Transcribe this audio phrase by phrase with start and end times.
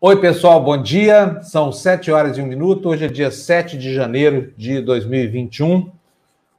[0.00, 1.40] Oi, pessoal, bom dia.
[1.42, 2.88] São 7 horas e um minuto.
[2.88, 5.90] Hoje é dia 7 de janeiro de 2021.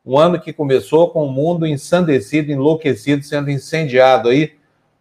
[0.05, 4.55] Um ano que começou com o mundo ensandecido, enlouquecido, sendo incendiado aí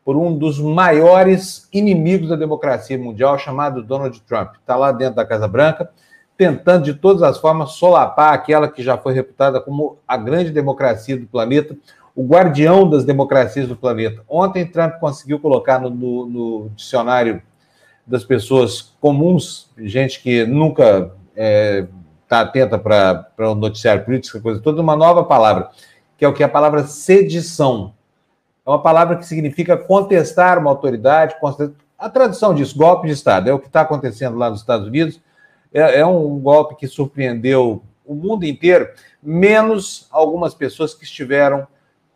[0.05, 4.55] por um dos maiores inimigos da democracia mundial, chamado Donald Trump.
[4.55, 5.91] Está lá dentro da Casa Branca,
[6.39, 11.17] tentando de todas as formas solapar aquela que já foi reputada como a grande democracia
[11.17, 11.77] do planeta,
[12.15, 14.23] o guardião das democracias do planeta.
[14.29, 17.43] Ontem, Trump conseguiu colocar no, no, no dicionário
[18.07, 21.87] das pessoas comuns, gente que nunca está é,
[22.29, 25.71] tá atenta para o noticiário político, coisa toda, uma nova palavra,
[26.17, 26.45] que é o que?
[26.45, 27.93] A palavra sedição.
[28.65, 31.35] É uma palavra que significa contestar uma autoridade,
[31.99, 35.21] a tradução disso, golpe de Estado, é o que está acontecendo lá nos Estados Unidos.
[35.73, 38.89] É, é um golpe que surpreendeu o mundo inteiro,
[39.23, 41.67] menos algumas pessoas que estiveram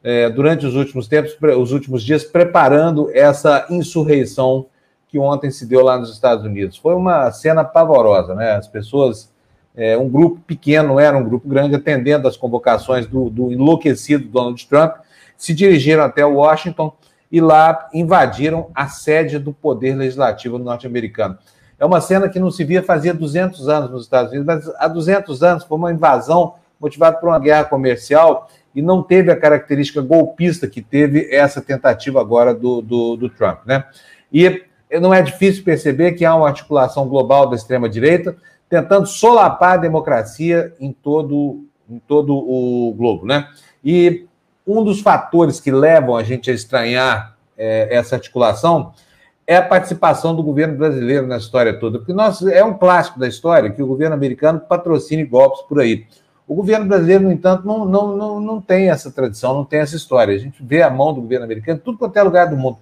[0.03, 4.67] é, durante os últimos tempos, os últimos dias, preparando essa insurreição
[5.07, 6.79] que ontem se deu lá nos Estados Unidos.
[6.79, 8.53] Foi uma cena pavorosa, né?
[8.53, 9.31] As pessoas,
[9.77, 14.67] é, um grupo pequeno, era um grupo grande, atendendo às convocações do, do enlouquecido Donald
[14.67, 14.97] Trump,
[15.37, 16.97] se dirigiram até Washington
[17.31, 21.37] e lá invadiram a sede do Poder Legislativo norte-americano.
[21.83, 24.87] É uma cena que não se via fazia 200 anos nos Estados Unidos, mas há
[24.87, 30.01] 200 anos foi uma invasão motivada por uma guerra comercial e não teve a característica
[30.01, 33.85] golpista que teve essa tentativa agora do, do, do Trump, né?
[34.33, 34.63] E
[35.01, 38.37] não é difícil perceber que há uma articulação global da extrema-direita
[38.69, 43.49] tentando solapar a democracia em todo, em todo o globo, né?
[43.85, 44.25] E
[44.65, 48.93] um dos fatores que levam a gente a estranhar é, essa articulação
[49.47, 53.27] é a participação do governo brasileiro na história toda, porque nós, é um clássico da
[53.27, 56.07] história que o governo americano patrocine golpes por aí.
[56.47, 59.97] O governo brasileiro, no entanto, não, não, não, não tem essa tradição, não tem essa
[59.97, 60.35] história.
[60.35, 62.79] A gente vê a mão do governo americano tudo quanto é lugar do mundo.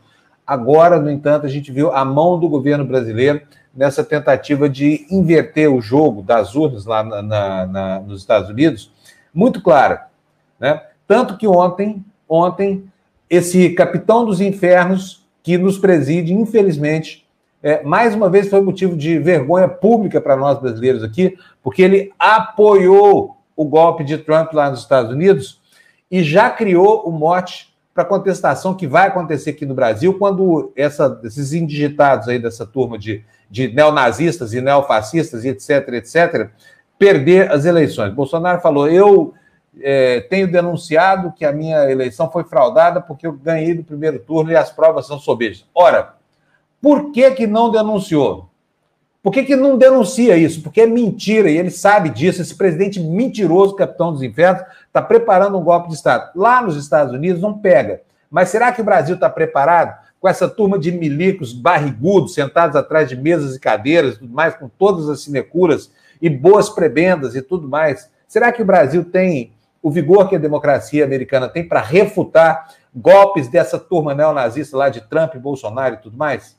[0.46, 3.42] Agora, no entanto, a gente viu a mão do governo brasileiro
[3.74, 8.90] nessa tentativa de inverter o jogo das urnas lá na, na, na, nos Estados Unidos,
[9.32, 10.08] muito clara.
[10.58, 10.82] Né?
[11.06, 12.84] Tanto que ontem, ontem,
[13.28, 17.26] esse capitão dos infernos que nos preside, infelizmente,
[17.62, 22.12] é, mais uma vez foi motivo de vergonha pública para nós brasileiros aqui, porque ele
[22.18, 25.60] apoiou o golpe de Trump lá nos Estados Unidos
[26.10, 30.72] e já criou o mote para a contestação que vai acontecer aqui no Brasil quando
[30.74, 36.50] essa, esses indigitados aí dessa turma de, de neonazistas e neofascistas e etc, etc,
[36.98, 38.14] perder as eleições.
[38.14, 39.34] Bolsonaro falou: eu
[39.78, 44.50] é, tenho denunciado que a minha eleição foi fraudada porque eu ganhei no primeiro turno
[44.50, 45.66] e as provas são sobejas.
[45.74, 46.14] Ora,
[46.80, 48.48] por que, que não denunciou?
[49.22, 50.62] Por que, que não denuncia isso?
[50.62, 52.40] Porque é mentira e ele sabe disso.
[52.40, 56.30] Esse presidente mentiroso, capitão dos infernos, está preparando um golpe de Estado.
[56.34, 58.00] Lá nos Estados Unidos não pega.
[58.30, 63.08] Mas será que o Brasil está preparado com essa turma de milicos barrigudos sentados atrás
[63.08, 67.68] de mesas e cadeiras, tudo mais, com todas as sinecuras e boas prebendas e tudo
[67.68, 68.10] mais?
[68.26, 69.52] Será que o Brasil tem
[69.82, 75.00] o vigor que a democracia americana tem para refutar golpes dessa turma neonazista lá de
[75.00, 76.56] Trump, Bolsonaro e tudo mais?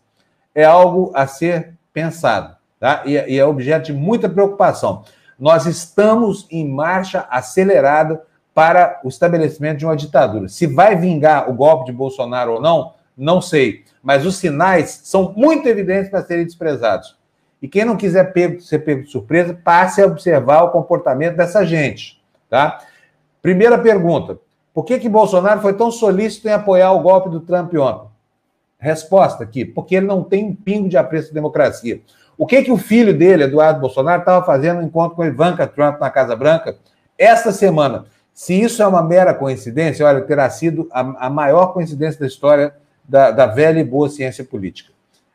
[0.53, 3.03] É algo a ser pensado, tá?
[3.05, 5.03] E, e é objeto de muita preocupação.
[5.37, 8.21] Nós estamos em marcha acelerada
[8.53, 10.47] para o estabelecimento de uma ditadura.
[10.47, 13.83] Se vai vingar o golpe de Bolsonaro ou não, não sei.
[14.03, 17.17] Mas os sinais são muito evidentes para serem desprezados.
[17.61, 21.63] E quem não quiser pego, ser pego de surpresa, passe a observar o comportamento dessa
[21.65, 22.21] gente.
[22.49, 22.79] Tá?
[23.41, 24.37] Primeira pergunta:
[24.73, 28.09] por que, que Bolsonaro foi tão solícito em apoiar o golpe do Trump ontem?
[28.79, 32.01] Resposta aqui, porque ele não tem um pingo de apreço à democracia.
[32.37, 35.99] O que que o filho dele, Eduardo Bolsonaro, estava fazendo no encontro com Ivanka Trump
[35.99, 36.75] na Casa Branca
[37.17, 38.05] esta semana?
[38.33, 42.73] Se isso é uma mera coincidência, olha, terá sido a, a maior coincidência da história
[43.07, 44.91] da, da, velha e boa ciência política.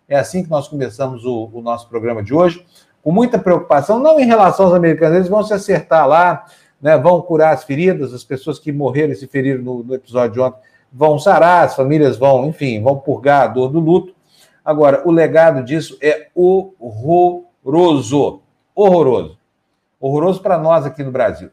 [0.09, 2.67] É assim que nós começamos o, o nosso programa de hoje,
[3.03, 6.47] com muita preocupação, não em relação aos americanos, eles vão se acertar lá,
[6.81, 10.35] né, vão curar as feridas, as pessoas que morreram e se feriram no, no episódio
[10.35, 10.61] de ontem
[10.93, 14.15] vão sarar, as famílias vão, enfim, vão purgar a dor do luto.
[14.65, 17.31] Agora, o legado disso é horroroso.
[18.75, 19.39] Horroroso.
[20.01, 21.51] Horroroso para nós aqui no Brasil.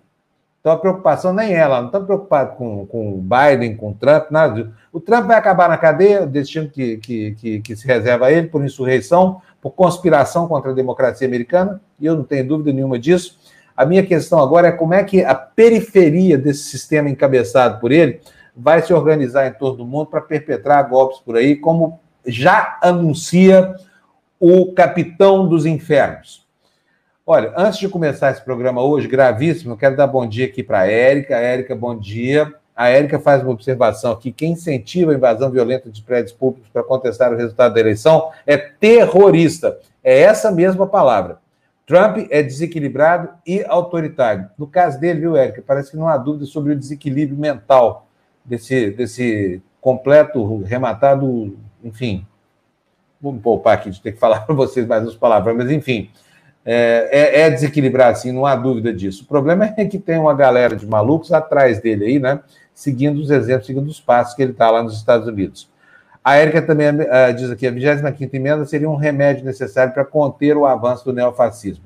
[0.59, 3.93] Então a preocupação nem é ela, não está preocupado com, com o Biden, com o
[3.93, 4.71] Trump, nada.
[4.93, 8.31] O Trump vai acabar na cadeia, o destino que, que, que, que, se reserva a
[8.31, 12.97] ele por insurreição, por conspiração contra a democracia americana, e eu não tenho dúvida nenhuma
[12.97, 13.37] disso.
[13.75, 18.21] A minha questão agora é como é que a periferia desse sistema encabeçado por ele
[18.55, 23.75] vai se organizar em todo o mundo para perpetrar golpes por aí, como já anuncia
[24.39, 26.43] o capitão dos infernos.
[27.25, 30.81] Olha, antes de começar esse programa hoje, gravíssimo, eu quero dar bom dia aqui para
[30.81, 31.35] a Érica.
[31.35, 32.53] Érica, bom dia.
[32.75, 36.83] A Érica faz uma observação aqui: quem incentiva a invasão violenta de prédios públicos para
[36.83, 39.79] contestar o resultado da eleição é terrorista.
[40.03, 41.42] É essa mesma palavra.
[41.85, 44.49] Trump é desequilibrado e autoritário.
[44.57, 48.07] No caso dele, viu, Érica, parece que não há dúvida sobre o desequilíbrio mental
[48.43, 52.25] desse, desse completo, rematado, enfim.
[53.21, 56.09] Vamos poupar aqui de ter que falar para vocês mais as palavras, mas enfim.
[56.65, 59.23] É, é, é, desequilibrado, sim, não há dúvida disso.
[59.23, 62.39] O problema é que tem uma galera de malucos atrás dele aí, né?
[62.73, 65.69] Seguindo os exemplos, seguindo os passos que ele está lá nos Estados Unidos.
[66.23, 70.55] A Érica também uh, diz aqui: a 25 emenda seria um remédio necessário para conter
[70.55, 71.85] o avanço do neofascismo.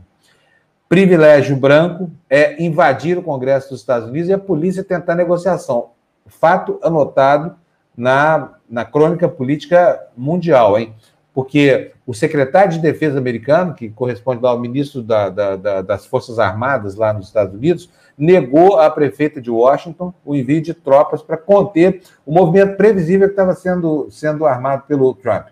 [0.88, 5.90] Privilégio branco é invadir o Congresso dos Estados Unidos e a polícia tentar negociação.
[6.28, 7.56] Fato anotado
[7.96, 10.94] na, na crônica política mundial, hein?
[11.38, 16.40] porque o secretário de Defesa americano, que corresponde ao ministro da, da, da, das Forças
[16.40, 21.38] Armadas lá nos Estados Unidos, negou à prefeita de Washington o envio de tropas para
[21.38, 25.48] conter o movimento previsível que estava sendo, sendo armado pelo Trump.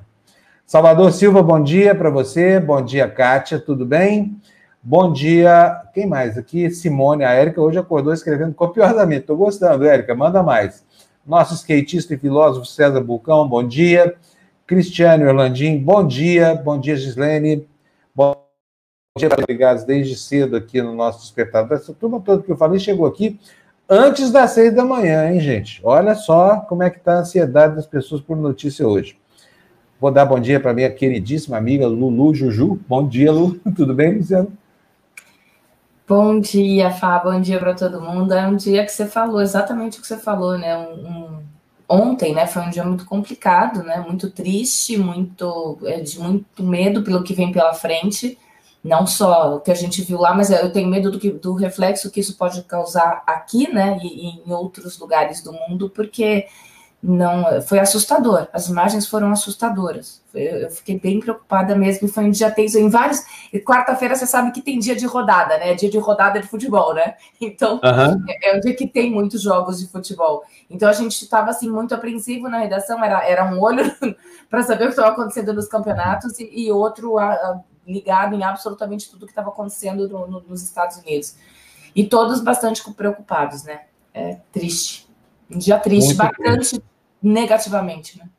[0.66, 2.60] Salvador Silva, bom dia para você.
[2.60, 4.42] Bom dia, Kátia, tudo bem?
[4.82, 5.80] Bom dia.
[5.94, 6.72] Quem mais aqui?
[6.72, 9.22] Simone, a Érica hoje acordou escrevendo copiosamente.
[9.22, 10.84] Estou gostando, Érica, manda mais.
[11.26, 14.16] Nosso skatista e filósofo César Bulcão, bom dia.
[14.66, 16.56] Cristiano Orlandim, bom dia.
[16.56, 17.68] Bom dia, Gislene.
[18.16, 18.45] Bom
[19.18, 21.78] dia, ligados desde cedo aqui no nosso despertador.
[21.78, 23.40] Essa turma toda que eu falei chegou aqui
[23.88, 25.80] antes das seis da manhã, hein, gente?
[25.86, 29.18] Olha só como é que está a ansiedade das pessoas por notícia hoje.
[30.02, 32.78] Vou dar bom dia para minha queridíssima amiga Lulu Juju.
[32.90, 33.58] Bom dia, Lu.
[33.74, 34.52] Tudo bem, Luciano?
[36.06, 37.18] Bom dia, Fá.
[37.20, 38.34] Bom dia para todo mundo.
[38.34, 40.76] É um dia que você falou exatamente o que você falou, né?
[40.76, 41.40] Um, um
[41.88, 47.04] ontem, né, foi um dia muito complicado, né, muito triste, muito é, de muito medo
[47.04, 48.38] pelo que vem pela frente,
[48.86, 51.56] não só o que a gente viu lá, mas eu tenho medo do, que, do
[51.56, 56.46] reflexo que isso pode causar aqui, né, e, e em outros lugares do mundo, porque
[57.02, 58.48] não foi assustador.
[58.52, 60.24] As imagens foram assustadoras.
[60.34, 62.08] Eu, fiquei bem preocupada mesmo.
[62.08, 63.24] Foi um dia tenso em vários.
[63.64, 65.76] Quarta-feira você sabe que tem dia de rodada, né?
[65.76, 67.14] Dia de rodada de futebol, né?
[67.40, 68.24] Então uhum.
[68.28, 70.44] é, é um dia que tem muitos jogos de futebol.
[70.68, 73.04] Então a gente estava assim muito apreensivo na redação.
[73.04, 73.84] Era, era um olho
[74.50, 78.44] para saber o que estava acontecendo nos campeonatos e, e outro a, a, ligado em
[78.44, 81.36] absolutamente tudo que estava acontecendo no, no, nos Estados Unidos.
[81.96, 83.82] E todos bastante preocupados, né?
[84.14, 85.08] É triste.
[85.50, 86.84] Um dia triste, muito bastante triste
[87.22, 88.30] negativamente, né?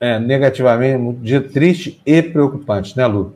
[0.00, 3.34] É, negativamente, um dia triste e preocupante, né, Lu?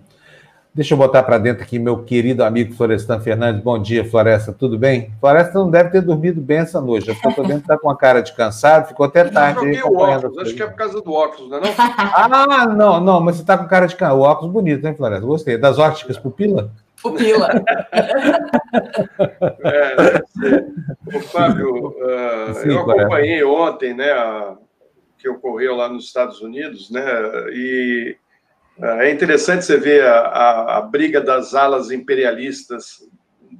[0.74, 3.62] Deixa eu botar para dentro aqui meu querido amigo Florestan Fernandes.
[3.62, 5.12] Bom dia, Floresta, tudo bem?
[5.20, 7.96] Floresta não deve ter dormido bem essa noite, já estou vendo que está com a
[7.96, 9.60] cara de cansado, ficou até tarde.
[9.60, 11.70] Eu aí, o óculos, acho que é por causa do óculos, não é não?
[12.12, 14.18] Ah, não, não, mas você está com cara de cansado.
[14.18, 15.24] O óculos bonito, hein, Floresta?
[15.24, 15.56] Gostei.
[15.56, 16.72] Das óticas pupila?
[17.00, 17.50] Pupila.
[19.62, 20.22] é,
[21.06, 24.56] o Fábio, uh, Sim, eu acompanhei ontem, né, a
[25.20, 27.02] que ocorreu lá nos Estados Unidos, né?
[27.52, 28.16] E
[28.82, 33.06] é, interessante você ver a, a, a briga das alas imperialistas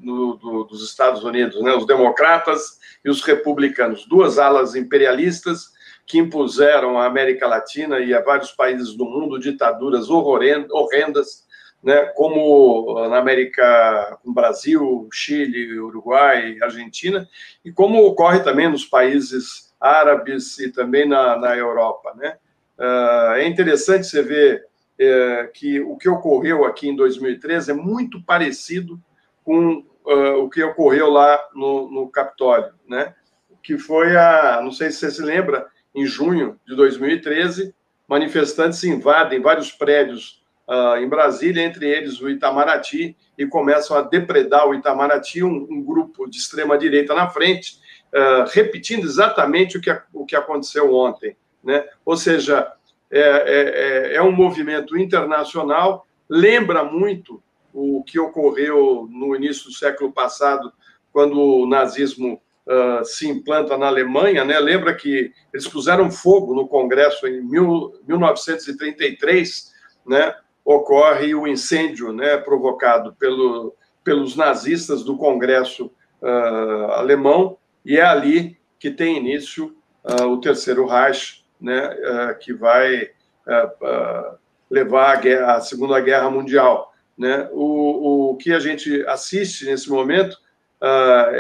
[0.03, 1.73] no, do, dos Estados Unidos, né?
[1.73, 5.73] Os democratas e os republicanos, duas alas imperialistas
[6.07, 11.45] que impuseram à América Latina e a vários países do mundo ditaduras horrendas,
[11.83, 12.07] né?
[12.15, 17.29] Como na América, no Brasil, Chile, Uruguai, Argentina,
[17.65, 22.15] e como ocorre também nos países árabes e também na, na Europa.
[22.17, 22.37] Né?
[22.79, 24.65] Uh, é interessante você ver
[25.05, 29.01] uh, que o que ocorreu aqui em 2013 é muito parecido
[29.43, 33.15] com uh, o que ocorreu lá no, no Capitólio, né?
[33.63, 37.75] que foi a, não sei se você se lembra, em junho de 2013,
[38.07, 44.69] manifestantes invadem vários prédios uh, em Brasília, entre eles o Itamaraty, e começam a depredar
[44.69, 47.79] o Itamaraty, um, um grupo de extrema-direita na frente,
[48.13, 51.37] uh, repetindo exatamente o que, o que aconteceu ontem.
[51.63, 51.85] Né?
[52.05, 52.71] Ou seja,
[53.11, 57.43] é, é, é, é um movimento internacional, lembra muito
[57.73, 60.73] o que ocorreu no início do século passado,
[61.13, 64.59] quando o nazismo uh, se implanta na Alemanha, né?
[64.59, 69.73] Lembra que eles puseram fogo no Congresso em mil, 1933,
[70.07, 70.35] né?
[70.65, 72.37] Ocorre o incêndio, né?
[72.37, 75.91] Provocado pelo, pelos nazistas do Congresso
[76.23, 82.53] uh, alemão e é ali que tem início uh, o terceiro Reich, né, uh, que
[82.53, 84.37] vai uh,
[84.71, 86.93] levar a, guerra, a, Segunda Guerra Mundial.
[87.17, 87.49] Né?
[87.53, 90.37] O, o que a gente assiste nesse momento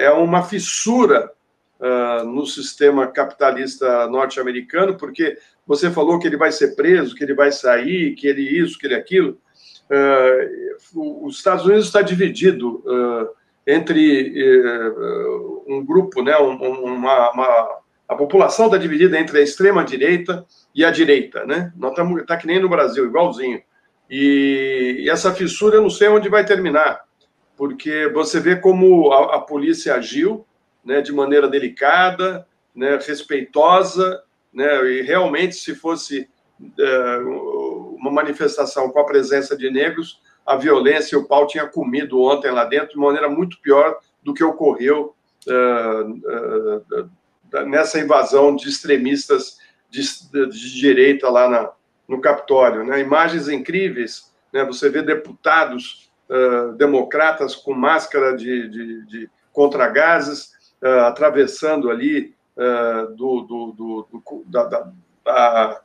[0.00, 1.30] é uma fissura
[2.24, 7.52] no sistema capitalista norte-americano, porque você falou que ele vai ser preso, que ele vai
[7.52, 9.36] sair, que ele isso, que ele aquilo.
[10.94, 12.82] os Estados Unidos está dividido
[13.66, 16.54] entre uh, um grupo, né, um,
[16.84, 20.44] uma, uma, a população está dividida entre a extrema direita
[20.74, 21.72] e a direita, né?
[21.82, 23.62] Estamos tá que nem no Brasil, igualzinho.
[24.10, 27.04] E, e, essa fissura eu não sei onde vai terminar,
[27.56, 30.46] porque você vê como a, a polícia agiu,
[30.84, 36.28] né, de maneira delicada, né, respeitosa, né, e realmente se fosse
[36.60, 42.20] uh, uma manifestação com a presença de negros, a violência e o pau tinha comido
[42.20, 45.14] ontem lá dentro de maneira muito pior do que ocorreu
[45.48, 47.10] uh, uh,
[47.66, 49.58] nessa invasão de extremistas
[49.90, 50.02] de,
[50.48, 51.70] de direita lá na,
[52.08, 52.84] no Capitólio.
[52.84, 53.00] Né?
[53.00, 54.64] Imagens incríveis, né?
[54.64, 56.10] você vê deputados
[56.78, 60.52] democratas com máscara de, de, de contra-gases
[61.06, 62.34] atravessando ali
[63.14, 64.92] do, do, do, do da, da,
[65.22, 65.82] da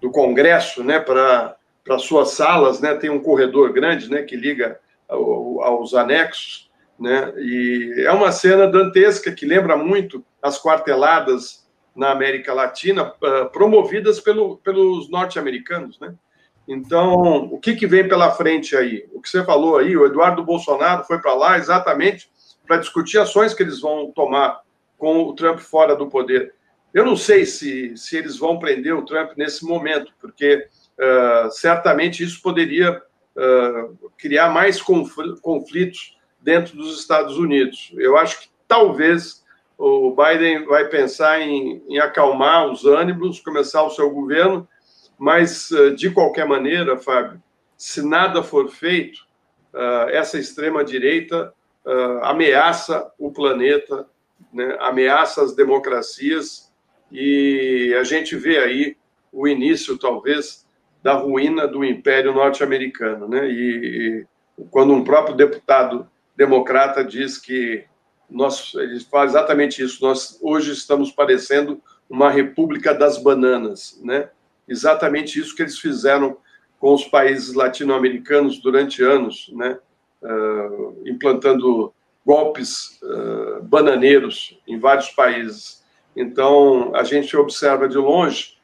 [0.00, 1.56] do Congresso, né, para
[1.98, 6.65] suas salas, né, tem um corredor grande, né, que liga ao, aos anexos,
[6.98, 13.50] né, e é uma cena dantesca que lembra muito as quarteladas na América Latina, uh,
[13.50, 16.14] promovidas pelo, pelos norte-americanos, né.
[16.68, 19.06] Então, o que, que vem pela frente aí?
[19.12, 22.28] O que você falou aí, o Eduardo Bolsonaro foi para lá exatamente
[22.66, 24.60] para discutir ações que eles vão tomar
[24.98, 26.54] com o Trump fora do poder.
[26.92, 30.66] Eu não sei se, se eles vão prender o Trump nesse momento, porque
[30.98, 33.00] uh, certamente isso poderia
[33.36, 36.15] uh, criar mais conflitos
[36.46, 37.92] dentro dos Estados Unidos.
[37.96, 39.44] Eu acho que talvez
[39.76, 44.66] o Biden vai pensar em, em acalmar os ânimos, começar o seu governo,
[45.18, 47.42] mas uh, de qualquer maneira, Fábio,
[47.76, 49.26] se nada for feito,
[50.10, 51.52] essa extrema direita
[52.22, 54.06] ameaça o planeta,
[54.50, 56.72] né, ameaça as democracias
[57.12, 58.96] e a gente vê aí
[59.30, 60.66] o início, talvez,
[61.02, 63.28] da ruína do Império Norte-Americano.
[63.28, 63.50] Né?
[63.50, 64.26] E,
[64.58, 67.84] e, quando um próprio deputado democrata diz que
[68.28, 74.30] nós, ele fala exatamente isso, nós hoje estamos parecendo uma república das bananas, né?
[74.68, 76.36] Exatamente isso que eles fizeram
[76.78, 79.78] com os países latino-americanos durante anos, né?
[80.22, 81.92] Uh, implantando
[82.24, 85.84] golpes uh, bananeiros em vários países.
[86.16, 88.56] Então, a gente observa de longe,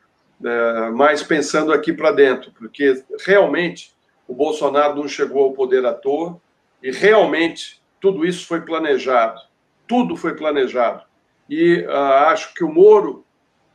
[0.42, 3.94] é, mas pensando aqui para dentro, porque realmente
[4.26, 6.40] o Bolsonaro não chegou ao poder à toa
[6.82, 9.40] e realmente tudo isso foi planejado.
[9.86, 11.04] Tudo foi planejado.
[11.48, 11.92] E uh,
[12.28, 13.24] acho que o Moro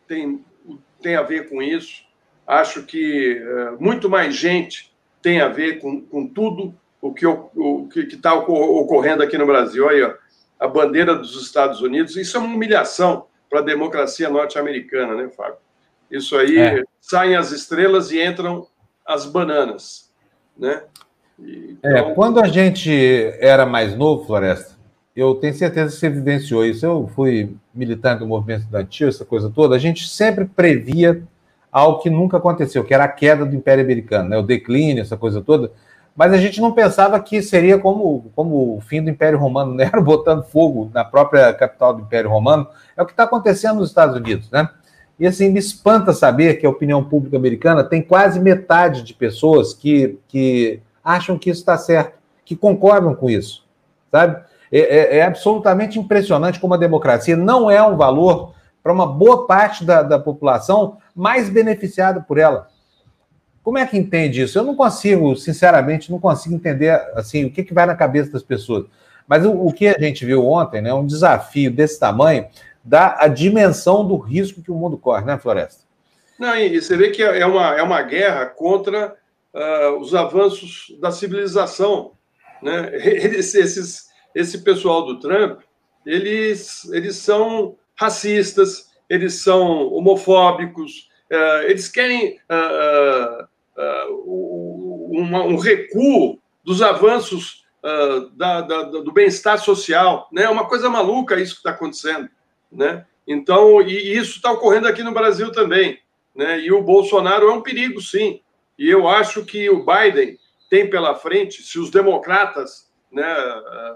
[0.08, 0.44] tem,
[1.02, 2.04] tem a ver com isso.
[2.46, 7.90] Acho que uh, muito mais gente tem a ver com, com tudo o que o,
[7.96, 9.88] está ocorrendo aqui no Brasil.
[9.88, 10.14] Aí, ó,
[10.60, 15.58] a bandeira dos Estados Unidos, isso é uma humilhação para a democracia norte-americana, né, Fábio?
[16.10, 16.84] Isso aí, é.
[17.00, 18.68] saem as estrelas e entram
[19.06, 20.14] as bananas,
[20.58, 20.84] né?
[21.40, 21.92] É, então...
[21.92, 22.92] É, quando a gente
[23.40, 24.76] era mais novo, Floresta,
[25.16, 26.86] eu tenho certeza que você vivenciou isso.
[26.86, 29.76] Eu fui militante do movimento estudantil, essa coisa toda.
[29.76, 31.22] A gente sempre previa
[31.72, 34.38] algo que nunca aconteceu, que era a queda do Império Americano, né?
[34.38, 35.72] o declínio, essa coisa toda
[36.18, 39.84] mas a gente não pensava que seria como, como o fim do Império Romano, né?
[39.94, 42.68] Era botando fogo na própria capital do Império Romano.
[42.98, 44.68] É o que está acontecendo nos Estados Unidos, né?
[45.20, 49.76] E assim, me espanta saber que a opinião pública americana tem quase metade de pessoas
[49.76, 53.66] que, que acham que isso está certo, que concordam com isso,
[54.12, 54.44] sabe?
[54.70, 59.48] É, é, é, absolutamente impressionante como a democracia não é um valor para uma boa
[59.48, 62.68] parte da, da população mais beneficiada por ela.
[63.64, 64.60] Como é que entende isso?
[64.60, 68.44] Eu não consigo, sinceramente, não consigo entender assim o que, que vai na cabeça das
[68.44, 68.86] pessoas.
[69.26, 72.48] Mas o, o que a gente viu ontem, né, um desafio desse tamanho,
[72.84, 75.84] dá a dimensão do risco que o mundo corre, né, Floresta?
[76.38, 79.16] Não, e você vê que é uma, é uma guerra contra
[79.58, 82.14] uh, os avanços da civilização.
[82.62, 82.92] Né?
[83.04, 85.62] Eles, esses, esse pessoal do Trump,
[86.06, 93.48] eles, eles são racistas, eles são homofóbicos, uh, eles querem uh,
[95.10, 97.66] um recuo dos avanços
[98.36, 100.28] da, da, do bem-estar social.
[100.32, 100.44] Né?
[100.44, 102.28] É uma coisa maluca isso que está acontecendo.
[102.72, 103.06] Né?
[103.26, 106.00] Então, e isso está ocorrendo aqui no Brasil também.
[106.36, 106.60] Né?
[106.62, 108.42] E o Bolsonaro é um perigo, sim.
[108.78, 110.38] E eu acho que o Biden
[110.70, 113.96] tem pela frente, se os democratas né, uh,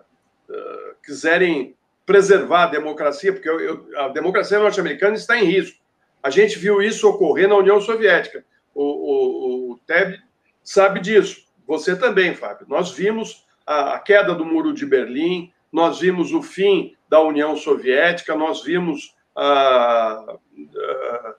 [0.53, 5.79] uh, quiserem preservar a democracia, porque eu, eu, a democracia norte-americana está em risco.
[6.23, 8.43] A gente viu isso ocorrer na União Soviética.
[8.73, 10.19] O, o, o Teb
[10.63, 11.45] sabe disso.
[11.67, 12.67] Você também, Fábio.
[12.69, 17.55] Nós vimos a, a queda do Muro de Berlim, nós vimos o fim da União
[17.55, 20.35] Soviética, nós vimos ah,
[20.77, 21.35] ah,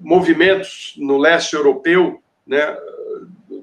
[0.00, 2.76] movimentos no leste europeu, né,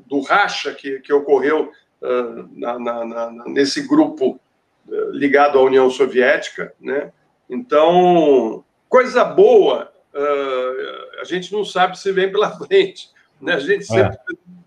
[0.07, 1.71] do racha que, que ocorreu
[2.01, 4.39] uh, na, na, na, nesse grupo
[4.87, 6.73] uh, ligado à União Soviética.
[6.79, 7.11] Né?
[7.49, 13.09] Então, coisa boa, uh, a gente não sabe se vem pela frente.
[13.39, 13.53] Né?
[13.53, 14.17] A gente sempre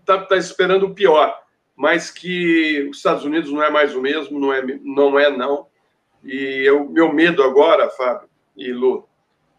[0.01, 0.25] está é.
[0.25, 1.41] tá esperando o pior,
[1.75, 5.19] mas que os Estados Unidos não é mais o mesmo, não é não.
[5.19, 5.67] É, não.
[6.23, 9.07] E o meu medo agora, Fábio e Lu,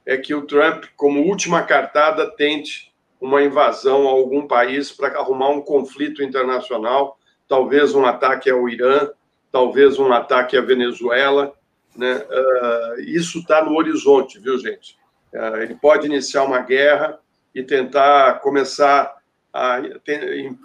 [0.04, 5.50] é que o Trump, como última cartada, tente uma invasão a algum país para arrumar
[5.50, 7.18] um conflito internacional,
[7.48, 9.08] talvez um ataque ao Irã,
[9.50, 11.52] talvez um ataque à Venezuela.
[11.96, 12.16] Né?
[12.16, 14.98] Uh, isso está no horizonte, viu, gente?
[15.32, 17.18] Uh, ele pode iniciar uma guerra
[17.54, 19.16] e tentar começar
[19.52, 19.80] a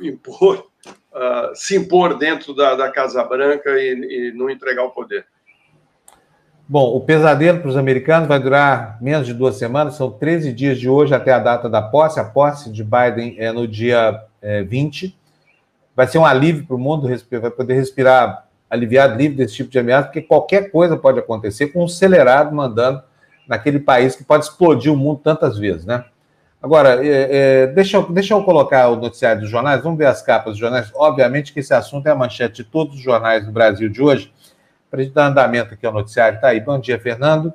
[0.01, 0.67] impor,
[1.13, 5.25] uh, se impor dentro da, da Casa Branca e, e não entregar o poder.
[6.71, 10.79] Bom, o pesadelo para os americanos vai durar menos de duas semanas, são 13 dias
[10.79, 12.17] de hoje até a data da posse.
[12.17, 15.13] A posse de Biden é no dia é, 20.
[15.93, 19.79] Vai ser um alívio para o mundo, vai poder respirar aliviado, livre desse tipo de
[19.79, 23.03] ameaça, porque qualquer coisa pode acontecer com um acelerado mandando
[23.45, 26.05] naquele país que pode explodir o mundo tantas vezes, né?
[26.63, 30.21] Agora, é, é, deixa, eu, deixa eu colocar o noticiário dos jornais, vamos ver as
[30.21, 30.89] capas dos jornais.
[30.95, 34.31] Obviamente que esse assunto é a manchete de todos os jornais do Brasil de hoje
[34.91, 36.41] para a gente dar andamento aqui ao noticiário.
[36.41, 36.59] Tá aí.
[36.59, 37.53] Bom dia, Fernando.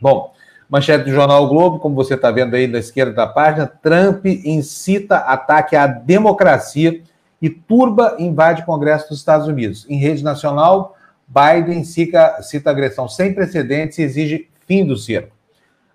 [0.00, 0.32] Bom,
[0.68, 4.24] manchete do Jornal o Globo, como você está vendo aí da esquerda da página, Trump
[4.24, 7.02] incita ataque à democracia
[7.42, 9.84] e turba invade Congresso dos Estados Unidos.
[9.90, 10.96] Em rede nacional,
[11.26, 15.34] Biden cita, cita agressão sem precedentes e exige fim do cerco.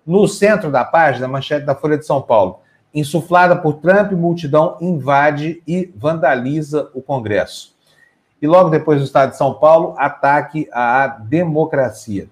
[0.06, 2.60] No centro da página, manchete da Folha de São Paulo.
[2.94, 7.75] Insuflada por Trump, multidão invade e vandaliza o Congresso.
[8.40, 12.28] E logo depois do Estado de São Paulo, ataque à democracia.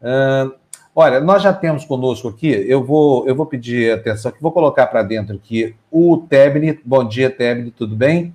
[0.00, 0.52] Uh,
[0.94, 5.02] olha, nós já temos conosco aqui, eu vou, eu vou pedir atenção, vou colocar para
[5.02, 6.78] dentro aqui o Tebni.
[6.84, 8.34] Bom dia, Tebni, tudo bem?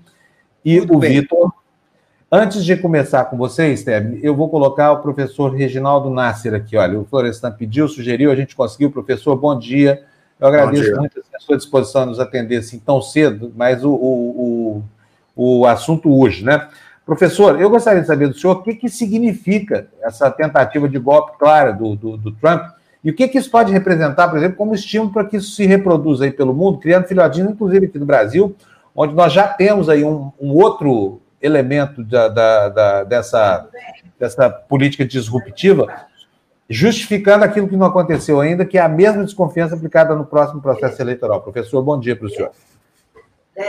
[0.65, 1.53] E tudo o Vitor.
[2.31, 6.75] Antes de começar com vocês, Tebni, eu vou colocar o professor Reginaldo Nasser aqui.
[6.75, 8.89] Olha, o Florestan pediu, sugeriu, a gente conseguiu.
[8.89, 10.03] Professor, bom dia.
[10.39, 14.83] Eu agradeço muito a sua disposição a nos atender assim tão cedo, mas o, o,
[15.35, 16.67] o, o assunto hoje, né?
[17.05, 21.37] Professor, eu gostaria de saber do senhor o que, que significa essa tentativa de golpe
[21.37, 22.63] clara do, do, do Trump
[23.03, 25.65] e o que, que isso pode representar, por exemplo, como estímulo para que isso se
[25.65, 28.55] reproduza aí pelo mundo, criando filhotinhos, inclusive aqui no Brasil,
[28.95, 33.67] onde nós já temos aí um, um outro elemento da, da, da, dessa,
[34.17, 35.93] dessa política disruptiva,
[36.69, 41.01] justificando aquilo que não aconteceu ainda, que é a mesma desconfiança aplicada no próximo processo
[41.01, 41.41] eleitoral.
[41.41, 42.51] Professor, bom dia para o senhor.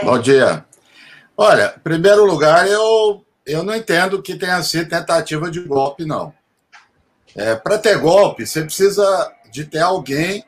[0.05, 0.63] Bom dia.
[1.35, 6.33] Olha, em primeiro lugar, eu eu não entendo que tenha sido tentativa de golpe, não.
[7.35, 10.43] É, Para ter golpe, você precisa de ter alguém,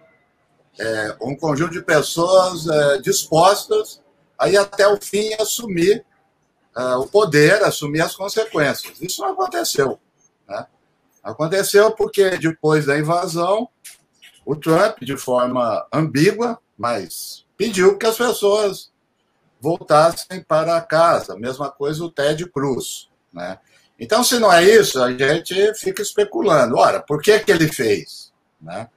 [0.80, 4.02] é, um conjunto de pessoas é, dispostas
[4.38, 6.06] a ir até o fim assumir
[6.76, 9.02] é, o poder, assumir as consequências.
[9.02, 10.00] Isso não aconteceu.
[10.48, 10.66] Né?
[11.24, 13.68] Aconteceu porque depois da invasão,
[14.46, 18.92] o Trump, de forma ambígua, mas pediu que as pessoas
[19.60, 21.38] voltassem para casa.
[21.38, 23.10] Mesma coisa o Ted Cruz.
[23.34, 23.58] Né?
[24.00, 26.78] Então, se não é isso, a gente fica especulando.
[26.78, 28.32] Ora, por que, que ele fez?
[28.62, 28.88] Né?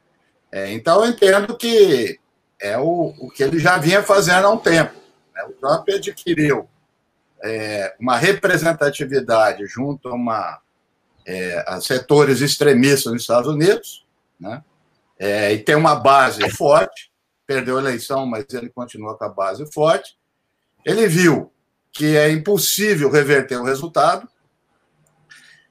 [0.52, 2.18] É, então, eu entendo que
[2.60, 4.94] é o, o que ele já vinha fazendo há um tempo.
[5.34, 5.44] Né?
[5.44, 6.68] O Trump adquiriu
[7.42, 10.60] é, uma representatividade junto a, uma,
[11.26, 14.06] é, a setores extremistas nos Estados Unidos,
[14.38, 14.62] né?
[15.18, 17.10] É, e tem uma base forte.
[17.46, 20.16] Perdeu a eleição, mas ele continua com a base forte.
[20.84, 21.52] Ele viu
[21.92, 24.28] que é impossível reverter o resultado.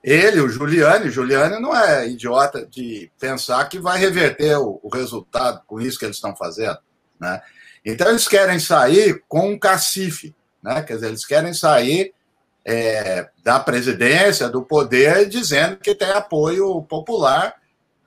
[0.04, 5.62] Ele, o Giuliani, Giuliani não é idiota de pensar que vai reverter o, o resultado
[5.66, 6.78] com isso que eles estão fazendo,
[7.20, 7.42] né?
[7.84, 10.82] Então eles querem sair com um cacife, né?
[10.84, 12.14] Quer dizer, eles querem sair
[12.66, 17.56] é, da presidência, do poder, dizendo que tem apoio popular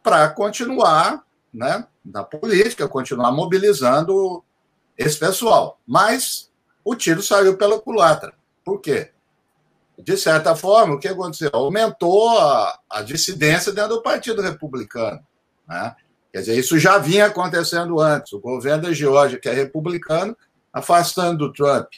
[0.02, 1.86] para continuar, né?
[2.04, 4.42] Na política, continuar mobilizando
[4.96, 5.78] esse pessoal.
[5.86, 6.51] Mas
[6.84, 8.32] o tiro saiu pela culatra.
[8.64, 9.10] Por quê?
[9.98, 11.50] De certa forma, o que aconteceu?
[11.52, 15.20] Aumentou a, a dissidência dentro do Partido Republicano.
[15.68, 15.94] Né?
[16.32, 18.32] Quer dizer, isso já vinha acontecendo antes.
[18.32, 20.36] O governo da Geórgia, que é republicano,
[20.72, 21.88] afastando o Trump.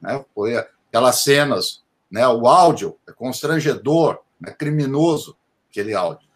[0.00, 0.24] Né?
[0.34, 2.26] Foi aquelas cenas, né?
[2.28, 5.36] o áudio é constrangedor, é criminoso,
[5.70, 6.28] aquele áudio.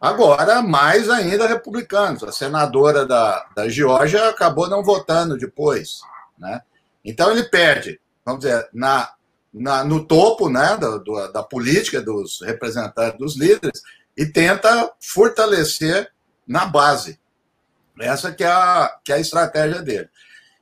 [0.00, 2.24] Agora, mais ainda republicanos.
[2.24, 6.00] A senadora da, da Geórgia acabou não votando depois.
[6.36, 6.60] Né?
[7.04, 9.12] Então ele perde, vamos dizer, na,
[9.52, 13.82] na, no topo né, da, da política dos representantes dos líderes
[14.16, 16.10] e tenta fortalecer
[16.46, 17.18] na base.
[18.00, 20.08] Essa que é a, que é a estratégia dele.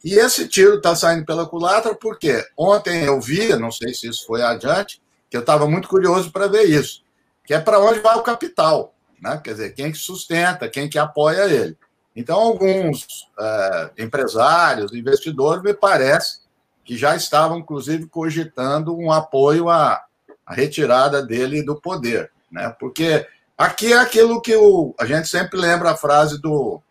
[0.03, 4.26] E esse tiro está saindo pela culatra porque ontem eu vi, não sei se isso
[4.26, 7.05] foi adiante, que eu estava muito curioso para ver isso,
[7.44, 9.40] que é para onde vai o capital, né?
[9.42, 11.76] quer dizer, quem que sustenta, quem que apoia ele.
[12.14, 16.40] Então, alguns é, empresários, investidores, me parece
[16.84, 20.04] que já estavam, inclusive, cogitando um apoio à,
[20.44, 22.74] à retirada dele do poder, né?
[22.80, 26.82] porque aqui é aquilo que o, a gente sempre lembra a frase do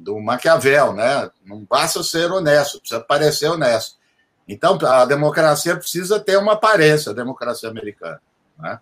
[0.00, 1.30] do Maquiavel, né?
[1.44, 3.96] Não basta ser honesto, precisa parecer honesto.
[4.48, 8.20] Então, a democracia precisa ter uma aparência, a democracia americana.
[8.58, 8.80] Né?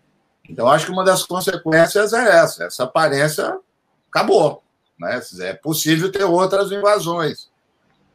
[0.48, 3.58] Então, acho que uma das consequências é essa: essa aparência
[4.08, 4.62] acabou.
[4.98, 5.20] Né?
[5.40, 7.50] É possível ter outras invasões.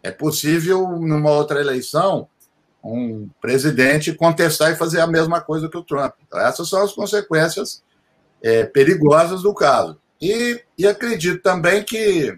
[0.01, 2.27] É possível, numa outra eleição,
[2.83, 6.13] um presidente contestar e fazer a mesma coisa que o Trump.
[6.27, 7.81] Então, essas são as consequências
[8.41, 9.97] é, perigosas do caso.
[10.21, 12.37] E, e acredito também que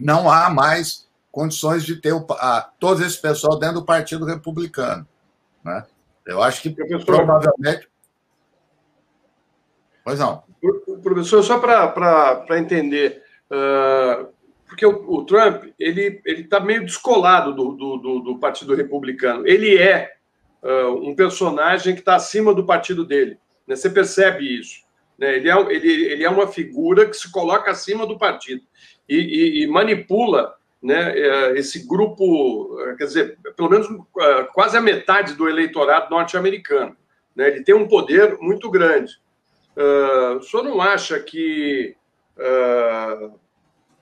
[0.00, 5.06] não há mais condições de ter o, a, todo esse pessoal dentro do Partido Republicano.
[5.62, 5.84] Né?
[6.24, 7.88] Eu acho que professor, provavelmente.
[10.02, 10.42] Pois não.
[11.02, 14.28] Professor, só para entender, uh,
[14.66, 19.46] porque o, o, Trump ele está meio descolado do, do, do, Partido Republicano.
[19.46, 20.12] Ele é
[20.62, 23.38] uh, um personagem que está acima do partido dele.
[23.66, 23.74] Né?
[23.74, 24.82] Você percebe isso.
[25.18, 25.36] Né?
[25.36, 28.62] Ele, é, ele, ele é uma figura que se coloca acima do partido
[29.08, 33.88] e, e, e manipula né, é, esse grupo, quer dizer, pelo menos
[34.20, 36.96] é, quase a metade do eleitorado norte-americano.
[37.34, 37.48] Né?
[37.48, 39.12] Ele tem um poder muito grande.
[39.76, 41.94] Uh, o senhor não acha que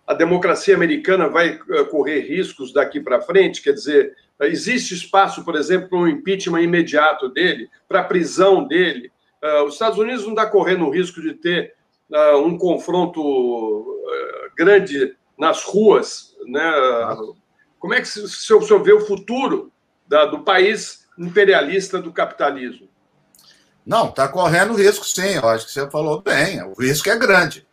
[0.07, 1.59] a democracia americana vai
[1.91, 3.63] correr riscos daqui para frente?
[3.63, 9.11] Quer dizer, existe espaço, por exemplo, para um impeachment imediato dele, para a prisão dele?
[9.43, 11.75] Uh, os Estados Unidos não está correndo o risco de ter
[12.45, 13.85] um confronto
[14.57, 16.63] grande nas ruas, né?
[17.81, 19.73] Como é que o senhor vê o futuro
[20.31, 22.89] do país imperialista do capitalismo?
[23.85, 25.35] Não, está correndo risco, sim.
[25.35, 26.63] Eu acho que você falou bem.
[26.63, 27.66] O risco é grande.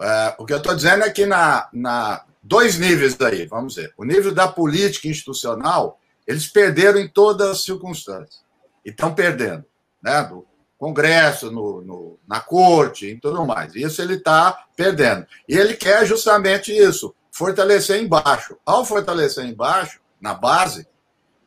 [0.00, 3.92] É, o que eu estou dizendo é que na, na dois níveis daí, vamos ver.
[3.96, 8.44] O nível da política institucional, eles perderam em todas as circunstâncias.
[8.84, 9.64] E estão perdendo.
[10.02, 10.22] Né?
[10.22, 10.46] Do,
[10.78, 13.74] Congresso, no, no, na corte e tudo mais.
[13.74, 15.26] Isso ele está perdendo.
[15.48, 18.56] E ele quer justamente isso, fortalecer embaixo.
[18.64, 20.86] Ao fortalecer embaixo, na base,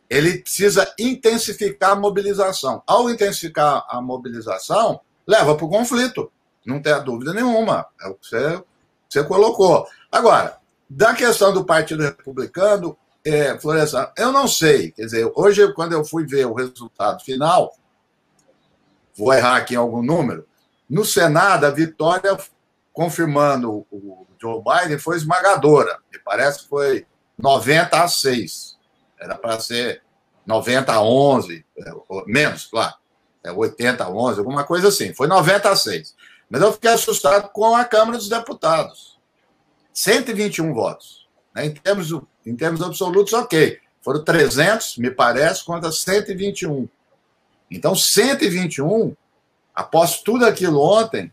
[0.10, 2.82] ele precisa intensificar a mobilização.
[2.88, 6.32] Ao intensificar a mobilização, leva para o conflito.
[6.70, 7.88] Não tem dúvida nenhuma.
[8.02, 8.64] É o que você,
[9.10, 9.88] você colocou.
[10.12, 10.58] Agora,
[10.90, 14.92] da questão do Partido Republicano, é, Florestan, eu não sei.
[14.92, 17.76] Quer dizer, hoje, quando eu fui ver o resultado final,
[19.18, 20.48] vou errar aqui em algum número.
[20.90, 22.38] No Senado, a vitória,
[22.94, 25.98] confirmando o Joe Biden, foi esmagadora.
[26.12, 27.06] Me parece que foi
[27.38, 28.78] 90 a 6.
[29.20, 30.02] Era para ser
[30.46, 31.92] 90 a 11, é,
[32.26, 32.94] menos, claro.
[33.44, 35.14] É 80 a 11, alguma coisa assim.
[35.14, 36.16] Foi 90 a 6.
[36.50, 39.20] Mas eu fiquei assustado com a Câmara dos Deputados.
[39.94, 41.28] 121 votos.
[41.54, 41.68] Né?
[41.68, 42.12] Em, termos,
[42.46, 43.80] em termos absolutos, ok.
[44.02, 46.88] Foram 300, me parece, contra 121.
[47.70, 49.16] Então, 121,
[49.76, 51.32] após tudo aquilo ontem,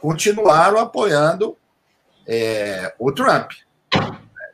[0.00, 1.56] continuaram apoiando
[2.26, 3.50] é, o Trump.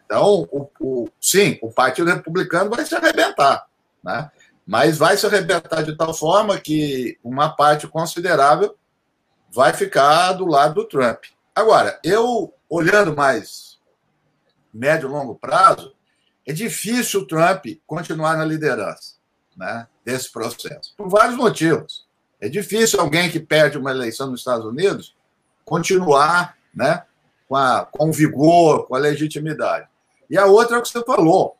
[0.06, 3.66] Então, o, o, sim, o Partido Republicano vai se arrebentar,
[4.02, 4.30] né?
[4.66, 8.77] mas vai se arrebentar de tal forma que uma parte considerável
[9.58, 11.24] vai ficar do lado do Trump.
[11.52, 13.76] Agora, eu, olhando mais
[14.72, 15.96] médio e longo prazo,
[16.46, 19.18] é difícil o Trump continuar na liderança.
[19.56, 19.88] Né?
[20.04, 22.06] desse processo, por vários motivos.
[22.40, 25.16] É difícil alguém que perde uma eleição nos Estados Unidos
[25.64, 27.02] continuar né,
[27.48, 29.88] com, a, com vigor, com a legitimidade.
[30.30, 31.58] E a outra é o que você falou: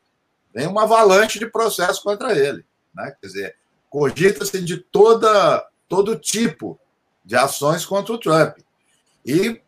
[0.55, 2.65] vem uma avalanche de processo contra ele.
[2.95, 3.13] Né?
[3.21, 3.57] Quer dizer,
[3.91, 6.79] cogita-se de toda, todo tipo
[7.29, 8.57] de ações contra o Trump.
[9.25, 9.61] E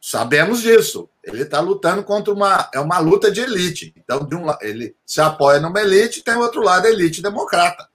[0.00, 1.08] sabemos disso.
[1.22, 2.68] Ele está lutando contra uma.
[2.74, 3.94] É uma luta de elite.
[3.96, 7.88] Então, de um, ele se apoia numa elite, tem outro lado a elite democrata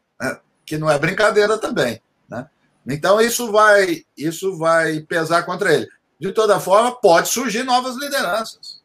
[0.69, 1.99] que não é brincadeira também.
[2.29, 2.47] Né?
[2.88, 5.88] Então, isso vai, isso vai pesar contra ele.
[6.19, 8.79] De toda forma, pode surgir novas lideranças.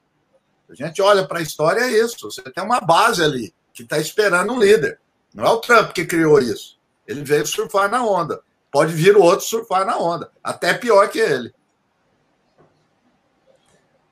[0.71, 2.31] A gente olha para a história, é isso.
[2.31, 4.99] Você tem uma base ali que está esperando um líder.
[5.35, 6.79] Não é o Trump que criou isso.
[7.07, 8.41] Ele veio surfar na onda.
[8.75, 10.33] Pode vir o outro surfar na onda.
[10.43, 11.55] Até pior que ele.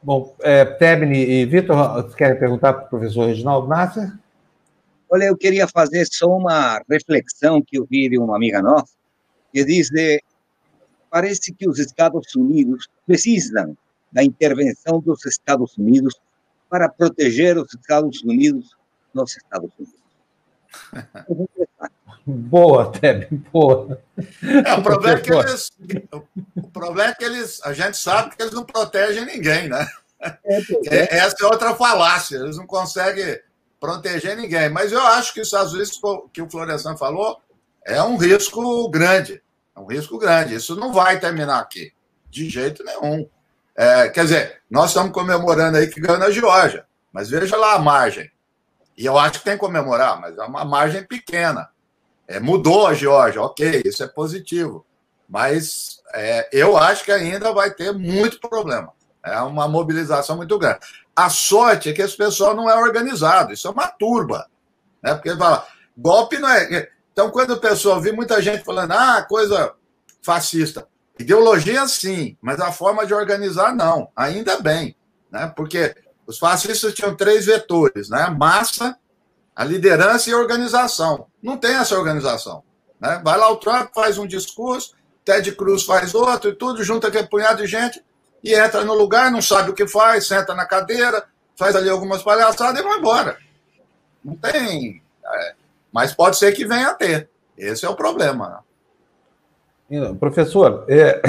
[0.00, 4.16] Bom, é, Tebni e Vitor, querem perguntar para o professor Reginaldo Nasser?
[5.10, 8.94] Olha, eu queria fazer só uma reflexão que eu vi de uma amiga nossa,
[9.52, 10.22] que diz de,
[11.10, 13.76] parece que os Estados Unidos precisam
[14.12, 16.14] da intervenção dos Estados Unidos
[16.70, 18.76] para proteger os Estados Unidos
[19.12, 20.00] nos Estados Unidos.
[22.24, 24.00] Boa, Teb, boa.
[24.64, 25.72] É, o, problema é que eles,
[26.54, 29.86] o problema é que eles, a gente sabe que eles não protegem ninguém, né?
[30.44, 31.16] É, é.
[31.18, 33.40] Essa é outra falácia, eles não conseguem
[33.80, 34.68] proteger ninguém.
[34.68, 36.00] Mas eu acho que os Estados Unidos,
[36.32, 37.40] que o Florestan falou,
[37.84, 39.42] é um risco grande.
[39.74, 40.54] É um risco grande.
[40.54, 41.92] Isso não vai terminar aqui,
[42.30, 43.28] de jeito nenhum.
[43.74, 47.78] É, quer dizer, nós estamos comemorando aí que ganhou na Geórgia, mas veja lá a
[47.78, 48.30] margem.
[48.96, 51.68] E eu acho que tem que comemorar, mas é uma margem pequena.
[52.26, 54.86] É, mudou a Geórgia, ok, isso é positivo.
[55.28, 58.92] Mas é, eu acho que ainda vai ter muito problema.
[59.24, 60.80] É uma mobilização muito grande.
[61.14, 64.46] A sorte é que esse pessoal não é organizado, isso é uma turba.
[65.02, 65.14] Né?
[65.14, 66.88] Porque fala, golpe não é.
[67.12, 69.74] Então, quando o pessoal vi muita gente falando, ah, coisa
[70.22, 70.88] fascista.
[71.18, 74.10] Ideologia, sim, mas a forma de organizar, não.
[74.16, 74.96] Ainda bem.
[75.30, 75.52] Né?
[75.54, 75.94] Porque
[76.26, 78.28] os fascistas tinham três vetores, né?
[78.30, 78.96] Massa,
[79.54, 81.26] a liderança e a organização.
[81.42, 82.62] Não tem essa organização.
[83.00, 83.20] Né?
[83.24, 87.28] Vai lá o Trump, faz um discurso, Ted Cruz faz outro e tudo, junta aquele
[87.28, 88.02] punhado de gente
[88.42, 91.24] e entra no lugar, não sabe o que faz, senta na cadeira,
[91.56, 93.36] faz ali algumas palhaçadas e vai embora.
[94.24, 95.02] Não tem.
[95.24, 95.54] É,
[95.92, 97.28] mas pode ser que venha a ter.
[97.56, 98.64] Esse é o problema.
[100.18, 101.20] Professor, é,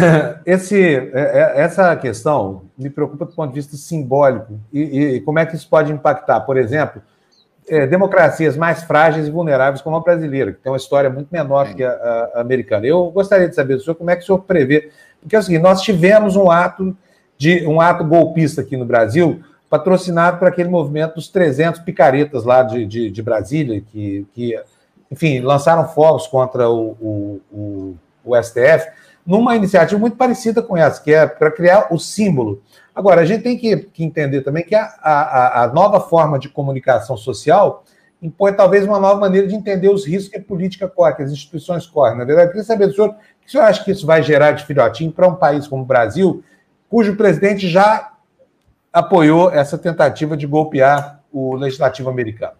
[0.45, 4.59] esse, é, é, essa questão me preocupa do ponto de vista simbólico.
[4.71, 7.01] E, e como é que isso pode impactar, por exemplo,
[7.67, 11.67] é, democracias mais frágeis e vulneráveis como a brasileira, que tem uma história muito menor
[11.67, 11.75] Sim.
[11.75, 11.91] que a,
[12.35, 12.85] a, americana.
[12.85, 14.91] Eu gostaria de saber do senhor como é que o senhor prevê.
[15.21, 16.95] Porque é o seguinte: nós tivemos um ato
[17.37, 22.63] de um ato golpista aqui no Brasil, patrocinado por aquele movimento dos 300 picaretas lá
[22.63, 24.59] de, de, de Brasília, que, que,
[25.11, 28.87] enfim, lançaram fogos contra o, o, o, o STF,
[29.25, 32.61] numa iniciativa muito parecida com essa, que é para criar o símbolo.
[32.95, 36.47] Agora, a gente tem que, que entender também que a, a, a, nova forma de
[36.47, 37.83] comunicação social
[38.21, 41.31] impõe talvez uma nova maneira de entender os riscos que a política corre, que as
[41.31, 42.17] instituições correm.
[42.17, 44.21] Na verdade, eu queria saber do senhor, o que o senhor acha que isso vai
[44.21, 46.43] gerar de filhotinho para um país como o Brasil,
[46.87, 48.13] cujo presidente já
[48.93, 52.53] apoiou essa tentativa de golpear o legislativo americano.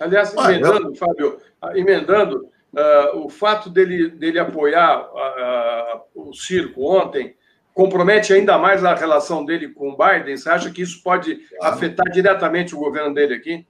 [0.00, 0.94] Aliás, emendando, eu...
[0.96, 7.36] Fábio, ah, emendando, uh, o fato dele, dele apoiar uh, uh, o circo ontem
[7.74, 10.36] compromete ainda mais a relação dele com o Biden?
[10.36, 11.74] Você acha que isso pode claro.
[11.74, 13.66] afetar diretamente o governo dele aqui?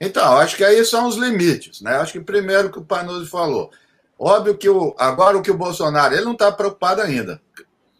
[0.00, 1.96] Então, acho que aí são os limites, né?
[1.96, 3.70] Acho que primeiro que o Panuzzi falou.
[4.18, 7.40] Óbvio que o, agora o que o Bolsonaro, ele não está preocupado ainda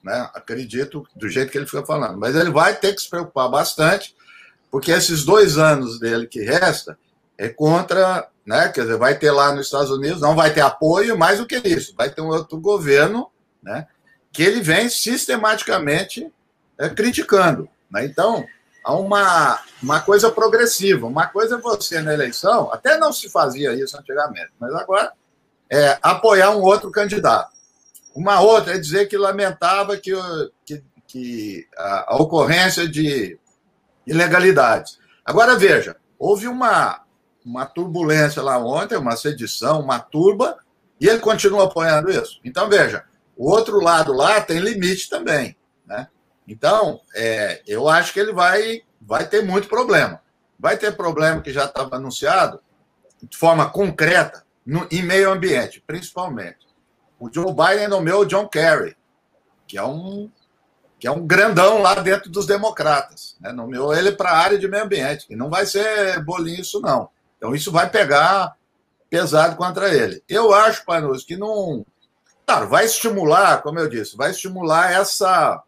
[0.03, 0.31] né?
[0.35, 2.19] Acredito do jeito que ele fica falando.
[2.19, 4.17] Mas ele vai ter que se preocupar bastante,
[4.71, 6.99] porque esses dois anos dele que resta
[7.37, 8.69] é contra, né?
[8.69, 11.57] Quer dizer, vai ter lá nos Estados Unidos, não vai ter apoio, mais do que
[11.57, 13.31] isso, vai ter um outro governo,
[13.63, 13.87] né?
[14.33, 16.31] Que ele vem sistematicamente
[16.79, 17.69] é, criticando.
[17.91, 18.05] Né?
[18.05, 18.47] Então,
[18.85, 21.07] há uma, uma coisa progressiva.
[21.07, 25.13] Uma coisa é você na eleição, até não se fazia isso antigamente, mas agora
[25.71, 27.53] é apoiar um outro candidato.
[28.15, 30.13] Uma outra é dizer que lamentava que,
[30.65, 33.39] que, que a, a, ocorrência de
[34.07, 34.99] ilegalidades.
[35.25, 37.03] Agora, veja, houve uma,
[37.45, 40.57] uma turbulência lá ontem, uma sedição, uma turba,
[41.01, 42.41] e ele continua apoiando isso.
[42.43, 43.05] Então, veja,
[43.39, 45.57] o outro lado lá tem limite também.
[45.87, 46.09] Né?
[46.47, 50.21] Então, é, eu acho que ele vai, vai ter muito problema.
[50.59, 52.61] Vai ter problema que já estava anunciado,
[53.23, 56.69] de forma concreta, no, em meio ambiente, principalmente
[57.19, 58.97] o Joe Biden nomeou o John Kerry,
[59.67, 60.31] que é um
[61.01, 63.37] que é um grandão lá dentro dos democratas.
[63.41, 63.53] Né?
[63.53, 65.27] Nomeou ele para a área de meio ambiente.
[65.31, 67.09] E não vai ser bolinho isso, não.
[67.37, 68.57] Então, isso vai pegar
[69.09, 70.21] pesado contra ele.
[70.29, 71.87] Eu acho, Panus, que não.
[72.49, 75.63] Claro, vai estimular, como eu disse, vai estimular essa,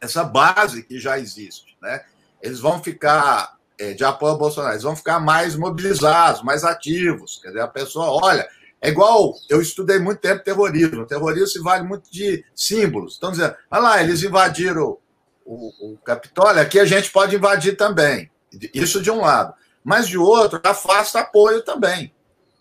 [0.00, 1.76] essa base que já existe.
[1.82, 2.04] Né?
[2.40, 7.40] Eles vão ficar, é, de apoio ao Bolsonaro, eles vão ficar mais mobilizados, mais ativos.
[7.42, 8.48] Quer dizer, a pessoa, olha,
[8.80, 11.04] é igual, eu estudei muito tempo terrorismo.
[11.04, 13.14] Terrorismo se vale muito de símbolos.
[13.14, 14.98] Estão dizendo, olha lá, eles invadiram
[15.44, 18.30] o, o Capitólio, aqui a gente pode invadir também.
[18.72, 19.52] Isso de um lado.
[19.82, 22.14] Mas de outro, afasta apoio também.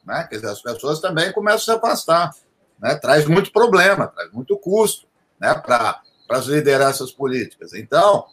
[0.04, 0.26] Né?
[0.28, 2.32] Quer dizer, as pessoas também começam a se afastar.
[2.80, 2.96] Né?
[2.96, 5.08] Traz muito problema, traz muito custo
[5.40, 5.54] né?
[5.54, 7.74] para as lideranças políticas.
[7.74, 8.26] Então,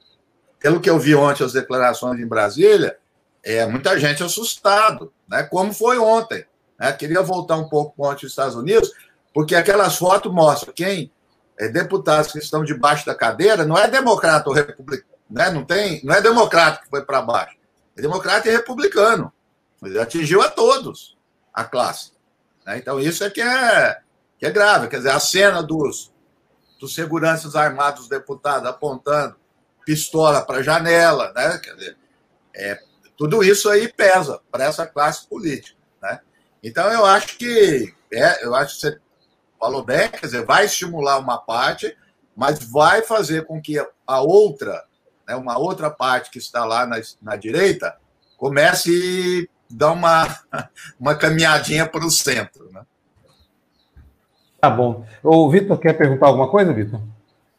[0.59, 2.97] pelo que eu vi ontem as declarações em Brasília,
[3.43, 5.43] é muita gente assustado, né?
[5.43, 6.45] como foi ontem.
[6.79, 6.93] Né?
[6.93, 8.93] Queria voltar um pouco para os Estados Unidos,
[9.33, 11.11] porque aquelas fotos mostram quem
[11.59, 15.51] é deputados que estão debaixo da cadeira não é democrata ou republicano, né?
[15.51, 17.57] não, tem, não é democrata que foi para baixo,
[17.97, 19.33] é democrata e republicano.
[19.81, 21.17] Mas atingiu a todos
[21.53, 22.13] a classe.
[22.67, 22.79] Né?
[22.79, 23.99] Então, isso é que, é
[24.39, 24.89] que é grave.
[24.89, 26.13] Quer dizer, a cena dos,
[26.81, 29.37] dos seguranças armados deputados apontando
[29.85, 31.59] pistola para a janela, né?
[31.59, 31.97] Quer dizer,
[32.55, 32.79] é,
[33.17, 35.79] tudo isso aí pesa para essa classe política.
[36.03, 36.21] Né?
[36.63, 38.99] Então, eu acho que é, eu acho que você
[39.59, 41.97] falou bem, quer dizer, vai estimular uma parte,
[42.37, 44.85] mas vai fazer com que a outra,
[45.27, 47.97] né, uma outra parte que está lá na, na direita,
[48.37, 50.39] comece a dar uma,
[50.99, 52.71] uma caminhadinha para o centro.
[52.73, 52.83] Né?
[54.65, 55.05] Tá bom.
[55.23, 56.99] O Vitor quer perguntar alguma coisa, Vitor?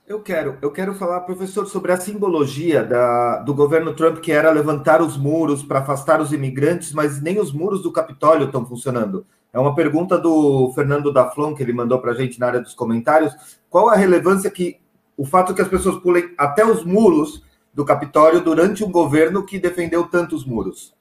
[0.07, 4.49] Eu quero, eu quero falar, professor, sobre a simbologia da, do governo Trump, que era
[4.49, 9.23] levantar os muros para afastar os imigrantes, mas nem os muros do Capitólio estão funcionando.
[9.53, 12.73] É uma pergunta do Fernando Daflon, que ele mandou para a gente na área dos
[12.73, 13.35] comentários.
[13.69, 14.79] Qual a relevância que
[15.15, 19.59] o fato que as pessoas pulem até os muros do Capitólio durante um governo que
[19.59, 20.95] defendeu tantos muros?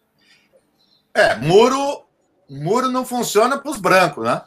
[1.14, 2.04] É, muro,
[2.50, 4.42] muro não funciona para os brancos, né?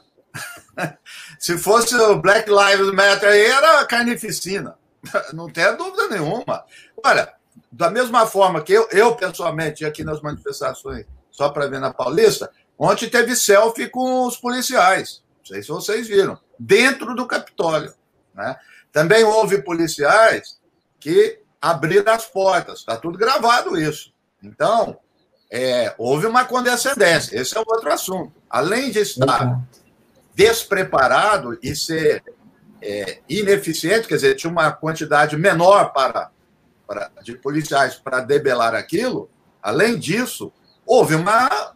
[1.40, 4.78] Se fosse o Black Lives Matter aí, era carnificina.
[5.34, 6.66] Não tem dúvida nenhuma.
[7.04, 7.34] Olha,
[7.72, 12.50] da mesma forma que eu, eu pessoalmente, aqui nas manifestações, só para ver na Paulista,
[12.78, 15.24] ontem teve selfie com os policiais.
[15.40, 16.40] Não sei se vocês viram.
[16.58, 17.94] Dentro do Capitólio.
[18.34, 18.56] Né?
[18.92, 20.60] Também houve policiais
[21.00, 22.80] que abriram as portas.
[22.80, 24.12] Está tudo gravado isso.
[24.42, 24.98] Então,
[25.52, 27.40] é, houve uma condescendência.
[27.40, 28.34] Esse é outro assunto.
[28.50, 29.62] Além de estar
[30.38, 32.24] despreparado e ser
[32.80, 36.30] é, ineficiente, quer dizer, tinha uma quantidade menor para,
[36.86, 39.32] para de policiais para debelar aquilo.
[39.64, 40.54] Além disso,
[40.86, 41.74] houve uma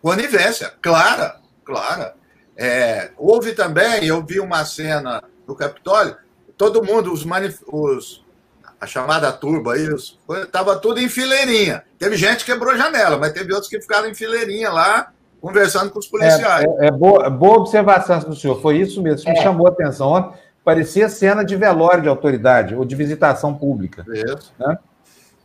[0.00, 2.14] conivência clara, clara.
[2.56, 6.16] É, houve também, eu vi uma cena no Capitólio,
[6.56, 8.24] todo mundo, os, manif os
[8.80, 11.82] a chamada turba estava tudo em fileirinha.
[11.98, 15.12] Teve gente que quebrou janela, mas teve outros que ficaram em fileirinha lá,
[15.46, 16.66] conversando com os policiais.
[16.78, 19.42] É, é, é boa, boa, observação do senhor, foi isso mesmo, isso me é.
[19.42, 20.38] chamou a atenção ontem.
[20.64, 24.04] Parecia cena de velório de autoridade ou de visitação pública.
[24.08, 24.52] Isso.
[24.58, 24.78] Né?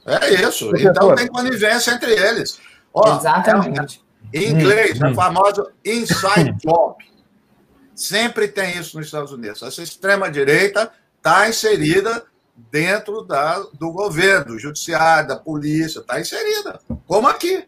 [0.05, 0.69] É isso.
[0.69, 0.91] Professor.
[0.91, 2.59] Então tem conivência entre eles.
[2.91, 4.03] Ó, Exatamente.
[4.33, 5.13] É, em inglês, hum, é hum.
[5.13, 6.95] famoso inside job.
[7.93, 9.61] Sempre tem isso nos Estados Unidos.
[9.61, 12.23] Essa extrema-direita está inserida
[12.71, 16.79] dentro da, do governo, do judiciário, da polícia, está inserida.
[17.05, 17.63] Como aqui.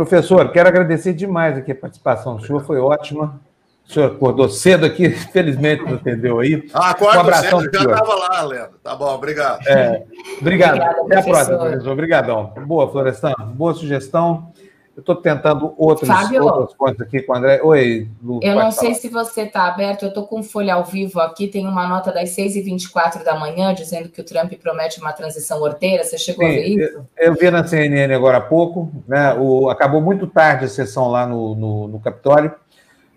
[0.00, 3.38] Professor, quero agradecer demais aqui a participação sua, foi ótima.
[3.86, 6.66] O senhor acordou cedo aqui, felizmente não atendeu aí.
[6.72, 8.78] Ah, acordo um abração cedo, já estava lá, Leandro.
[8.82, 9.60] Tá bom, obrigado.
[9.68, 10.02] É,
[10.40, 10.76] obrigado.
[10.78, 11.90] Obrigada, Até a próxima, professor.
[11.90, 12.54] Obrigadão.
[12.66, 13.34] Boa, Florestan.
[13.52, 14.50] Boa sugestão.
[14.96, 17.60] Eu estou tentando outros, Fábio, outras coisas aqui com o André.
[17.62, 18.40] Oi, Lu.
[18.42, 21.66] Eu não sei se você está aberto, eu estou com folha ao vivo aqui, tem
[21.66, 26.02] uma nota das 6h24 da manhã dizendo que o Trump promete uma transição horteira.
[26.02, 27.06] Você chegou Sim, a ver isso?
[27.16, 29.32] Eu, eu, vi na CNN agora há pouco, né?
[29.34, 32.52] O, acabou muito tarde a sessão lá no, no, no Capitólio.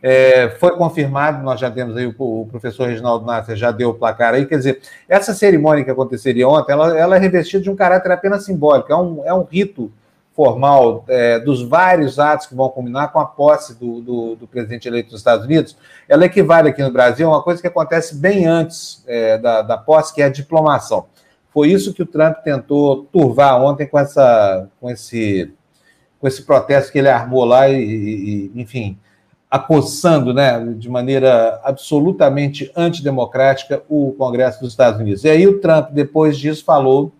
[0.01, 3.93] É, foi confirmado, nós já temos aí, o, o professor Reginaldo Nasser já deu o
[3.93, 7.75] placar aí, quer dizer, essa cerimônia que aconteceria ontem, ela, ela é revestida de um
[7.75, 9.89] caráter apenas simbólico, é um, é um rito
[10.35, 14.87] formal é, dos vários atos que vão combinar com a posse do, do, do, presidente
[14.87, 15.77] eleito dos Estados Unidos,
[16.09, 19.77] ela equivale aqui no Brasil a uma coisa que acontece bem antes é, da, da
[19.77, 21.05] posse, que é a diplomação.
[21.49, 25.53] Foi isso que o Trump tentou turvar ontem com, essa, com, esse,
[26.19, 28.97] com esse protesto que ele armou lá e, e enfim,
[29.51, 35.23] acossando né, de maneira absolutamente antidemocrática o Congresso dos Estados Unidos.
[35.25, 37.11] E aí o Trump, depois disso, falou,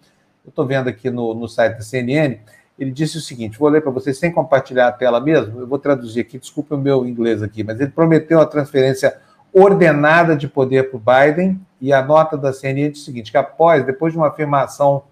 [0.43, 2.39] eu estou vendo aqui no, no site da CNN,
[2.83, 5.79] ele disse o seguinte: vou ler para vocês sem compartilhar a tela mesmo, eu vou
[5.79, 9.17] traduzir aqui, desculpe o meu inglês aqui, mas ele prometeu uma transferência
[9.53, 13.37] ordenada de poder para o Biden, e a nota da CNN diz o seguinte: que
[13.37, 15.03] após, depois de uma afirmação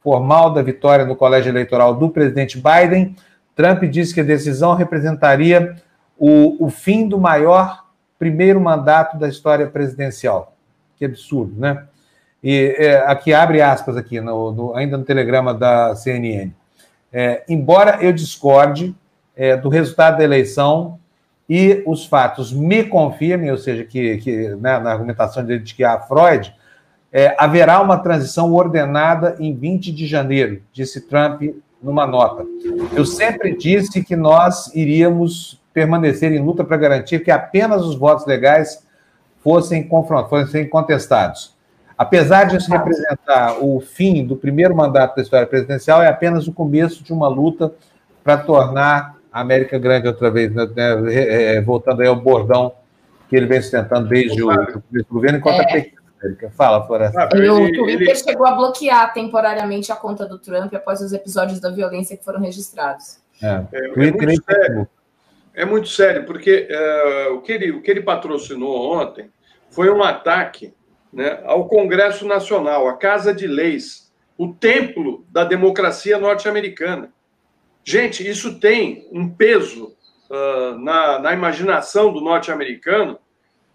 [0.00, 3.16] formal da vitória no colégio eleitoral do presidente Biden,
[3.54, 5.76] Trump disse que a decisão representaria
[6.16, 7.86] o, o fim do maior
[8.18, 10.54] primeiro mandato da história presidencial.
[10.96, 11.86] Que absurdo, né?
[12.42, 16.52] E é, aqui abre aspas aqui, no, no, ainda no telegrama da CNN.
[17.12, 18.94] É, embora eu discorde
[19.36, 20.98] é, do resultado da eleição
[21.48, 25.84] e os fatos me confirmem, ou seja, que, que né, na argumentação dele de que
[25.84, 26.54] há Freud,
[27.12, 31.42] é, haverá uma transição ordenada em 20 de janeiro, disse Trump
[31.82, 32.44] numa nota.
[32.94, 38.26] Eu sempre disse que nós iríamos permanecer em luta para garantir que apenas os votos
[38.26, 38.84] legais
[39.42, 41.55] fossem confrontados, fossem contestados.
[41.98, 46.52] Apesar de isso representar o fim do primeiro mandato da história presidencial, é apenas o
[46.52, 47.72] começo de uma luta
[48.22, 50.66] para tornar a América grande outra vez, né?
[51.08, 52.72] é, voltando aí ao bordão
[53.28, 55.62] que ele vem sustentando desde o, o governo, enquanto é.
[55.62, 56.50] a pequena América.
[56.50, 57.22] Fala, Floresta.
[57.22, 57.28] Ah, o
[57.72, 58.14] Twitter ele...
[58.14, 62.40] chegou a bloquear temporariamente a conta do Trump após os episódios da violência que foram
[62.40, 63.18] registrados.
[63.42, 64.88] É, é, é muito, sério.
[65.54, 69.30] é muito sério, porque uh, o, que ele, o que ele patrocinou ontem
[69.70, 70.74] foi um ataque
[71.16, 77.10] né, ao Congresso Nacional, à Casa de Leis, o templo da democracia norte-americana.
[77.82, 79.96] Gente, isso tem um peso
[80.28, 83.18] uh, na, na, imaginação do norte-americano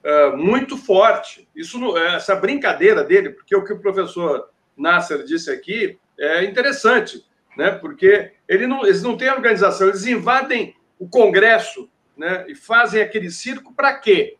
[0.05, 1.49] uh, muito forte.
[1.55, 7.25] Isso, essa brincadeira dele, porque o que o professor Nasser disse aqui é interessante,
[7.57, 7.71] né?
[7.71, 12.45] porque ele não, eles não têm organização, eles invadem o Congresso né?
[12.47, 14.37] e fazem aquele circo para quê?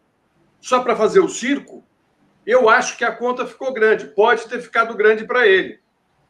[0.60, 1.84] Só para fazer o circo?
[2.46, 5.80] Eu acho que a conta ficou grande, pode ter ficado grande para ele.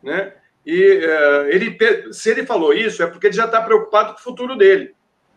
[0.04, 0.34] Né?
[0.66, 1.78] E uh, ele,
[2.14, 4.94] se ele falou isso, é porque ele já está preocupado com o futuro dele.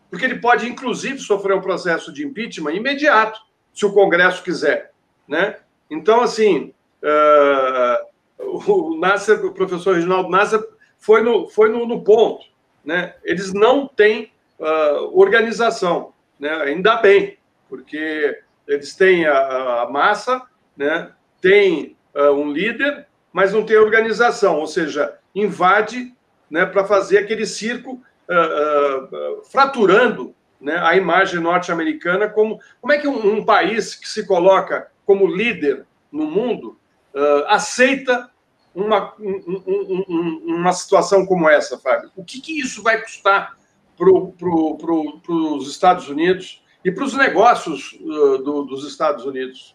[0.09, 3.39] Porque ele pode, inclusive, sofrer um processo de impeachment imediato,
[3.73, 4.91] se o Congresso quiser.
[5.27, 5.57] Né?
[5.89, 10.63] Então, assim, uh, o Nasser, o professor Reginaldo Nasser,
[10.97, 12.45] foi no, foi no, no ponto.
[12.83, 13.15] Né?
[13.23, 16.49] Eles não têm uh, organização, né?
[16.49, 20.41] ainda bem, porque eles têm a, a massa,
[20.77, 21.11] né?
[21.41, 23.05] têm um líder
[23.35, 26.15] mas não tem organização, ou seja, invade
[26.49, 32.29] né, para fazer aquele circo uh, uh, fraturando né, a imagem norte-americana.
[32.29, 36.79] Como, como é que um, um, país que se coloca como líder no mundo
[37.13, 38.31] uh, aceita
[38.73, 42.11] uma, um, um, uma situação como essa, Fábio?
[42.15, 43.57] O que, que isso vai custar
[43.97, 44.07] para
[44.37, 49.74] pro, pro, os Estados Unidos e para os negócios do, dos Estados Unidos?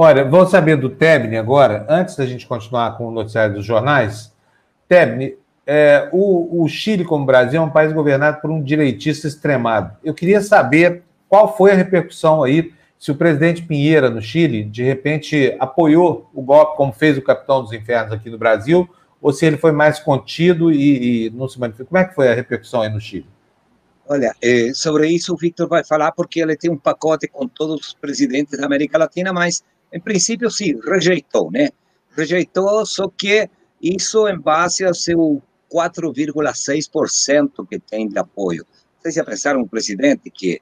[0.00, 4.32] Olha, vou saber do Tebni agora, antes da gente continuar com o noticiário dos jornais.
[4.86, 5.36] Tebni,
[5.66, 9.96] é, o, o, Chile, como o Brasil, é um país governado por um direitista extremado.
[10.04, 14.84] Eu queria saber qual foi a repercussão aí, se o presidente Pinheira, no Chile, de
[14.84, 18.88] repente apoiou o golpe, como fez o capitão dos infernos aqui no Brasil,
[19.20, 21.86] ou se ele foi mais contido e, e não se manifestou.
[21.86, 23.26] Como é que foi a repercussão aí no Chile?
[24.08, 27.88] Olha, eh, sobre isso o Victor vai falar porque ele tem um pacote com todos
[27.88, 31.70] os presidentes da América Latina, mas em princípio, sim, rejeitou, né?
[32.16, 33.48] Rejeitou, só que
[33.80, 38.66] isso em base ao seu 4,6% que tem de apoio.
[38.98, 40.60] Vocês já pensaram um presidente que,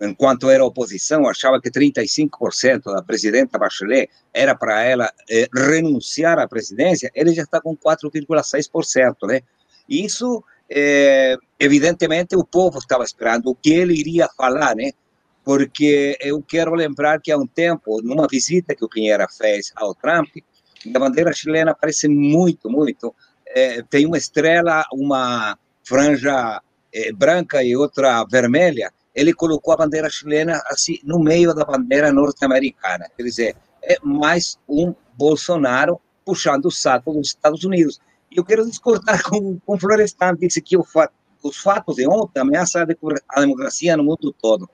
[0.00, 6.46] enquanto era oposição, achava que 35% da presidenta Bachelet era para ela eh, renunciar à
[6.46, 7.10] presidência?
[7.14, 9.40] Ele já está com 4,6%, né?
[9.88, 14.92] Isso, eh, evidentemente, o povo estava esperando o que ele iria falar, né?
[15.44, 19.94] Porque eu quero lembrar que há um tempo, numa visita que o Pinheira fez ao
[19.94, 20.28] Trump,
[20.92, 23.14] a bandeira chilena aparece muito, muito.
[23.46, 28.90] É, tem uma estrela, uma franja é, branca e outra vermelha.
[29.14, 33.06] Ele colocou a bandeira chilena assim no meio da bandeira norte-americana.
[33.14, 38.00] Quer dizer, é mais um Bolsonaro puxando o saco dos Estados Unidos.
[38.30, 40.84] E eu quero discordar com, com Florestan, disse que o,
[41.42, 44.68] os fatos de ontem ameaçam a democracia no mundo todo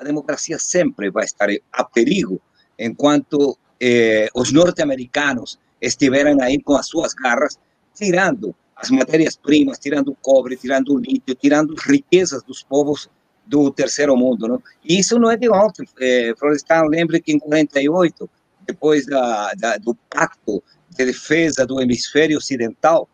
[0.00, 2.40] a democracia sempre vai estar a perigo
[2.78, 7.58] enquanto eh, os norte-americanos estiverem aí com as suas garras,
[7.94, 13.10] tirando as matérias-primas, tirando o cobre, tirando o lítio, tirando riquezas dos povos
[13.46, 14.48] do terceiro mundo.
[14.48, 14.62] Não?
[14.82, 15.86] E isso não é de ontem.
[16.00, 18.28] Eh, Florestan, lembre que em 48,
[18.66, 23.06] depois da, da, do pacto de defesa do hemisfério ocidental,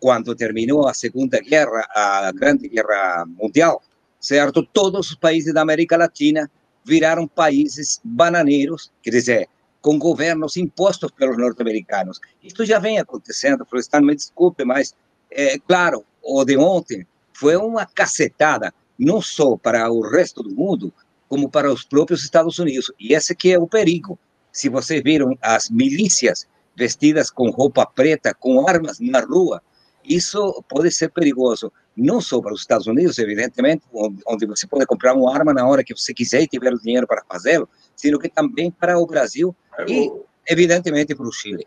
[0.00, 3.82] quando terminou a Segunda Guerra, a Grande Guerra Mundial,
[4.22, 4.62] certo?
[4.62, 6.50] Todos os países da América Latina
[6.84, 9.48] viraram países bananeiros, quer dizer,
[9.80, 12.20] com governos impostos pelos norte-americanos.
[12.42, 14.94] Isso já vem acontecendo, Florestan, me desculpe, mas,
[15.30, 20.92] é claro, o de ontem foi uma cacetada, não só para o resto do mundo,
[21.28, 22.92] como para os próprios Estados Unidos.
[23.00, 24.18] E esse que é o perigo.
[24.52, 26.46] Se vocês viram as milícias
[26.76, 29.62] vestidas com roupa preta, com armas na rua,
[30.04, 33.84] isso pode ser perigoso, não só para os Estados Unidos, evidentemente,
[34.26, 37.06] onde você pode comprar uma arma na hora que você quiser e tiver o dinheiro
[37.06, 40.12] para fazê-lo, sino que também para o Brasil é e,
[40.48, 41.66] evidentemente, para o Chile.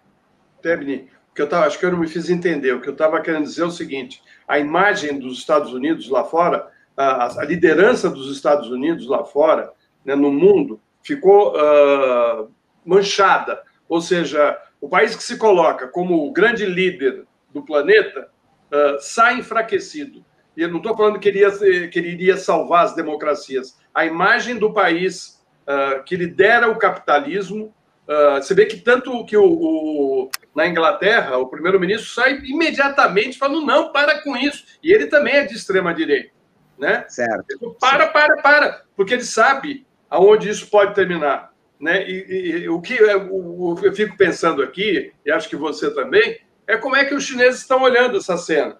[0.62, 2.74] Tebni, que eu tava, acho que eu não me fiz entender.
[2.74, 6.24] O que eu estava querendo dizer é o seguinte: a imagem dos Estados Unidos lá
[6.24, 6.68] fora,
[6.98, 9.72] a, a liderança dos Estados Unidos lá fora,
[10.04, 12.50] né, no mundo, ficou uh,
[12.84, 13.62] manchada.
[13.88, 17.26] Ou seja, o país que se coloca como o grande líder
[17.56, 18.30] do planeta
[18.72, 20.24] uh, sai enfraquecido.
[20.56, 21.52] E eu não estou falando que ele, ia,
[21.88, 23.78] que ele iria salvar as democracias.
[23.94, 27.74] A imagem do país uh, que lidera o capitalismo.
[28.08, 33.66] Uh, você vê que tanto que o, o na Inglaterra, o primeiro-ministro sai imediatamente falando:
[33.66, 34.66] não, para com isso.
[34.84, 36.36] E ele também é de extrema-direita.
[36.78, 37.06] Né?
[37.08, 37.46] Certo.
[37.50, 41.54] Ele, para, para, para, porque ele sabe aonde isso pode terminar.
[41.80, 42.08] Né?
[42.08, 46.40] E, e, e o que eu, eu fico pensando aqui, e acho que você também,
[46.68, 48.78] é como é que os chineses estão olhando essa cena.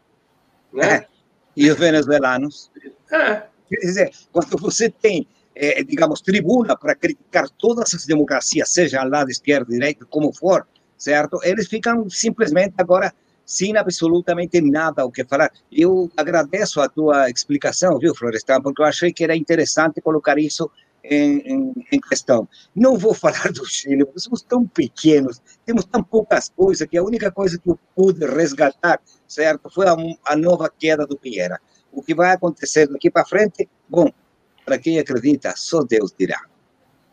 [0.72, 0.96] Né?
[0.96, 1.08] É.
[1.56, 2.72] E os venezuelanos.
[3.12, 3.44] É.
[3.70, 9.24] Quer dizer, quando você tem, é, digamos, tribuna para criticar todas as democracias, seja lá
[9.24, 10.68] de esquerda, direita, como for,
[10.98, 11.40] certo?
[11.44, 13.14] Eles ficam simplesmente agora
[13.46, 15.52] sem absolutamente nada o que falar.
[15.72, 20.70] Eu agradeço a tua explicação, viu, Florestan, porque eu achei que era interessante colocar isso
[21.10, 22.48] em, em, em, questão.
[22.76, 27.04] Não vou falar do Chile, porque somos tão pequenos, temos tão poucas coisas, que a
[27.04, 29.96] única coisa que eu pude resgatar, certo, foi a,
[30.26, 31.60] a nova queda do Pinheira.
[31.92, 34.10] O que vai acontecer daqui para frente, bom,
[34.66, 36.42] para quem acredita, só Deus dirá.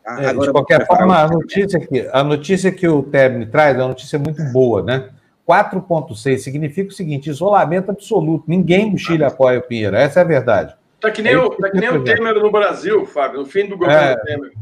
[0.03, 0.21] Tá?
[0.21, 3.79] É, Agora, de qualquer forma, a notícia, que, a notícia que o Tebni traz é
[3.79, 5.09] uma notícia muito boa, né?
[5.47, 8.45] 4,6 significa o seguinte: isolamento absoluto.
[8.47, 9.95] Ninguém no Chile apoia o Pinheiro.
[9.95, 10.75] Essa é a verdade.
[11.03, 13.67] Está que nem, é o, tá que nem o Temer no Brasil, Fábio, no fim
[13.67, 14.53] do governo é, Temer.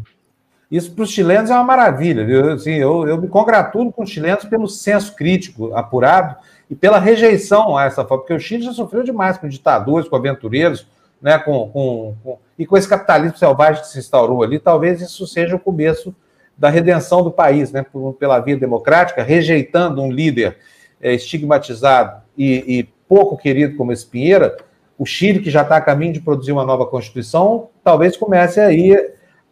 [0.71, 2.25] Isso para os chilenos é uma maravilha.
[2.25, 2.53] Viu?
[2.53, 6.35] Assim, eu, eu me congratulo com os chilenos pelo senso crítico apurado
[6.67, 10.15] e pela rejeição a essa forma, porque o Chile já sofreu demais com ditadores, com
[10.15, 10.87] aventureiros,
[11.21, 14.57] né, com, com, com, e com esse capitalismo selvagem que se instaurou ali.
[14.57, 16.15] Talvez isso seja o começo
[16.57, 17.85] da redenção do país, né,
[18.17, 20.57] pela via democrática, rejeitando um líder
[20.99, 24.57] é, estigmatizado e, e, pouco querido como esse Pinheira,
[25.01, 28.95] o Chile, que já está a caminho de produzir uma nova Constituição, talvez comece aí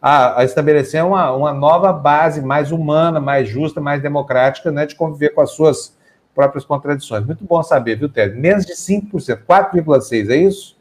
[0.00, 4.94] a, a estabelecer uma, uma nova base mais humana, mais justa, mais democrática, né, de
[4.94, 5.96] conviver com as suas
[6.32, 7.26] próprias contradições.
[7.26, 8.36] Muito bom saber, viu, Ted?
[8.36, 10.76] Menos de 5%, 4,6%, é isso?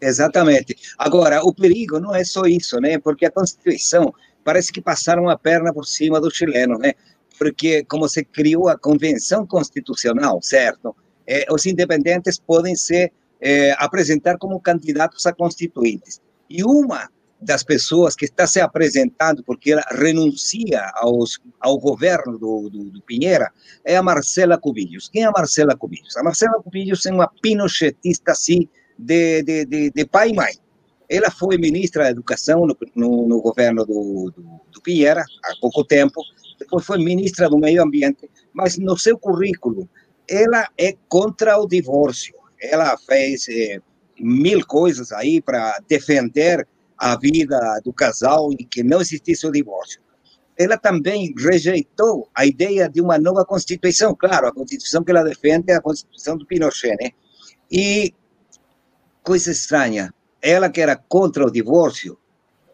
[0.00, 0.76] Exatamente.
[0.96, 3.00] Agora, o perigo não é só isso, né?
[3.00, 4.14] Porque a Constituição
[4.44, 6.92] parece que passaram a perna por cima do chileno, né?
[7.42, 10.94] porque como se criou a convenção constitucional, certo?
[11.26, 13.10] Eh, os independentes podem se
[13.42, 16.20] eh, apresentar como candidatos a constituintes.
[16.48, 22.70] E uma das pessoas que está se apresentando, porque ela renuncia aos, ao governo do,
[22.70, 23.50] do, do, Pinheira,
[23.84, 25.08] é a Marcela Cubillos.
[25.12, 26.16] Quem é a Marcela Cubillos?
[26.16, 30.54] A Marcela Cubillos é uma pinochetista, assim, de, de, de, de pai e mãe.
[31.08, 35.84] Ela foi ministra da Educação no, no, no governo do, do, do Pinheira, há pouco
[35.84, 36.22] tempo,
[36.58, 39.88] depois foi ministra do Meio Ambiente, mas no seu currículo,
[40.28, 42.41] ela é contra o divórcio.
[42.62, 43.80] Ela fez eh,
[44.18, 50.00] mil coisas aí para defender a vida do casal e que não existisse o divórcio.
[50.56, 54.14] Ela também rejeitou a ideia de uma nova Constituição.
[54.14, 57.10] Claro, a Constituição que ela defende é a Constituição do Pinochet, né?
[57.70, 58.14] E,
[59.24, 62.16] coisa estranha, ela que era contra o divórcio,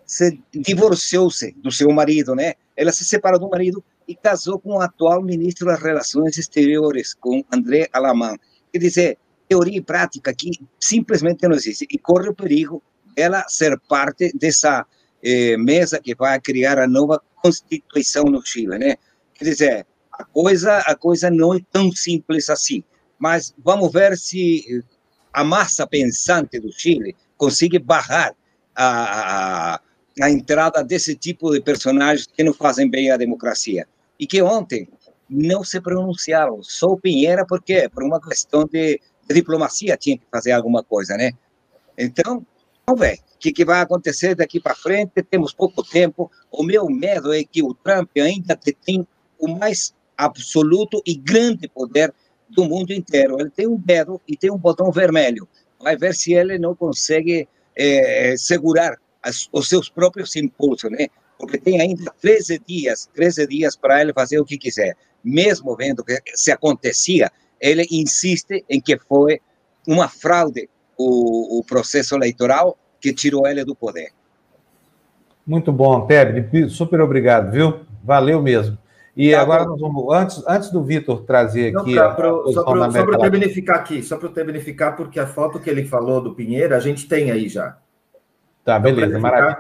[0.05, 2.55] se divorciou-se do seu marido, né?
[2.76, 7.45] Ela se separou do marido e casou com o atual ministro das Relações Exteriores, com
[7.53, 8.36] André Alamán.
[8.72, 9.18] Quer dizer,
[9.49, 11.86] teoria e prática que simplesmente não existe.
[11.90, 12.82] E corre o perigo
[13.14, 14.86] dela ser parte dessa
[15.22, 18.96] eh, mesa que vai criar a nova Constituição no Chile, né?
[19.34, 22.82] Quer dizer, a coisa, a coisa não é tão simples assim.
[23.18, 24.84] Mas vamos ver se
[25.32, 28.34] a massa pensante do Chile consegue barrar
[28.74, 29.80] a, a
[30.20, 33.86] a entrada desse tipo de personagens que não fazem bem à democracia.
[34.18, 34.88] E que ontem
[35.28, 40.24] não se pronunciaram, só o Pinheira, porque por uma questão de, de diplomacia tinha que
[40.31, 41.33] fazer alguma coisa, né?
[41.97, 42.45] Então,
[42.87, 46.31] vamos ver o que, que vai acontecer daqui para frente, temos pouco tempo.
[46.51, 49.07] O meu medo é que o Trump ainda tem
[49.39, 52.12] o mais absoluto e grande poder
[52.49, 53.41] do mundo inteiro.
[53.41, 55.47] Ele tem um dedo e tem um botão vermelho.
[55.81, 61.07] Vai ver se ele não consegue é, segurar as, os seus próprios impulsos, né?
[61.39, 64.97] Porque tem ainda 13 dias, 13 dias para ele fazer o que quiser.
[65.22, 69.40] Mesmo vendo que se acontecia, ele insiste em que foi
[69.86, 74.11] uma fraude o, o processo eleitoral que tirou ele do poder.
[75.46, 77.80] Muito bom, Tebre, super obrigado, viu?
[78.04, 78.76] Valeu mesmo.
[79.16, 79.70] E tá agora bom.
[79.70, 81.94] nós vamos, antes, antes do Vitor trazer aqui.
[81.94, 85.68] Não, pro, só para eu beneficiar aqui, só para eu beneficiar, porque a foto que
[85.68, 87.78] ele falou do Pinheiro, a gente tem aí já.
[88.64, 89.59] Tá, beleza, maravilha.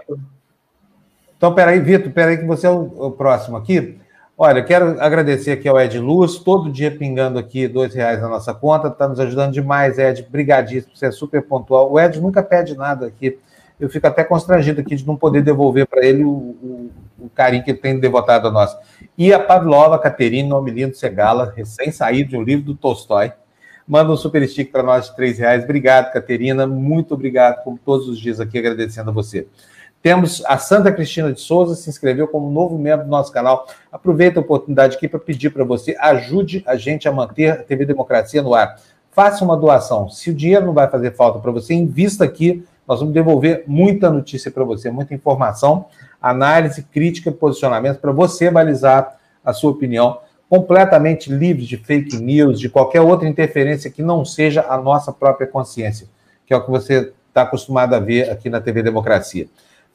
[1.36, 3.98] Então, peraí, Vitor, peraí que você é o, o, próximo aqui.
[4.40, 8.54] Olha, quero agradecer aqui ao Ed Luz, todo dia pingando aqui dois reais na nossa
[8.54, 11.90] conta, está nos ajudando demais, Ed, brigadíssimo, você é super pontual.
[11.90, 13.36] O Ed nunca pede nada aqui,
[13.80, 17.64] eu fico até constrangido aqui de não poder devolver para ele o, o, o, carinho
[17.64, 18.76] que ele tem devotado a nós.
[19.18, 23.32] E a Pavlova Caterina, nome lindo, Segala, recém-saído de um livro do Tolstói,
[23.88, 25.64] Manda um super stick para nós de três reais.
[25.64, 26.66] Obrigado, Caterina.
[26.66, 29.48] Muito obrigado, como todos os dias aqui, agradecendo a você.
[30.00, 33.66] Temos a Santa Cristina de Souza, se inscreveu como novo membro do nosso canal.
[33.90, 37.84] Aproveita a oportunidade aqui para pedir para você, ajude a gente a manter a TV
[37.84, 38.76] Democracia no ar.
[39.10, 40.08] Faça uma doação.
[40.08, 42.64] Se o dinheiro não vai fazer falta para você, invista aqui.
[42.86, 45.86] Nós vamos devolver muita notícia para você, muita informação,
[46.22, 52.68] análise, crítica, posicionamento para você balizar a sua opinião completamente livres de fake news, de
[52.68, 56.08] qualquer outra interferência que não seja a nossa própria consciência,
[56.46, 59.46] que é o que você está acostumado a ver aqui na TV Democracia.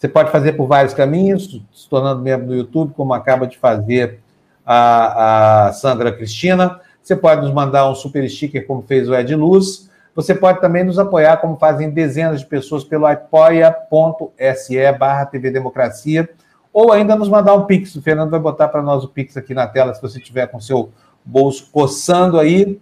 [0.03, 4.19] Você pode fazer por vários caminhos, se tornando membro do YouTube, como acaba de fazer
[4.65, 6.77] a, a Sandra Cristina.
[7.01, 9.89] Você pode nos mandar um super sticker, como fez o Ed Luz.
[10.13, 16.29] Você pode também nos apoiar, como fazem dezenas de pessoas, pelo apoia.se barra TV Democracia,
[16.73, 17.95] ou ainda nos mandar um Pix.
[17.95, 20.59] O Fernando vai botar para nós o Pix aqui na tela, se você tiver com
[20.59, 20.91] seu
[21.23, 22.77] bolso coçando aí.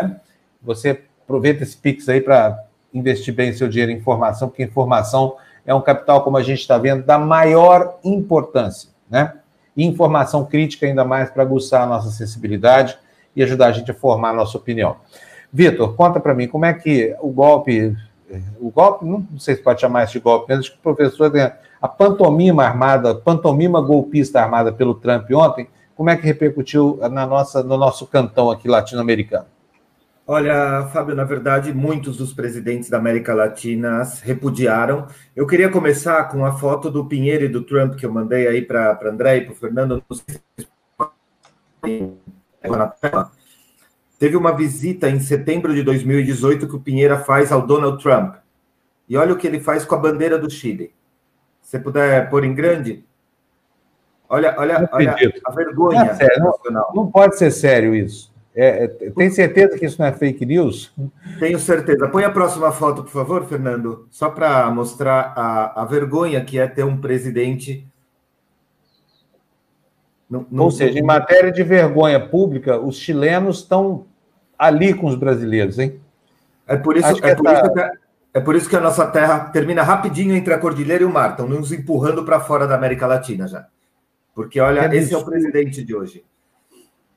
[0.00, 0.16] Né?
[0.62, 2.64] Você aproveita esse Pix aí para
[2.94, 6.78] investir bem seu dinheiro em informação, porque informação é um capital, como a gente está
[6.78, 9.34] vendo, da maior importância, né?
[9.76, 12.98] E informação crítica, ainda mais para aguçar a nossa sensibilidade
[13.34, 14.96] e ajudar a gente a formar a nossa opinião.
[15.52, 17.96] Vitor, conta para mim, como é que o golpe,
[18.60, 21.50] o golpe, não sei se pode chamar isso de golpe, mas que o professor tem
[21.80, 27.62] a pantomima armada, pantomima golpista armada pelo Trump ontem, como é que repercutiu na nossa,
[27.62, 29.46] no nosso cantão aqui latino-americano?
[30.24, 35.08] Olha, Fábio, na verdade, muitos dos presidentes da América Latina repudiaram.
[35.34, 38.62] Eu queria começar com a foto do Pinheiro e do Trump que eu mandei aí
[38.62, 40.04] para André e para o Fernando.
[44.16, 48.36] Teve uma visita em setembro de 2018 que o Pinheira faz ao Donald Trump.
[49.08, 50.94] E olha o que ele faz com a bandeira do Chile.
[51.60, 53.04] Se puder pôr em grande.
[54.28, 56.04] Olha, olha, olha a vergonha.
[56.04, 58.31] É sério, não, não pode ser sério isso.
[58.54, 60.92] É, é, tem certeza que isso não é fake news?
[61.38, 62.06] Tenho certeza.
[62.08, 66.66] Põe a próxima foto, por favor, Fernando, só para mostrar a, a vergonha que é
[66.66, 67.86] ter um presidente.
[70.28, 70.64] No, no...
[70.64, 74.06] Ou seja, em matéria de vergonha pública, os chilenos estão
[74.58, 75.98] ali com os brasileiros, hein?
[76.66, 77.66] É por isso, é, por essa...
[77.66, 77.80] isso que,
[78.34, 81.30] é por isso que a nossa terra termina rapidinho entre a cordilheira e o mar.
[81.30, 83.66] Estão nos empurrando para fora da América Latina já.
[84.34, 86.22] Porque, olha, é esse é o presidente de hoje.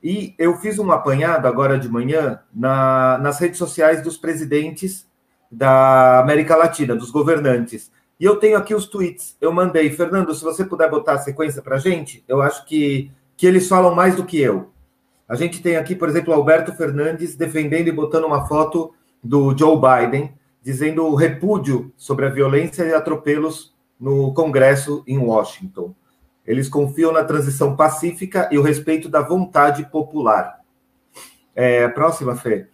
[0.08, 5.04] E eu fiz um apanhado agora de manhã na, nas redes sociais dos presidentes
[5.50, 7.90] da América Latina, dos governantes.
[8.20, 9.36] E eu tenho aqui os tweets.
[9.40, 13.10] Eu mandei, Fernando, se você puder botar a sequência para a gente, eu acho que,
[13.36, 14.70] que eles falam mais do que eu.
[15.28, 19.76] A gente tem aqui, por exemplo, Alberto Fernandes defendendo e botando uma foto do Joe
[19.76, 20.32] Biden,
[20.62, 25.92] dizendo o repúdio sobre a violência e atropelos no Congresso em Washington.
[26.46, 30.60] Eles confiam na transição pacífica e o respeito da vontade popular.
[31.54, 32.68] É, próxima, Fê.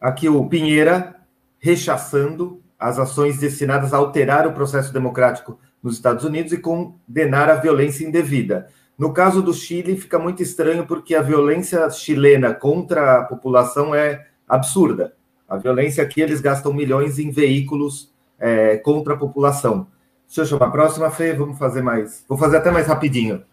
[0.00, 1.16] Aqui o Pinheira
[1.58, 7.54] rechaçando as ações destinadas a alterar o processo democrático nos Estados Unidos e condenar a
[7.54, 8.68] violência indevida.
[8.98, 14.26] No caso do Chile, fica muito estranho porque a violência chilena contra a população é
[14.48, 15.14] absurda.
[15.48, 19.86] A violência aqui, eles gastam milhões em veículos é, contra a população.
[20.34, 21.34] Deixa eu chamar a próxima, Fê.
[21.34, 22.24] Vamos fazer mais.
[22.26, 23.44] Vou fazer até mais rapidinho.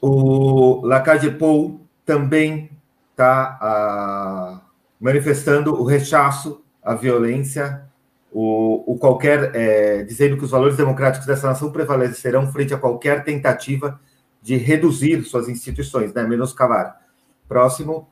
[0.00, 2.70] O Lacage Paul também
[3.10, 4.60] está ah,
[5.00, 7.84] manifestando o rechaço à violência,
[8.30, 13.24] o, o qualquer, é, dizendo que os valores democráticos dessa nação prevalecerão frente a qualquer
[13.24, 13.98] tentativa
[14.40, 17.00] de reduzir suas instituições, né, menoscabar.
[17.48, 18.08] Próximo.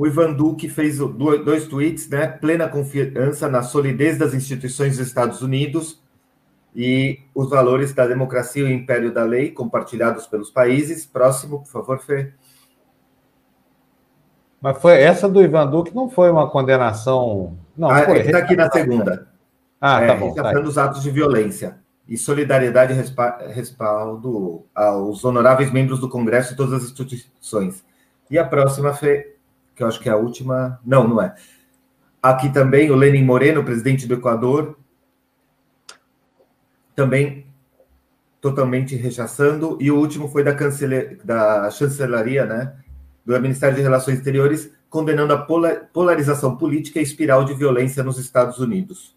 [0.00, 2.26] O Ivan Duque fez dois tweets, né?
[2.26, 6.02] Plena confiança na solidez das instituições dos Estados Unidos
[6.74, 11.04] e os valores da democracia e o império da lei compartilhados pelos países.
[11.04, 12.32] Próximo, por favor, Fê.
[14.58, 17.58] Mas foi essa do Ivan Duque não foi uma condenação.
[17.76, 18.20] Não, ah, foi.
[18.20, 19.28] Está aqui na segunda.
[19.78, 20.32] Ah, é, tá bom.
[20.32, 21.78] Tá os atos de violência
[22.08, 27.84] e solidariedade e respaldo aos honoráveis membros do Congresso e todas as instituições.
[28.30, 29.36] E a próxima, Fê,
[29.74, 30.80] que eu acho que é a última.
[30.84, 31.34] Não, não é.
[32.22, 34.78] Aqui também o Lenin Moreno, presidente do Equador,
[36.94, 37.46] também
[38.40, 39.78] totalmente rechaçando.
[39.80, 41.18] E o último foi da, cancele...
[41.24, 42.74] da chancelaria, né?
[43.24, 45.38] Do Ministério de Relações Exteriores, condenando a
[45.92, 49.14] polarização política e espiral de violência nos Estados Unidos.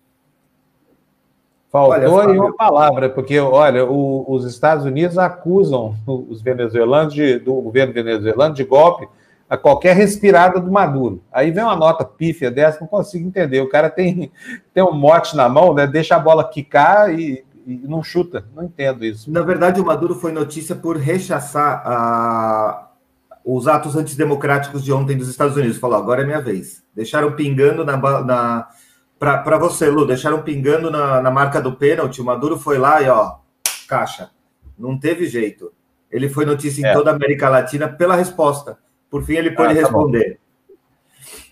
[1.74, 7.40] Faltou olha, aí uma palavra, porque, olha, o, os Estados Unidos acusam os venezuelanos de,
[7.40, 9.08] do governo venezuelano de golpe
[9.50, 11.24] a qualquer respirada do Maduro.
[11.32, 13.62] Aí vem uma nota pífia dessa, não consigo entender.
[13.62, 14.32] O cara tem,
[14.74, 15.86] tem um mote na mão, né?
[15.86, 18.46] Deixa a bola quicar e, e não chuta.
[18.56, 19.32] Não entendo isso.
[19.32, 22.90] Na verdade, o Maduro foi notícia por rechaçar a,
[23.46, 25.78] os atos antidemocráticos de ontem dos Estados Unidos.
[25.78, 26.84] Falou, agora é minha vez.
[26.96, 27.98] Deixaram pingando na.
[27.98, 28.68] na
[29.20, 32.20] para você, Lu, deixaram pingando na, na marca do pênalti.
[32.20, 33.36] O Maduro foi lá e, ó,
[33.88, 34.32] caixa.
[34.78, 35.72] Não teve jeito.
[36.12, 36.94] Ele foi notícia em é.
[36.94, 38.78] toda a América Latina pela resposta.
[39.14, 40.40] Por fim, ele pode ah, tá responder.
[40.68, 40.76] Bom.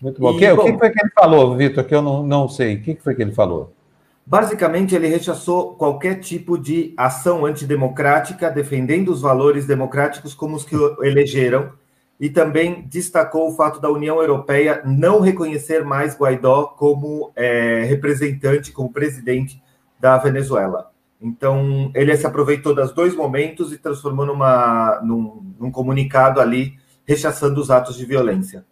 [0.02, 0.32] Muito bom.
[0.32, 0.62] E, que, bom.
[0.62, 2.74] O que foi que ele falou, Vitor, que eu não, não sei?
[2.74, 3.72] O que foi que ele falou?
[4.26, 10.74] Basicamente, ele rechaçou qualquer tipo de ação antidemocrática, defendendo os valores democráticos como os que
[10.74, 11.70] o elegeram,
[12.18, 18.72] e também destacou o fato da União Europeia não reconhecer mais Guaidó como é, representante,
[18.72, 19.62] como presidente
[20.00, 20.90] da Venezuela.
[21.20, 27.60] Então, ele se aproveitou dos dois momentos e transformou numa, num, num comunicado ali, rechaçando
[27.60, 28.64] os atos de violência.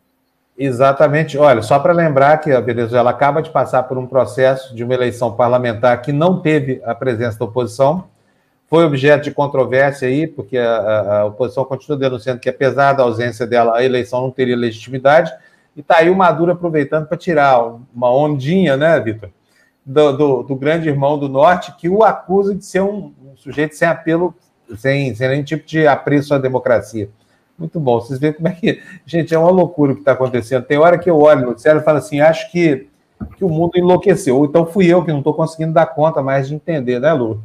[0.56, 1.38] Exatamente.
[1.38, 4.94] Olha, só para lembrar que a Venezuela acaba de passar por um processo de uma
[4.94, 8.04] eleição parlamentar que não teve a presença da oposição,
[8.68, 13.46] foi objeto de controvérsia aí, porque a, a, oposição continua denunciando que, apesar da ausência
[13.46, 15.32] dela, a eleição não teria legitimidade,
[15.74, 17.60] e está aí o Maduro aproveitando para tirar
[17.94, 19.30] uma ondinha, né, Vitor?
[19.84, 23.74] do, do, do, grande irmão do norte que o acusa de ser um, um sujeito
[23.74, 24.34] sem apelo,
[24.76, 27.08] sem, sem nenhum tipo de apreço à democracia.
[27.60, 28.00] Muito bom.
[28.00, 28.80] Vocês veem como é que.
[29.04, 30.64] Gente, é uma loucura o que está acontecendo.
[30.64, 32.88] Tem hora que eu olho no noticiário e falo assim: acho que,
[33.36, 34.38] que o mundo enlouqueceu.
[34.38, 37.42] Ou então fui eu que não estou conseguindo dar conta mais de entender, né, Lu?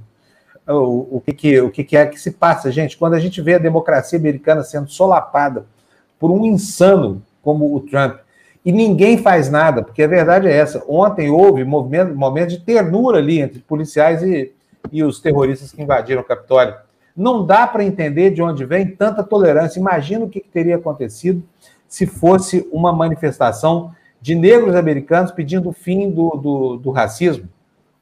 [0.65, 2.97] O, o, que, que, o que, que é que se passa, gente?
[2.97, 5.65] Quando a gente vê a democracia americana sendo solapada
[6.17, 8.15] por um insano como o Trump,
[8.65, 10.83] e ninguém faz nada, porque a verdade é essa.
[10.87, 14.51] Ontem houve movimento, momento de ternura ali entre policiais e,
[14.91, 16.73] e os terroristas que invadiram o Capitólio.
[17.15, 19.79] Não dá para entender de onde vem tanta tolerância.
[19.79, 21.43] Imagina o que, que teria acontecido
[21.87, 27.47] se fosse uma manifestação de negros americanos pedindo o fim do, do, do racismo.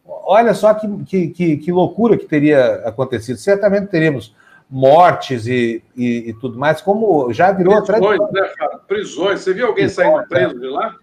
[0.05, 3.37] Olha só que, que, que, loucura que teria acontecido.
[3.37, 4.35] Certamente teríamos
[4.69, 8.77] mortes e, e, e, tudo mais, como já virou Prisões, né, cara?
[8.87, 9.41] Prisões.
[9.41, 10.95] Você viu alguém Prisões, saindo preso de lá?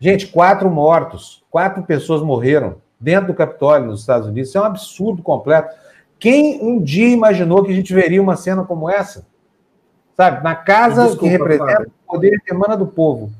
[0.00, 4.48] Gente, quatro mortos, quatro pessoas morreram dentro do Capitólio nos Estados Unidos.
[4.48, 5.74] Isso é um absurdo completo.
[6.22, 9.26] Quem um dia imaginou que a gente veria uma cena como essa?
[10.16, 11.92] Sabe, na casa Desculpa, que representa Fábio.
[12.06, 13.32] o poder que emana do povo.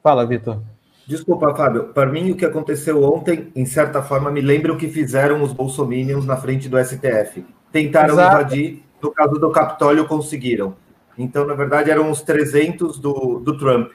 [0.00, 0.62] Fala, Vitor.
[1.04, 1.86] Desculpa, Fábio.
[1.86, 5.52] Para mim, o que aconteceu ontem, em certa forma, me lembra o que fizeram os
[5.52, 7.44] bolsominions na frente do STF.
[7.72, 8.36] Tentaram Exato.
[8.36, 10.76] invadir no caso do Capitólio, conseguiram.
[11.18, 13.90] Então, na verdade, eram os 300 do, do Trump.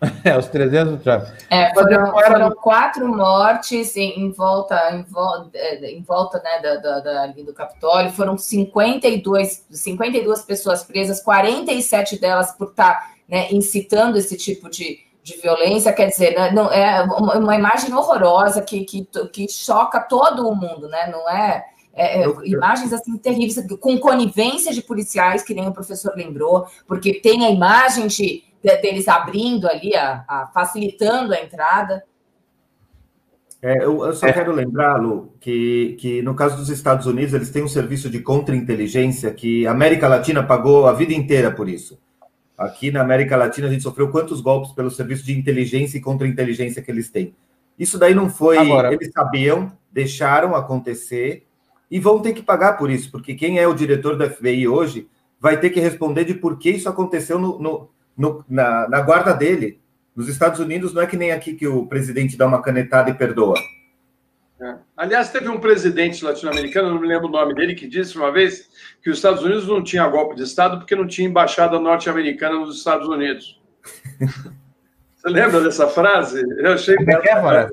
[0.24, 1.24] É, os 300 do Trump.
[1.50, 6.76] É, foram, foram quatro mortes em, em volta, em, volta, é, em volta né, da,
[6.76, 8.10] da, da, do Capitólio.
[8.12, 15.00] Foram 52, 52 pessoas presas, 47 delas por estar tá, né, incitando esse tipo de,
[15.22, 15.92] de violência.
[15.92, 20.88] Quer dizer, né, não, é uma, imagem horrorosa que, que, que choca todo o mundo,
[20.88, 21.10] né?
[21.10, 26.14] Não é é, é imagens assim terríveis, com conivência de policiais, que nem o professor
[26.16, 32.04] lembrou, porque tem a imagem de deles abrindo ali, a, a, facilitando a entrada.
[33.62, 34.32] É, eu, eu, só é.
[34.32, 39.32] quero lembrá-lo que, que, no caso dos Estados Unidos, eles têm um serviço de contra-inteligência
[39.32, 41.98] que a América Latina pagou a vida inteira por isso.
[42.56, 46.82] Aqui na América Latina, a gente sofreu quantos golpes pelo serviço de inteligência e contra-inteligência
[46.82, 47.34] que eles têm.
[47.78, 48.58] Isso daí não foi.
[48.58, 51.46] Agora, eles sabiam, deixaram acontecer
[51.90, 55.08] e vão ter que pagar por isso, porque quem é o diretor da FBI hoje
[55.40, 59.32] vai ter que responder de por que isso aconteceu no, no, no, na, na guarda
[59.32, 59.80] dele.
[60.14, 63.14] Nos Estados Unidos não é que nem aqui que o presidente dá uma canetada e
[63.14, 63.54] perdoa.
[64.60, 64.74] É.
[64.96, 68.68] Aliás, teve um presidente latino-americano, não me lembro o nome dele, que disse uma vez
[69.02, 72.76] que os Estados Unidos não tinha golpe de Estado porque não tinha embaixada norte-americana nos
[72.76, 73.58] Estados Unidos.
[75.16, 76.42] Você lembra dessa frase?
[76.58, 76.96] Eu achei.
[76.96, 77.70] Como é que é,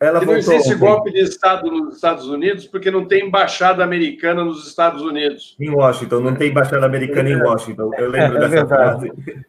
[0.00, 4.44] ela que não existe golpe de Estado nos Estados Unidos porque não tem embaixada americana
[4.44, 5.56] nos Estados Unidos.
[5.58, 7.90] Em Washington, não tem embaixada americana em Washington.
[7.96, 9.12] Eu lembro é, dessa verdade.
[9.12, 9.44] frase.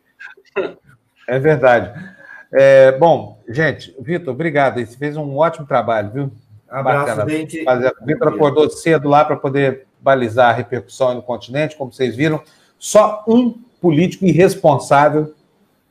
[1.28, 1.92] É verdade.
[2.52, 4.80] É, bom, gente, Vitor, obrigado.
[4.80, 6.32] Você fez um ótimo trabalho, viu?
[6.70, 7.30] Abraço, Bacana.
[7.30, 7.66] gente.
[8.06, 12.42] Vitor acordou cedo lá para poder balizar a repercussão no continente, como vocês viram.
[12.78, 13.52] Só um
[13.82, 15.34] político irresponsável,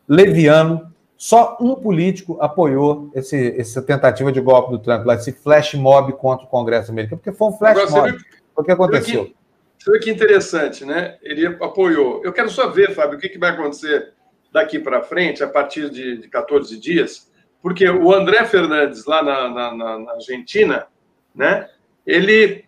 [0.09, 5.75] leviano, só um político apoiou esse, essa tentativa de golpe do Trump, lá, esse flash
[5.75, 8.11] mob contra o Congresso americano, porque foi um flash Agora, mob.
[8.13, 8.21] Viu,
[8.57, 9.33] o que aconteceu?
[9.79, 11.17] Você vê que interessante, né?
[11.23, 12.23] Ele apoiou.
[12.25, 14.13] Eu quero só ver, Fábio, o que, que vai acontecer
[14.55, 17.29] daqui para frente, a partir de, de 14 dias,
[17.61, 20.87] porque o André Fernandes, lá na, na, na Argentina,
[21.35, 21.69] né?
[22.07, 22.65] Ele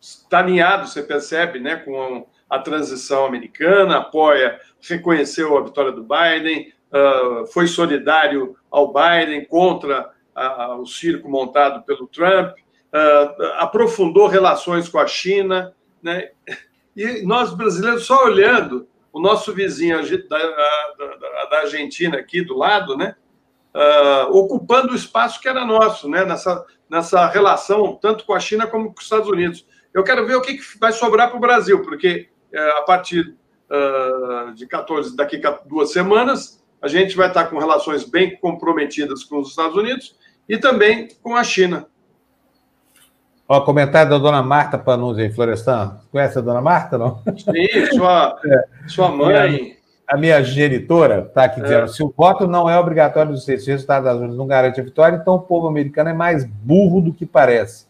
[0.00, 6.04] está uh, alinhado, você percebe, né, com a transição americana, apoia reconheceu a vitória do
[6.06, 10.12] Biden, uh, foi solidário ao Biden contra
[10.78, 16.30] o circo montado pelo Trump, uh, aprofundou relações com a China, né?
[16.98, 19.96] E nós brasileiros só olhando o nosso vizinho
[20.28, 23.16] da, da, da Argentina aqui do lado, né?
[23.74, 26.22] Uh, ocupando o espaço que era nosso, né?
[26.22, 29.66] Nessa, nessa relação tanto com a China como com os Estados Unidos.
[29.94, 33.34] Eu quero ver o que, que vai sobrar para o Brasil, porque uh, a partir
[33.70, 39.24] uh, de 14, daqui a duas semanas, a gente vai estar com relações bem comprometidas
[39.24, 40.14] com os Estados Unidos
[40.46, 41.88] e também com a China.
[43.48, 45.98] Ó, comentário da dona Marta Panuzzi em Florestan.
[46.10, 47.22] Conhece a dona Marta, não?
[47.36, 48.64] Sim, sua, é.
[48.88, 49.76] sua mãe.
[50.06, 51.88] a minha genitora está aqui dizendo: é.
[51.88, 54.80] se o voto não é obrigatório dos Estados Unidos, o resultado das urnas não garante
[54.80, 57.86] a vitória, então o povo americano é mais burro do que parece.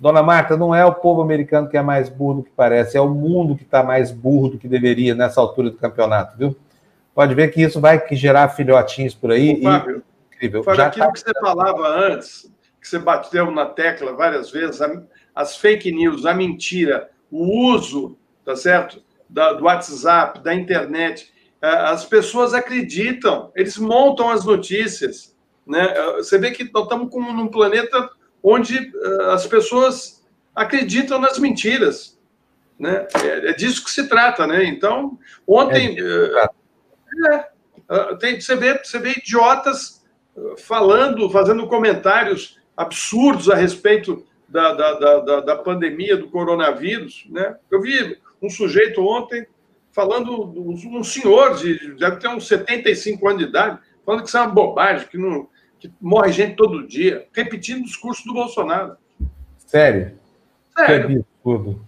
[0.00, 3.00] Dona Marta, não é o povo americano que é mais burro do que parece, é
[3.00, 6.56] o mundo que está mais burro do que deveria nessa altura do campeonato, viu?
[7.14, 9.60] Pode ver que isso vai gerar filhotinhos por aí.
[9.60, 10.34] Ô, Fábio, e...
[10.34, 10.64] incrível.
[10.64, 11.12] Fábio, aquilo tá...
[11.12, 12.50] que você falava antes,
[12.82, 14.80] que você bateu na tecla várias vezes,
[15.32, 19.00] as fake news, a mentira, o uso, tá certo?
[19.30, 21.32] Da, do WhatsApp, da internet.
[21.62, 25.32] É, as pessoas acreditam, eles montam as notícias.
[25.64, 25.94] Né?
[26.16, 28.10] Você vê que nós estamos como num planeta
[28.42, 32.20] onde uh, as pessoas acreditam nas mentiras.
[32.76, 33.06] Né?
[33.22, 34.44] É, é, disso que se trata.
[34.44, 34.64] Né?
[34.64, 35.16] Então,
[35.46, 35.96] ontem.
[36.00, 37.46] É,
[37.88, 40.04] uh, tem, você, vê, você vê idiotas
[40.58, 47.26] falando, fazendo comentários absurdos a respeito da, da, da, da, pandemia do coronavírus.
[47.30, 47.56] Né?
[47.70, 49.46] Eu vi um sujeito ontem
[49.92, 54.40] falando, um senhor de deve ter uns 75 anos de idade, falando que isso é
[54.40, 55.48] uma bobagem, que não,
[55.78, 58.96] que morre gente todo dia, repetindo o discurso do Bolsonaro.
[59.66, 60.18] Sério?
[60.76, 61.08] Sério.
[61.08, 61.86] Que absurdo.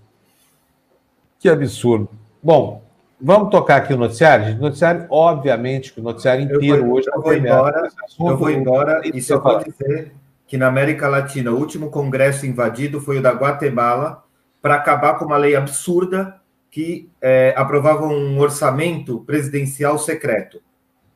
[1.39, 2.09] Que absurdo.
[2.43, 2.83] Bom,
[3.21, 4.57] vamos tocar aqui o noticiário?
[4.57, 7.09] O noticiário, obviamente, que o noticiário inteiro eu vou, hoje...
[7.13, 7.89] Eu vou embora,
[8.21, 10.13] eu vou embora e só vou dizer
[10.55, 14.23] que na América Latina o último congresso invadido foi o da Guatemala
[14.63, 16.37] para acabar com uma lei absurda
[16.71, 20.63] que é, aprovava um orçamento presidencial secreto.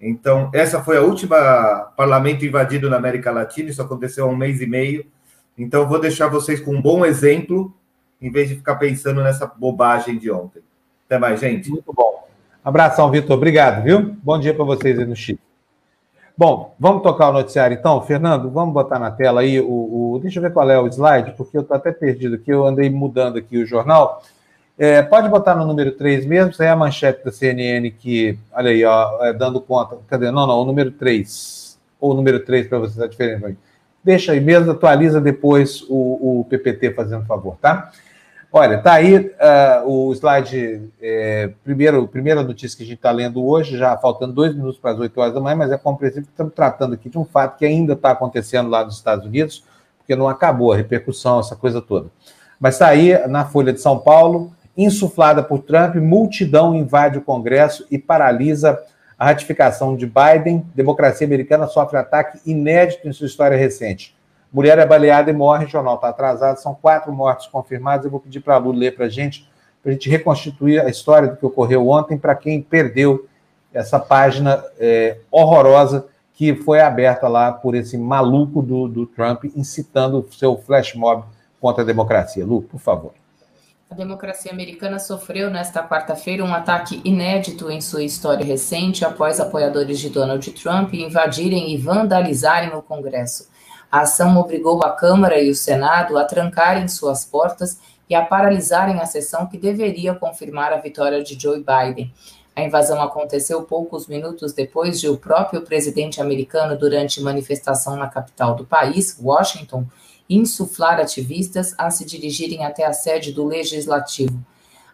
[0.01, 4.61] Então, essa foi a última parlamento invadido na América Latina, isso aconteceu há um mês
[4.61, 5.07] e meio.
[5.57, 7.73] Então, vou deixar vocês com um bom exemplo,
[8.21, 10.65] em vez de ficar pensando nessa bobagem de ontem.
[11.07, 11.71] Até mais, gente.
[11.71, 12.27] Muito bom.
[12.65, 13.37] Abração, Vitor.
[13.37, 14.17] Obrigado, viu?
[14.21, 15.48] Bom dia para vocês aí no Chile.
[16.39, 18.01] Bom, vamos tocar o noticiário então.
[18.01, 20.21] Fernando, vamos botar na tela aí o, o.
[20.23, 22.89] Deixa eu ver qual é o slide, porque eu estou até perdido aqui, eu andei
[22.89, 24.23] mudando aqui o jornal.
[24.79, 28.39] É, pode botar no número 3 mesmo, isso aí é a manchete da CNN que,
[28.53, 29.99] olha aí, ó, é, dando conta.
[30.07, 30.31] Cadê?
[30.31, 31.77] Não, não, o número 3.
[31.99, 33.59] Ou o número 3 para você está diferente.
[34.05, 37.91] Deixa aí mesmo, atualiza depois o, o PPT fazendo favor, tá?
[38.51, 43.45] Olha, tá aí uh, o slide, é, primeiro, primeira notícia que a gente está lendo
[43.45, 46.31] hoje, já faltando dois minutos para as 8 horas da manhã, mas é compreensível que
[46.31, 49.65] estamos tratando aqui de um fato que ainda está acontecendo lá nos Estados Unidos,
[49.99, 52.09] porque não acabou a repercussão, essa coisa toda.
[52.59, 57.87] Mas está aí na Folha de São Paulo, insuflada por Trump, multidão invade o Congresso
[57.91, 58.83] e paralisa
[59.19, 60.65] a ratificação de Biden.
[60.75, 64.17] Democracia americana sofre ataque inédito em sua história recente.
[64.53, 68.05] Mulher é baleada e morre, o jornal está atrasado, são quatro mortes confirmadas.
[68.05, 69.49] Eu vou pedir para a Lu ler para a gente,
[69.83, 73.29] para a gente reconstituir a história do que ocorreu ontem, para quem perdeu
[73.73, 80.21] essa página é, horrorosa que foi aberta lá por esse maluco do, do Trump, incitando
[80.21, 81.25] o seu flash mob
[81.61, 82.47] contra a democracia.
[82.47, 83.13] Lu, por favor.
[83.91, 89.99] A democracia americana sofreu nesta quarta-feira um ataque inédito em sua história recente após apoiadores
[89.99, 93.49] de Donald Trump invadirem e vandalizarem o Congresso.
[93.91, 97.79] A ação obrigou a Câmara e o Senado a trancarem suas portas
[98.09, 102.13] e a paralisarem a sessão que deveria confirmar a vitória de Joe Biden.
[102.55, 108.57] A invasão aconteceu poucos minutos depois de o próprio presidente americano, durante manifestação na capital
[108.57, 109.87] do país, Washington,
[110.29, 114.39] insuflar ativistas a se dirigirem até a sede do legislativo.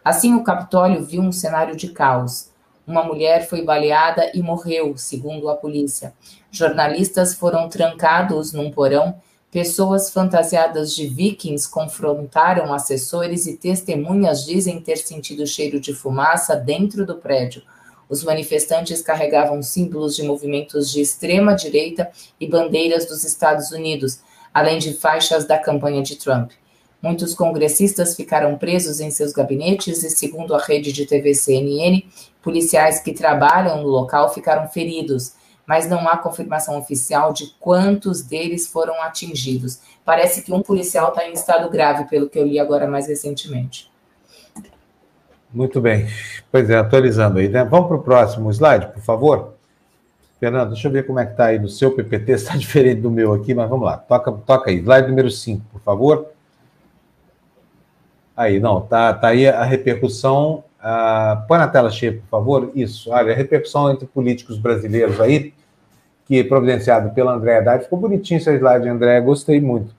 [0.03, 2.51] Assim, o Capitólio viu um cenário de caos.
[2.87, 6.13] Uma mulher foi baleada e morreu, segundo a polícia.
[6.51, 9.15] Jornalistas foram trancados num porão.
[9.51, 17.05] Pessoas fantasiadas de vikings confrontaram assessores e testemunhas dizem ter sentido cheiro de fumaça dentro
[17.05, 17.63] do prédio.
[18.07, 24.19] Os manifestantes carregavam símbolos de movimentos de extrema direita e bandeiras dos Estados Unidos,
[24.53, 26.51] além de faixas da campanha de Trump.
[27.05, 32.03] Muitos congressistas ficaram presos em seus gabinetes e, segundo a rede de TV CNN,
[32.41, 35.33] policiais que trabalham no local ficaram feridos,
[35.67, 39.81] mas não há confirmação oficial de quantos deles foram atingidos.
[40.03, 43.87] Parece que um policial está em estado grave, pelo que eu li agora mais recentemente.
[45.53, 46.07] Muito bem.
[46.51, 47.63] Pois é, atualizando aí, né?
[47.63, 49.53] Vamos para o próximo slide, por favor.
[50.39, 53.11] Fernando, deixa eu ver como é que está aí no seu PPT, está diferente do
[53.11, 53.95] meu aqui, mas vamos lá.
[53.95, 56.34] Toca, toca aí, slide número 5, por favor.
[58.35, 60.63] Aí, não, tá, tá aí a repercussão.
[60.79, 62.71] Uh, põe na tela cheia, por favor.
[62.75, 65.53] Isso, olha, a repercussão entre políticos brasileiros aí,
[66.25, 67.83] que providenciado pela André Haddad.
[67.83, 69.95] Ficou bonitinho esse slide, André, gostei muito.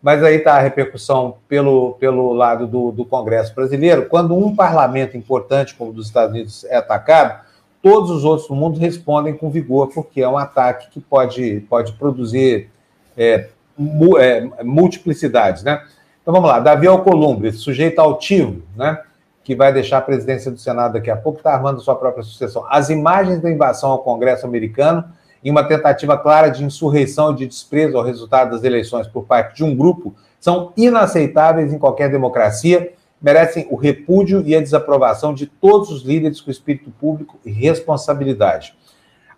[0.00, 4.06] Mas aí está a repercussão pelo, pelo lado do, do Congresso brasileiro.
[4.06, 7.42] Quando um parlamento importante, como o dos Estados Unidos, é atacado,
[7.82, 11.92] todos os outros do mundo respondem com vigor, porque é um ataque que pode, pode
[11.94, 12.68] produzir
[13.16, 15.82] é, mu, é, multiplicidades, né?
[16.24, 18.98] Então vamos lá, Davi Alcolumbre, sujeito altivo, né?
[19.42, 22.64] que vai deixar a presidência do Senado daqui a pouco, está armando sua própria sucessão.
[22.70, 25.04] As imagens da invasão ao Congresso americano,
[25.44, 29.56] em uma tentativa clara de insurreição e de desprezo ao resultado das eleições por parte
[29.56, 35.44] de um grupo, são inaceitáveis em qualquer democracia, merecem o repúdio e a desaprovação de
[35.44, 38.74] todos os líderes com espírito público e responsabilidade.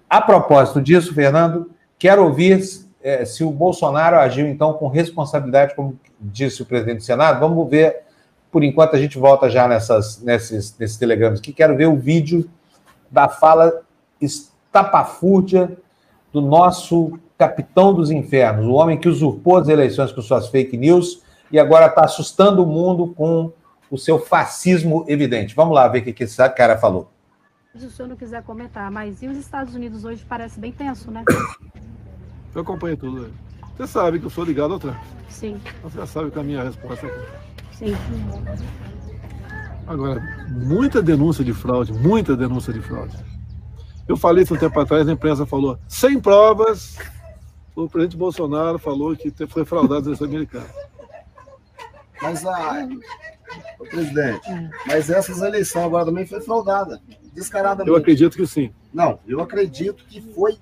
[0.08, 1.68] A propósito disso, Fernando,
[1.98, 2.52] quero ouvir
[3.06, 7.38] é, se o Bolsonaro agiu, então, com responsabilidade, como disse o presidente do Senado.
[7.38, 8.06] Vamos ver
[8.56, 11.52] por enquanto, a gente volta já nessas, nesses, nesses telegramas aqui.
[11.52, 12.48] Quero ver o vídeo
[13.10, 13.82] da fala
[14.18, 15.76] estapafúrdia
[16.32, 21.22] do nosso capitão dos infernos, o homem que usurpou as eleições com suas fake news
[21.52, 23.52] e agora está assustando o mundo com
[23.90, 25.54] o seu fascismo evidente.
[25.54, 27.10] Vamos lá ver o que esse cara falou.
[27.74, 31.10] Se o senhor não quiser comentar, mas e os Estados Unidos hoje parece bem tenso,
[31.10, 31.22] né?
[32.56, 33.30] Eu acompanho tudo.
[33.76, 34.96] Você sabe que eu sou ligado ao Trump.
[35.28, 35.60] Sim.
[35.82, 37.28] Você já sabe que a minha resposta é
[37.70, 37.94] Sim.
[39.86, 43.14] Agora, muita denúncia de fraude, muita denúncia de fraude.
[44.08, 46.96] Eu falei isso um tempo atrás, a imprensa falou, sem provas,
[47.74, 50.70] o presidente Bolsonaro falou que foi fraudado as eleições americanas.
[52.22, 52.88] Mas a.
[53.78, 54.48] O presidente,
[54.86, 57.00] mas essas eleições agora também foi fraudada,
[57.34, 57.90] descaradamente.
[57.90, 58.72] Eu acredito que sim.
[58.92, 60.56] Não, eu acredito que foi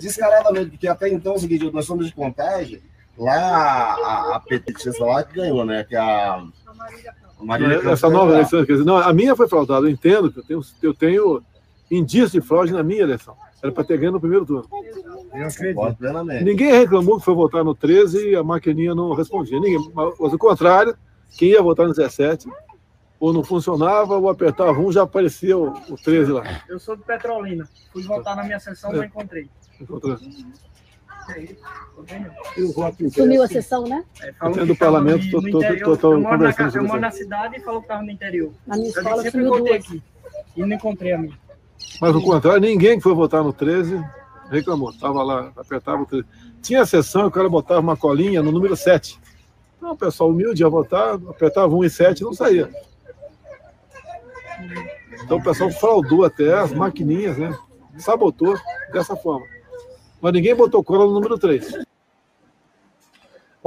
[0.00, 2.82] descaradamente, porque até então, é o seguinte, nós somos de contagem,
[3.18, 5.84] Lá a, a petista lá que ganhou, né?
[5.84, 6.44] Que a
[7.40, 7.92] Marília Campos.
[7.92, 10.60] Essa nova eleição, quer dizer, não, a minha foi fraudada, eu entendo que eu tenho,
[10.82, 11.42] eu tenho
[11.90, 13.34] indício de fraude na minha eleição.
[13.62, 14.68] Era para ter ganho no primeiro turno.
[16.42, 19.58] Ninguém reclamou que foi votar no 13 e a maquininha não respondia.
[19.58, 20.96] Ninguém, mas o contrário,
[21.38, 22.48] quem ia votar no 17,
[23.18, 26.44] ou não funcionava, ou apertava um, já aparecia o, o 13 lá.
[26.68, 27.66] Eu sou de Petrolina.
[27.92, 28.96] Fui votar na minha sessão, é.
[28.96, 29.48] não encontrei.
[29.80, 30.18] Encontrou.
[33.10, 34.04] Sumiu a sessão, né?
[34.22, 36.76] É, falou do parlamento, estou conversando.
[36.76, 38.52] Eu moro na cidade e falou que estava no interior.
[38.66, 40.02] Na minha escola eu sempre voltei aqui
[40.56, 41.38] e não encontrei a minha.
[42.00, 44.02] Mas o contrário, ninguém que foi votar no 13
[44.50, 44.90] reclamou.
[44.90, 46.24] Estava lá, apertava o 13.
[46.62, 49.18] Tinha a sessão, o cara botava uma colinha no número 7.
[49.76, 52.70] Então, o pessoal humilde ia votar, apertava 1 e 7 e não saía.
[55.22, 57.56] Então o pessoal fraudou até as maquininhas, né?
[57.98, 58.56] Sabotou
[58.92, 59.46] dessa forma
[60.20, 61.86] mas ninguém botou cola no número 3.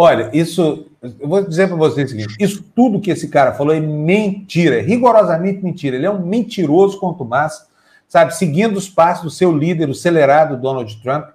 [0.02, 0.88] Olha, isso.
[1.20, 4.78] Eu vou dizer para vocês o seguinte: isso tudo que esse cara falou é mentira,
[4.78, 5.98] é rigorosamente mentira.
[5.98, 7.68] Ele é um mentiroso contumaz,
[8.08, 8.34] sabe?
[8.34, 11.26] Seguindo os passos do seu líder, o acelerado Donald Trump.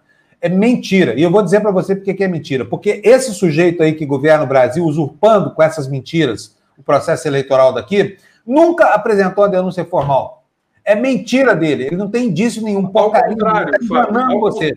[0.40, 1.14] É mentira.
[1.14, 2.64] E eu vou dizer para você porque que é mentira.
[2.64, 7.72] Porque esse sujeito aí que governa o Brasil, usurpando com essas mentiras o processo eleitoral
[7.72, 10.44] daqui, nunca apresentou a denúncia formal.
[10.82, 11.84] É mentira dele.
[11.88, 12.86] Ele não tem indício nenhum.
[12.86, 13.28] Porcaria.
[13.28, 14.74] Ao contrário, tá enganando você.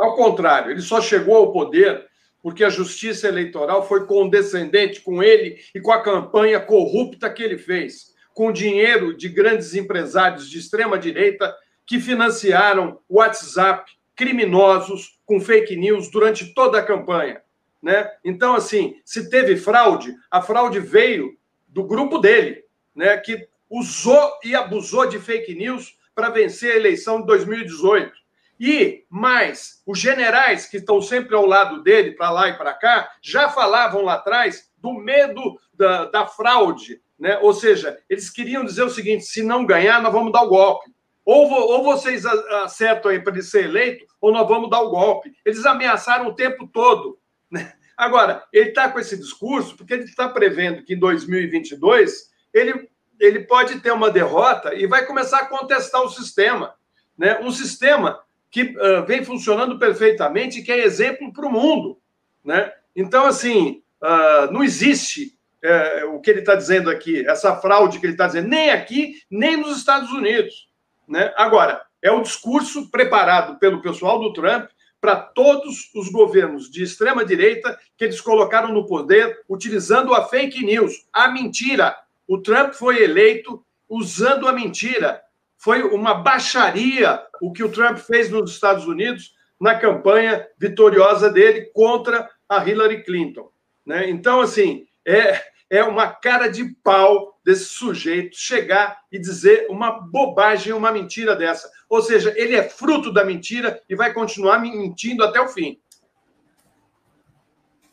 [0.00, 2.08] Ao contrário, ele só chegou ao poder
[2.42, 7.58] porque a justiça eleitoral foi condescendente com ele e com a campanha corrupta que ele
[7.58, 15.76] fez, com dinheiro de grandes empresários de extrema direita que financiaram WhatsApp criminosos com fake
[15.76, 17.42] news durante toda a campanha,
[17.82, 18.10] né?
[18.24, 21.36] Então assim, se teve fraude, a fraude veio
[21.68, 27.20] do grupo dele, né, que usou e abusou de fake news para vencer a eleição
[27.20, 28.19] de 2018.
[28.60, 33.10] E mais, os generais que estão sempre ao lado dele, para lá e para cá,
[33.22, 37.00] já falavam lá atrás do medo da, da fraude.
[37.18, 37.38] Né?
[37.38, 40.90] Ou seja, eles queriam dizer o seguinte: se não ganhar, nós vamos dar o golpe.
[41.24, 45.32] Ou, ou vocês acertam aí para ele ser eleito, ou nós vamos dar o golpe.
[45.42, 47.18] Eles ameaçaram o tempo todo.
[47.50, 47.72] Né?
[47.96, 53.40] Agora, ele está com esse discurso porque ele está prevendo que em 2022 ele, ele
[53.40, 56.74] pode ter uma derrota e vai começar a contestar o sistema.
[57.16, 57.38] Né?
[57.40, 61.98] Um sistema que uh, vem funcionando perfeitamente e que é exemplo para o mundo.
[62.44, 62.72] Né?
[62.96, 68.06] Então, assim, uh, não existe uh, o que ele está dizendo aqui, essa fraude que
[68.06, 70.68] ele está dizendo, nem aqui, nem nos Estados Unidos.
[71.06, 71.32] Né?
[71.36, 74.68] Agora, é o discurso preparado pelo pessoal do Trump
[75.00, 80.64] para todos os governos de extrema direita que eles colocaram no poder utilizando a fake
[80.64, 81.96] news, a mentira.
[82.28, 85.22] O Trump foi eleito usando a mentira
[85.60, 91.70] foi uma baixaria o que o Trump fez nos Estados Unidos na campanha vitoriosa dele
[91.74, 93.50] contra a Hillary Clinton.
[93.84, 94.08] Né?
[94.08, 95.38] Então, assim, é,
[95.68, 101.70] é uma cara de pau desse sujeito chegar e dizer uma bobagem, uma mentira dessa.
[101.90, 105.78] Ou seja, ele é fruto da mentira e vai continuar mentindo até o fim.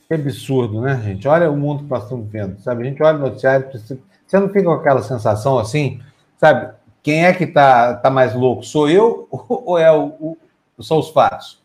[0.07, 1.27] Que absurdo, né, gente?
[1.27, 2.83] Olha o mundo que nós estamos vendo, sabe?
[2.83, 6.01] A gente olha o noticiário, você não fica com aquela sensação assim,
[6.37, 6.76] sabe?
[7.07, 8.65] Quem é que está tá mais louco?
[8.65, 10.37] Sou eu ou é o,
[10.77, 11.63] o são os fatos?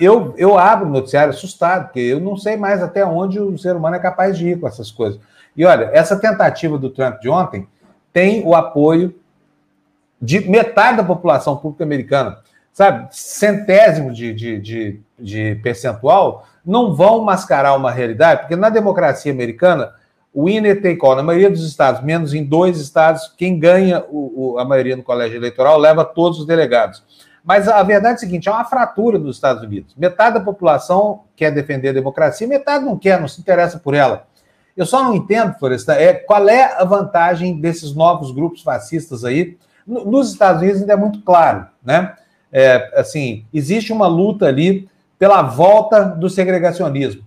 [0.00, 3.74] Eu, eu abro o noticiário assustado, porque eu não sei mais até onde o ser
[3.74, 5.20] humano é capaz de ir com essas coisas.
[5.56, 7.66] E olha, essa tentativa do Trump de ontem
[8.12, 9.16] tem o apoio
[10.22, 12.38] de metade da população pública americana.
[12.72, 19.32] Sabe, centésimo de, de, de, de percentual não vão mascarar uma realidade, porque na democracia
[19.32, 19.92] americana,
[20.36, 24.52] o winner take all, na maioria dos estados, menos em dois estados, quem ganha o,
[24.52, 27.02] o, a maioria no colégio eleitoral leva todos os delegados.
[27.42, 29.94] Mas a verdade é a seguinte: há uma fratura nos Estados Unidos.
[29.96, 34.26] Metade da população quer defender a democracia, metade não quer, não se interessa por ela.
[34.76, 39.56] Eu só não entendo, Floresta, é, qual é a vantagem desses novos grupos fascistas aí.
[39.86, 42.14] Nos Estados Unidos ainda é muito claro, né?
[42.52, 44.86] É, assim, existe uma luta ali
[45.18, 47.24] pela volta do segregacionismo,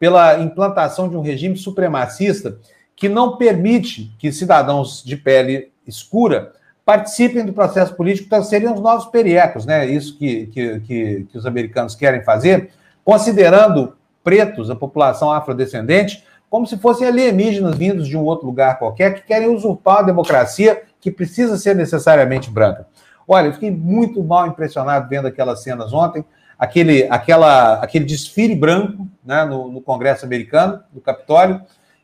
[0.00, 2.58] pela implantação de um regime supremacista
[2.96, 6.52] que não permite que cidadãos de pele escura
[6.84, 9.86] participem do processo político, então seriam os novos periecos, né?
[9.86, 12.70] Isso que, que, que, que os americanos querem fazer,
[13.04, 13.94] considerando
[14.24, 19.22] pretos, a população afrodescendente, como se fossem alienígenas vindos de um outro lugar qualquer, que
[19.22, 22.86] querem usurpar a democracia que precisa ser necessariamente branca.
[23.28, 26.24] Olha, eu fiquei muito mal impressionado vendo aquelas cenas ontem,
[26.60, 31.62] aquele, aquela, aquele desfile branco né, no, no Congresso americano, no Capitólio,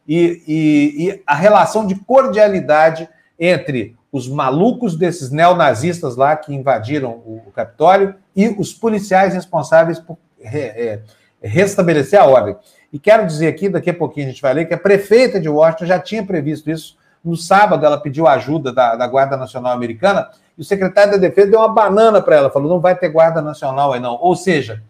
[0.08, 3.06] e, e, e a relação de cordialidade
[3.38, 10.16] entre os malucos desses neonazistas lá que invadiram o Capitólio e os policiais responsáveis por
[10.40, 11.00] é,
[11.42, 12.56] restabelecer a ordem.
[12.90, 15.50] E quero dizer aqui, daqui a pouquinho a gente vai ler, que a prefeita de
[15.50, 16.96] Washington já tinha previsto isso.
[17.26, 21.50] No sábado, ela pediu ajuda da, da Guarda Nacional Americana e o secretário da Defesa
[21.50, 24.16] deu uma banana para ela, falou: não vai ter Guarda Nacional aí não.
[24.20, 24.80] Ou seja,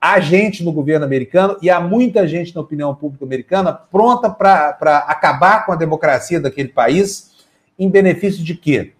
[0.00, 5.04] há gente no governo americano e há muita gente na opinião pública americana pronta para
[5.06, 7.30] acabar com a democracia daquele país
[7.78, 8.94] em benefício de quê?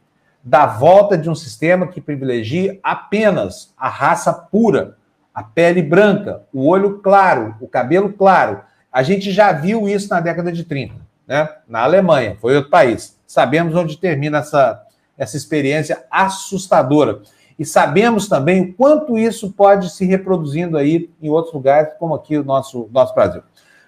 [0.44, 4.96] Da volta de um sistema que privilegie apenas a raça pura,
[5.34, 8.60] a pele branca, o olho claro, o cabelo claro.
[8.92, 11.48] A gente já viu isso na década de 30, né?
[11.68, 13.18] Na Alemanha, foi outro país.
[13.26, 14.82] Sabemos onde termina essa,
[15.16, 17.20] essa experiência assustadora.
[17.58, 22.38] E sabemos também o quanto isso pode se reproduzindo aí em outros lugares, como aqui
[22.38, 23.42] o nosso, nosso Brasil.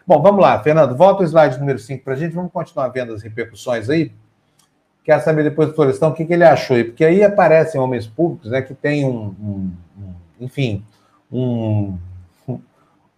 [0.06, 3.14] Bom, vamos lá, Fernando, volta o slide número 5 para a gente, vamos continuar vendo
[3.14, 4.12] as repercussões aí.
[5.04, 8.06] Quer saber depois do Florestão o que, que ele achou aí, porque aí aparecem homens
[8.06, 10.84] públicos né, que têm um, um, um enfim,
[11.30, 11.96] um,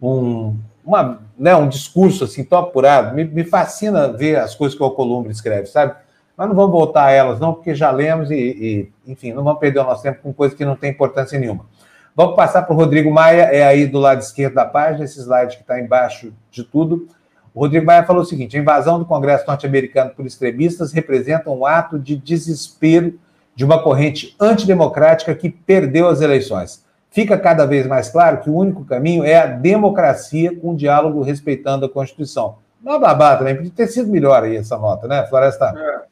[0.01, 3.15] um, uma, né, um discurso assim tão apurado.
[3.15, 5.95] Me, me, fascina ver as coisas que o Alcolumbre escreve, sabe?
[6.37, 9.61] Mas não vamos voltar a elas, não, porque já lemos e, e, enfim, não vamos
[9.61, 11.67] perder o nosso tempo com coisas que não têm importância nenhuma.
[12.15, 15.57] Vamos passar para o Rodrigo Maia, é aí do lado esquerdo da página, esse slide
[15.57, 17.07] que está embaixo de tudo.
[17.55, 21.65] O Rodrigo Maia falou o seguinte: a invasão do Congresso norte-americano por extremistas representa um
[21.65, 23.19] ato de desespero
[23.55, 28.57] de uma corrente antidemocrática que perdeu as eleições fica cada vez mais claro que o
[28.57, 32.57] único caminho é a democracia com diálogo respeitando a Constituição.
[32.81, 35.73] Blá, blá também, podia ter sido melhor aí essa nota, né, Floresta?
[35.77, 36.03] É,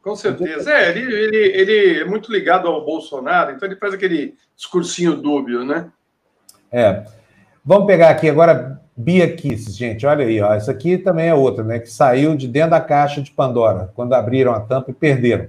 [0.00, 0.70] com certeza.
[0.70, 5.64] É, ele, ele, ele é muito ligado ao Bolsonaro, então ele faz aquele discursinho dúbio,
[5.64, 5.88] né?
[6.70, 7.04] É.
[7.64, 10.52] Vamos pegar aqui agora Bia Kiss, gente, olha aí, ó.
[10.54, 11.78] Essa aqui também é outra, né?
[11.78, 15.48] Que saiu de dentro da caixa de Pandora, quando abriram a tampa e perderam.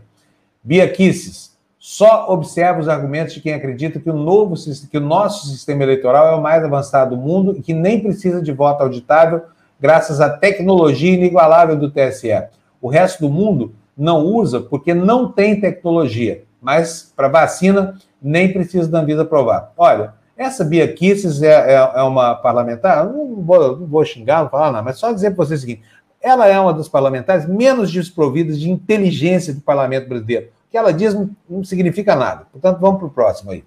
[0.64, 1.53] Bia Kisses,
[1.86, 4.56] só observa os argumentos de quem acredita que o novo
[4.90, 8.42] que o nosso sistema eleitoral é o mais avançado do mundo e que nem precisa
[8.42, 9.42] de voto auditável
[9.82, 12.48] graças à tecnologia inigualável do TSE.
[12.82, 18.88] O resto do mundo não usa porque não tem tecnologia, mas para vacina nem precisa
[18.88, 19.74] da Anvisa aprovar.
[19.76, 24.50] Olha, essa Bia Kisses é, é, é uma parlamentar, não vou, não vou xingar, não
[24.50, 25.82] falar nada, mas só dizer para você o seguinte:
[26.22, 31.14] ela é uma das parlamentares menos desprovidas de inteligência do parlamento brasileiro que ela diz
[31.14, 32.48] não, significa nada.
[32.52, 33.64] Portanto, vamos para o próximo aí.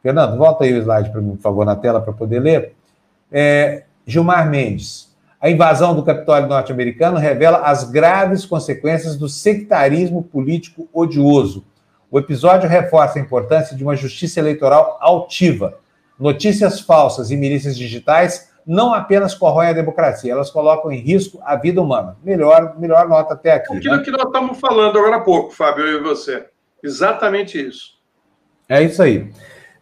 [0.00, 2.76] Fernando, volta aí o slide para mim, por favor, na tela para poder ler.
[3.30, 5.12] É, Gilmar Mendes.
[5.40, 11.64] A invasão do Capitólio norte-americano revela as graves consequências do sectarismo político odioso.
[12.08, 15.80] O episódio reforça a importância de uma justiça eleitoral altiva.
[16.16, 21.54] Notícias falsas e milícias digitais não apenas corroem a democracia, elas colocam em risco a
[21.54, 22.16] vida humana.
[22.24, 23.76] Melhor, melhor nota até aqui.
[23.76, 24.02] Aquilo né?
[24.02, 26.46] que nós estamos falando agora há pouco, Fábio, eu e você.
[26.82, 27.96] Exatamente isso.
[28.68, 29.30] É isso aí.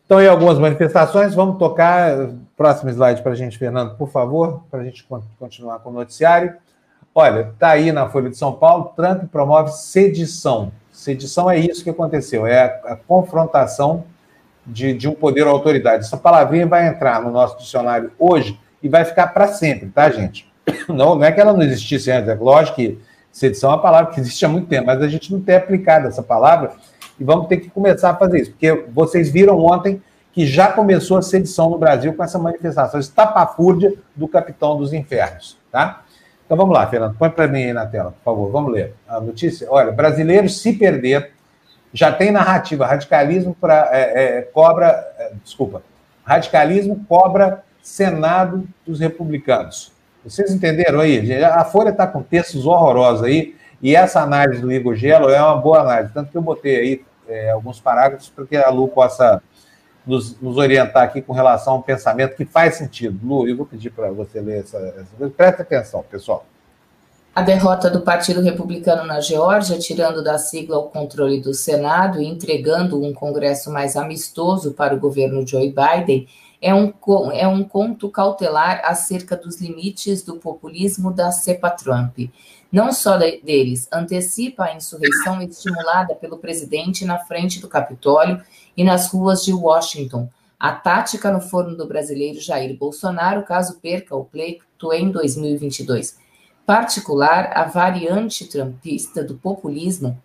[0.04, 2.28] Então, em algumas manifestações, vamos tocar.
[2.56, 5.04] Próximo slide para a gente, Fernando, por favor, para a gente
[5.38, 6.54] continuar com o noticiário.
[7.14, 10.70] Olha, está aí na Folha de São Paulo, Trump promove sedição.
[10.92, 14.04] Sedição é isso que aconteceu, é a, a confrontação
[14.66, 16.04] de, de um poder ou autoridade.
[16.04, 20.46] Essa palavrinha vai entrar no nosso dicionário hoje e vai ficar para sempre, tá, gente?
[20.88, 22.98] Não, não é que ela não existisse antes, é lógico que
[23.32, 26.06] sedição é uma palavra que existe há muito tempo, mas a gente não tem aplicado
[26.06, 26.72] essa palavra
[27.18, 30.02] e vamos ter que começar a fazer isso, porque vocês viram ontem
[30.32, 35.58] que já começou a sedição no Brasil com essa manifestação estapafúrdia do capitão dos infernos,
[35.70, 36.02] tá?
[36.44, 39.20] Então vamos lá, Fernando, põe para mim aí na tela, por favor, vamos ler a
[39.20, 39.66] notícia.
[39.70, 41.32] Olha, brasileiros se perder,
[41.92, 44.88] já tem narrativa, radicalismo para é, é, cobra,
[45.18, 45.82] é, desculpa,
[46.24, 49.92] radicalismo cobra Senado dos republicanos.
[50.24, 51.44] Vocês entenderam aí?
[51.44, 55.56] A Folha está com textos horrorosos aí, e essa análise do Igor Gelo é uma
[55.56, 59.42] boa análise, tanto que eu botei aí é, alguns parágrafos para que a Lu possa
[60.06, 63.20] nos, nos, orientar aqui com relação a um pensamento que faz sentido.
[63.22, 65.30] Lu, eu vou pedir para você ler essa, essa.
[65.30, 66.46] Presta atenção, pessoal.
[67.34, 72.26] A derrota do Partido Republicano na Geórgia, tirando da sigla o controle do Senado e
[72.26, 76.26] entregando um Congresso mais amistoso para o governo Joe Biden,
[76.64, 76.94] é um,
[77.30, 82.18] é um conto cautelar acerca dos limites do populismo da cepa Trump.
[82.72, 88.40] Não só deles, antecipa a insurreição estimulada pelo presidente na frente do Capitólio
[88.74, 90.26] e nas ruas de Washington.
[90.58, 96.16] A tática no forno do brasileiro Jair Bolsonaro, caso perca o pleito em 2022.
[96.64, 100.18] Particular, a variante trumpista do populismo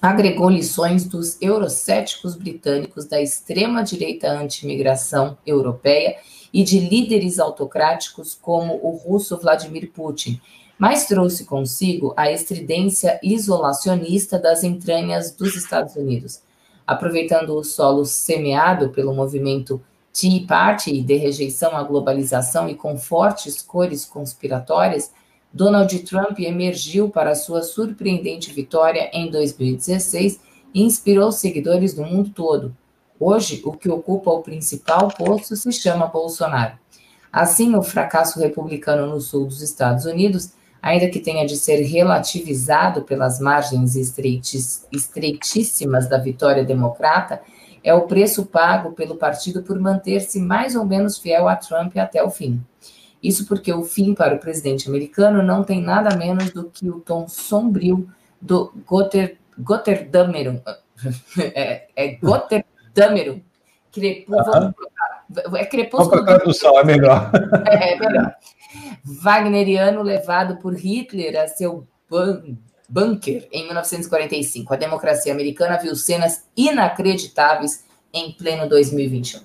[0.00, 6.16] agregou lições dos eurocéticos britânicos da extrema-direita anti-imigração europeia
[6.52, 10.40] e de líderes autocráticos como o russo Vladimir Putin,
[10.78, 16.40] mas trouxe consigo a estridência isolacionista das entranhas dos Estados Unidos.
[16.86, 23.60] Aproveitando o solo semeado pelo movimento Tea Party de rejeição à globalização e com fortes
[23.60, 25.12] cores conspiratórias,
[25.52, 30.40] Donald Trump emergiu para sua surpreendente vitória em 2016
[30.74, 32.76] e inspirou seguidores do mundo todo.
[33.18, 36.78] Hoje, o que ocupa o principal posto se chama Bolsonaro.
[37.32, 43.02] Assim, o fracasso republicano no sul dos Estados Unidos, ainda que tenha de ser relativizado
[43.02, 47.40] pelas margens estreitíssimas da vitória democrata,
[47.82, 52.22] é o preço pago pelo partido por manter-se mais ou menos fiel a Trump até
[52.22, 52.60] o fim.
[53.22, 57.00] Isso porque o fim para o presidente americano não tem nada menos do que o
[57.00, 58.08] tom sombrio
[58.40, 59.38] do Gotter.
[61.54, 62.18] É, é.
[63.92, 64.74] Crepúsculo.
[65.56, 66.24] É crepúsculo.
[66.24, 67.30] Tradução, é melhor.
[67.66, 68.34] É, é melhor.
[69.04, 71.86] Wagneriano levado por Hitler a seu
[72.88, 74.72] bunker em 1945.
[74.72, 79.40] A democracia americana viu cenas inacreditáveis em pleno 2021.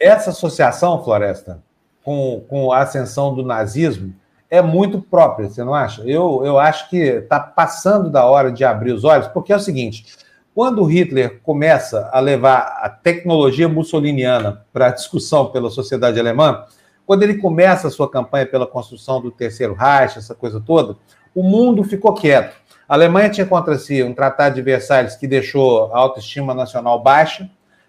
[0.00, 1.62] Essa associação, Floresta,
[2.04, 4.14] com, com a ascensão do nazismo
[4.50, 6.02] é muito própria, você não acha?
[6.02, 9.60] Eu, eu acho que está passando da hora de abrir os olhos, porque é o
[9.60, 10.06] seguinte:
[10.54, 16.64] quando Hitler começa a levar a tecnologia mussoliniana para discussão pela sociedade alemã,
[17.06, 20.96] quando ele começa a sua campanha pela construção do Terceiro Reich, essa coisa toda,
[21.34, 22.56] o mundo ficou quieto.
[22.88, 27.48] A Alemanha tinha contra si um tratado de Versalhes que deixou a autoestima nacional baixa,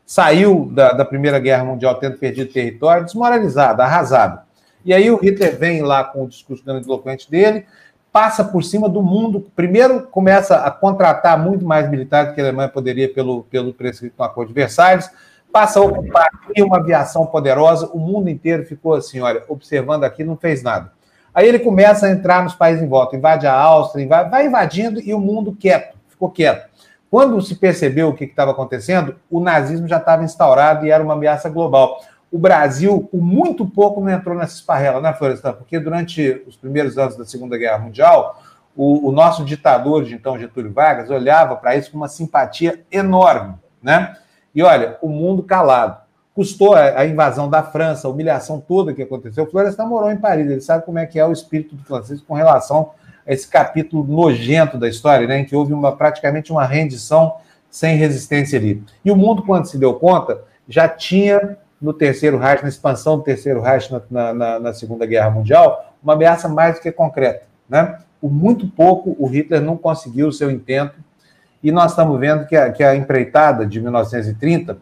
[0.09, 4.41] saiu da, da Primeira Guerra Mundial tendo perdido território, desmoralizado, arrasado.
[4.83, 7.63] E aí o Hitler vem lá com o discurso grandiloquente dele,
[8.11, 9.51] passa por cima do mundo.
[9.55, 14.25] Primeiro começa a contratar muito mais militares que a Alemanha poderia pelo, pelo prescrito no
[14.25, 15.11] Acordo de Versalhes,
[15.53, 16.27] passa a ocupar
[16.57, 20.91] uma aviação poderosa, o mundo inteiro ficou assim, olha, observando aqui, não fez nada.
[21.31, 24.99] Aí ele começa a entrar nos países em volta, invade a Áustria, invade, vai invadindo
[24.99, 26.67] e o mundo quieto, ficou quieto.
[27.09, 31.13] Quando se percebeu o que estava acontecendo, o nazismo já estava instaurado e era uma
[31.13, 31.99] ameaça global.
[32.31, 35.53] O Brasil, por muito pouco, não entrou nessa esparrela, né, Florestan?
[35.53, 38.39] Porque durante os primeiros anos da Segunda Guerra Mundial,
[38.75, 43.55] o, o nosso ditador de então, Getúlio Vargas, olhava para isso com uma simpatia enorme,
[43.81, 44.15] né?
[44.53, 45.97] E olha, o mundo calado.
[46.35, 49.43] Custou a, a invasão da França, a humilhação toda que aconteceu.
[49.43, 52.21] O Florestan morou em Paris, ele sabe como é que é o espírito do francês
[52.21, 52.91] com relação
[53.29, 57.35] esse capítulo nojento da história, né, em que houve uma, praticamente uma rendição
[57.69, 58.83] sem resistência ali.
[59.05, 63.23] E o mundo, quando se deu conta, já tinha no Terceiro Reich, na expansão do
[63.23, 67.43] Terceiro Reich na, na, na Segunda Guerra Mundial, uma ameaça mais do que concreta.
[67.69, 67.99] Né?
[68.19, 70.95] Por muito pouco, o Hitler não conseguiu o seu intento,
[71.61, 74.77] e nós estamos vendo que a, que a empreitada de 1930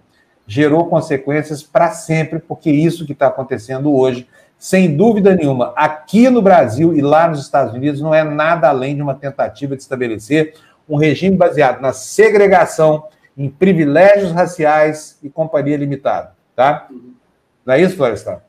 [0.45, 4.27] gerou consequências para sempre, porque isso que está acontecendo hoje
[4.57, 8.95] sem dúvida nenhuma, aqui no Brasil e lá nos Estados Unidos, não é nada além
[8.95, 10.55] de uma tentativa de estabelecer
[10.89, 13.07] um regime baseado na segregação,
[13.37, 16.35] em privilégios raciais e companhia limitada.
[16.55, 16.87] Tá?
[17.65, 18.41] Não é isso, Florestan?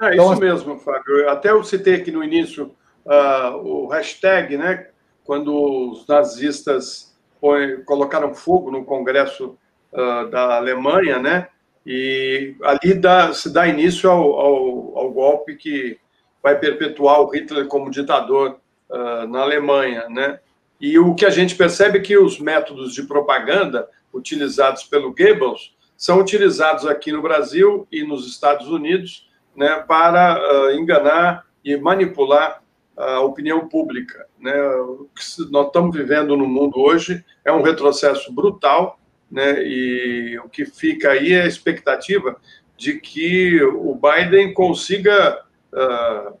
[0.00, 1.28] É então, isso mesmo, Fábio.
[1.28, 2.72] Até eu citei aqui no início
[3.04, 4.88] uh, o hashtag, né?
[5.24, 9.56] Quando os nazistas põe, colocaram fogo no Congresso
[9.92, 11.48] uh, da Alemanha, né?
[11.86, 15.98] E ali dá, se dá início ao, ao, ao, golpe que
[16.42, 18.58] vai perpetuar o Hitler como ditador
[18.90, 20.40] uh, na Alemanha, né?
[20.80, 25.76] E o que a gente percebe é que os métodos de propaganda utilizados pelo Goebbels
[25.96, 32.62] são utilizados aqui no Brasil e nos Estados Unidos né, para uh, enganar e manipular
[32.96, 34.26] a opinião pública.
[34.38, 34.54] Né?
[34.76, 38.98] O que nós estamos vivendo no mundo hoje é um retrocesso brutal,
[39.30, 39.62] né?
[39.62, 42.36] e o que fica aí é a expectativa
[42.76, 45.42] de que o Biden consiga
[45.72, 46.38] uh,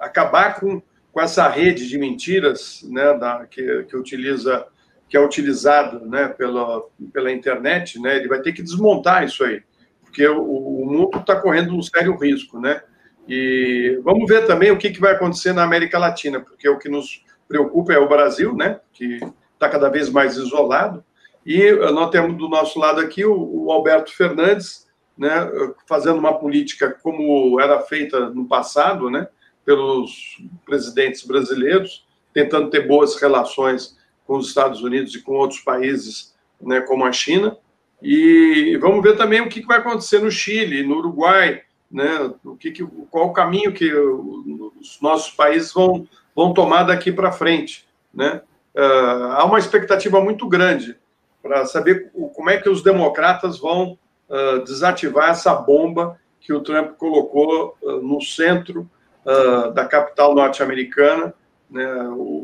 [0.00, 4.66] acabar com, com essa rede de mentiras né, da, que, que utiliza
[5.08, 9.60] que é utilizado né, pela, pela internet, né, ele vai ter que desmontar isso aí,
[10.04, 12.80] porque o, o mundo está correndo um sério risco, né?
[13.28, 16.88] E vamos ver também o que, que vai acontecer na América Latina, porque o que
[16.88, 19.18] nos preocupa é o Brasil, né, que
[19.52, 21.04] está cada vez mais isolado,
[21.44, 24.86] e nós temos do nosso lado aqui o, o Alberto Fernandes,
[25.16, 25.50] né,
[25.86, 29.28] fazendo uma política como era feita no passado, né,
[29.64, 36.34] pelos presidentes brasileiros, tentando ter boas relações com os Estados Unidos e com outros países,
[36.60, 37.56] né, como a China.
[38.02, 42.72] E vamos ver também o que vai acontecer no Chile, no Uruguai, né, o que,
[43.10, 47.86] qual o caminho que os nossos países vão, vão tomar daqui para frente.
[48.14, 48.40] Né?
[48.74, 50.96] Uh, há uma expectativa muito grande
[51.42, 53.98] para saber como é que os democratas vão
[54.28, 58.88] uh, desativar essa bomba que o Trump colocou uh, no centro
[59.24, 61.34] uh, da capital norte-americana.
[61.70, 61.86] Né?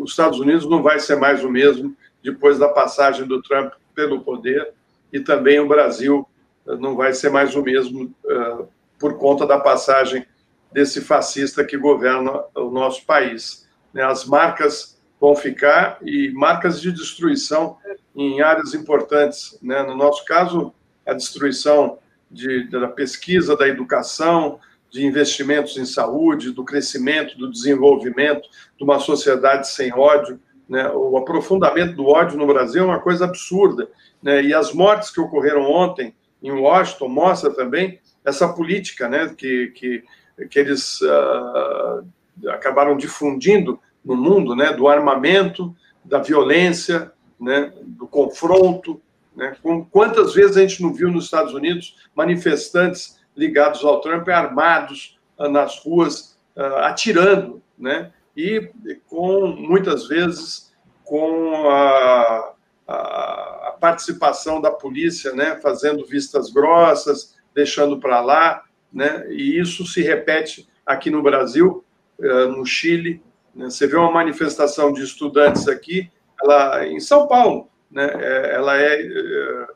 [0.00, 4.20] Os Estados Unidos não vai ser mais o mesmo depois da passagem do Trump pelo
[4.20, 4.72] poder
[5.12, 6.26] e também o Brasil
[6.80, 8.12] não vai ser mais o mesmo
[8.98, 10.26] por conta da passagem
[10.72, 13.68] desse fascista que governa o nosso país.
[13.94, 14.02] Né?
[14.02, 17.78] As marcas vão ficar e marcas de destruição
[18.14, 19.58] em áreas importantes.
[19.62, 19.82] Né?
[19.82, 20.72] No nosso caso,
[21.06, 21.98] a destruição
[22.30, 24.58] de, da pesquisa, da educação,
[24.90, 30.40] de investimentos em saúde, do crescimento, do desenvolvimento, de uma sociedade sem ódio.
[30.68, 30.88] Né?
[30.90, 33.88] O aprofundamento do ódio no Brasil é uma coisa absurda.
[34.22, 34.42] Né?
[34.42, 39.32] E as mortes que ocorreram ontem em Washington mostra também essa política né?
[39.36, 40.04] que, que,
[40.48, 42.04] que eles uh,
[42.48, 44.72] acabaram difundindo no mundo, né?
[44.72, 47.72] do armamento, da violência, né?
[47.82, 49.02] do confronto,
[49.36, 49.54] né?
[49.90, 55.48] Quantas vezes a gente não viu nos Estados Unidos manifestantes ligados ao Trump armados ah,
[55.48, 58.10] nas ruas, ah, atirando, né?
[58.34, 58.70] e
[59.06, 60.74] com muitas vezes
[61.04, 62.54] com a,
[62.86, 65.56] a, a participação da polícia, né?
[65.56, 69.26] fazendo vistas grossas, deixando para lá, né?
[69.30, 71.84] e isso se repete aqui no Brasil,
[72.22, 73.22] ah, no Chile.
[73.56, 73.70] Né?
[73.70, 76.10] Você vê uma manifestação de estudantes aqui,
[76.40, 78.10] ela, em São Paulo, né?
[78.14, 79.66] É, ela é, é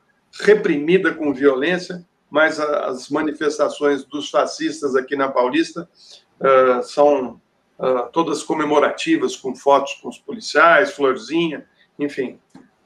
[0.43, 5.89] reprimida com violência, mas as manifestações dos fascistas aqui na Paulista
[6.39, 7.41] uh, são
[7.79, 11.67] uh, todas comemorativas, com fotos com os policiais, florzinha,
[11.99, 12.39] enfim.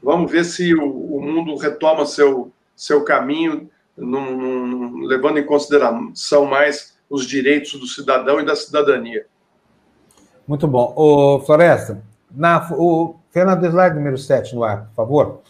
[0.02, 6.46] Vamos ver se o, o mundo retoma seu, seu caminho, num, num, levando em consideração
[6.46, 9.26] mais os direitos do cidadão e da cidadania.
[10.46, 10.92] Muito bom.
[10.96, 15.40] O Floresta, na, o, Fernando, slide número 7 no ar, por favor.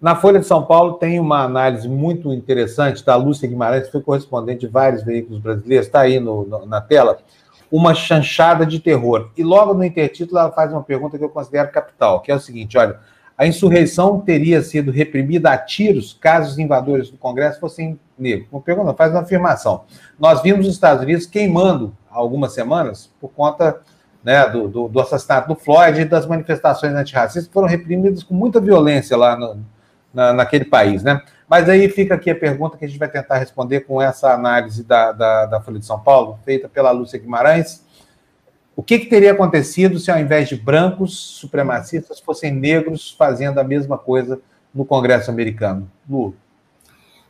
[0.00, 4.02] Na Folha de São Paulo tem uma análise muito interessante da Lúcia Guimarães, que foi
[4.02, 7.18] correspondente de vários veículos brasileiros, está aí no, no, na tela,
[7.72, 9.30] uma chanchada de terror.
[9.36, 12.40] E logo no intertítulo ela faz uma pergunta que eu considero capital, que é o
[12.40, 13.00] seguinte, olha,
[13.36, 18.48] a insurreição teria sido reprimida a tiros caso os invadores do Congresso fossem negros.
[18.50, 19.84] Uma pergunta, faz uma afirmação.
[20.18, 23.80] Nós vimos os Estados Unidos queimando há algumas semanas por conta
[24.26, 28.34] né, do, do, do, assassinato do Floyd e das manifestações antirracistas que foram reprimidas com
[28.34, 29.64] muita violência lá no,
[30.12, 31.22] na, naquele país, né?
[31.48, 34.82] Mas aí fica aqui a pergunta que a gente vai tentar responder com essa análise
[34.82, 37.84] da, da, da Folha de São Paulo, feita pela Lúcia Guimarães.
[38.74, 43.64] O que, que teria acontecido se, ao invés de brancos supremacistas, fossem negros fazendo a
[43.64, 44.40] mesma coisa
[44.74, 45.88] no Congresso americano?
[46.10, 46.34] Lu.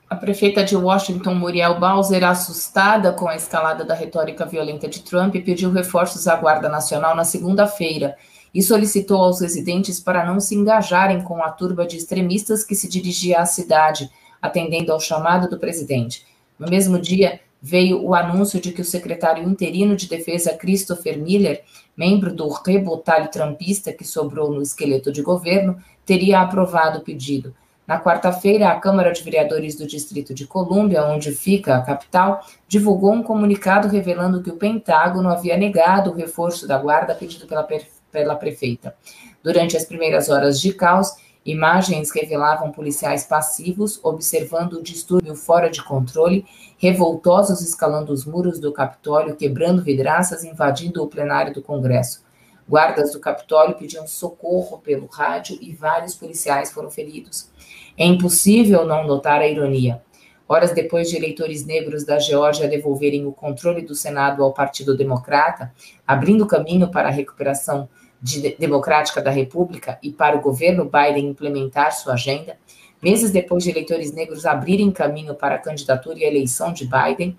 [0.08, 5.34] A prefeita de Washington, Muriel Bowser, assustada com a escalada da retórica violenta de Trump,
[5.34, 8.16] pediu reforços à Guarda Nacional na segunda-feira
[8.54, 12.88] e solicitou aos residentes para não se engajarem com a turba de extremistas que se
[12.88, 14.08] dirigia à cidade,
[14.40, 16.24] atendendo ao chamado do presidente.
[16.56, 21.64] No mesmo dia, veio o anúncio de que o secretário interino de defesa Christopher Miller,
[21.96, 27.52] membro do rebotalho trumpista que sobrou no esqueleto de governo, teria aprovado o pedido.
[27.86, 33.12] Na quarta-feira, a Câmara de Vereadores do Distrito de Colômbia, onde fica a capital, divulgou
[33.12, 37.64] um comunicado revelando que o Pentágono havia negado o reforço da guarda pedido pela,
[38.10, 38.96] pela prefeita.
[39.40, 41.14] Durante as primeiras horas de caos,
[41.44, 46.44] imagens revelavam policiais passivos observando o distúrbio fora de controle,
[46.78, 52.26] revoltosos escalando os muros do Capitólio, quebrando vidraças, invadindo o plenário do Congresso.
[52.68, 57.48] Guardas do Capitólio pediam socorro pelo rádio e vários policiais foram feridos.
[57.96, 60.02] É impossível não notar a ironia.
[60.48, 65.72] horas depois de eleitores negros da Geórgia devolverem o controle do Senado ao Partido Democrata,
[66.06, 67.88] abrindo caminho para a recuperação
[68.22, 72.56] de, democrática da República e para o governo Biden implementar sua agenda,
[73.02, 77.36] meses depois de eleitores negros abrirem caminho para a candidatura e a eleição de Biden,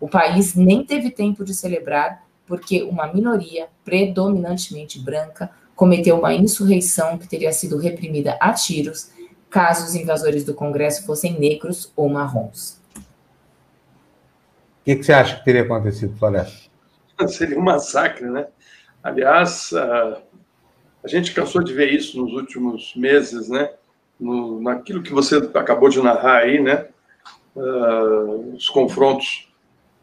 [0.00, 7.18] o país nem teve tempo de celebrar porque uma minoria, predominantemente branca, cometeu uma insurreição
[7.18, 9.10] que teria sido reprimida a tiros
[9.50, 12.80] caso os invasores do Congresso fossem negros ou marrons.
[12.96, 16.68] O que, que você acha que teria acontecido, Floresta?
[17.28, 18.46] Seria um massacre, né?
[19.02, 20.22] Aliás, a,
[21.04, 23.70] a gente cansou de ver isso nos últimos meses, né?
[24.18, 26.86] No, naquilo que você acabou de narrar aí, né?
[27.54, 29.52] Uh, os confrontos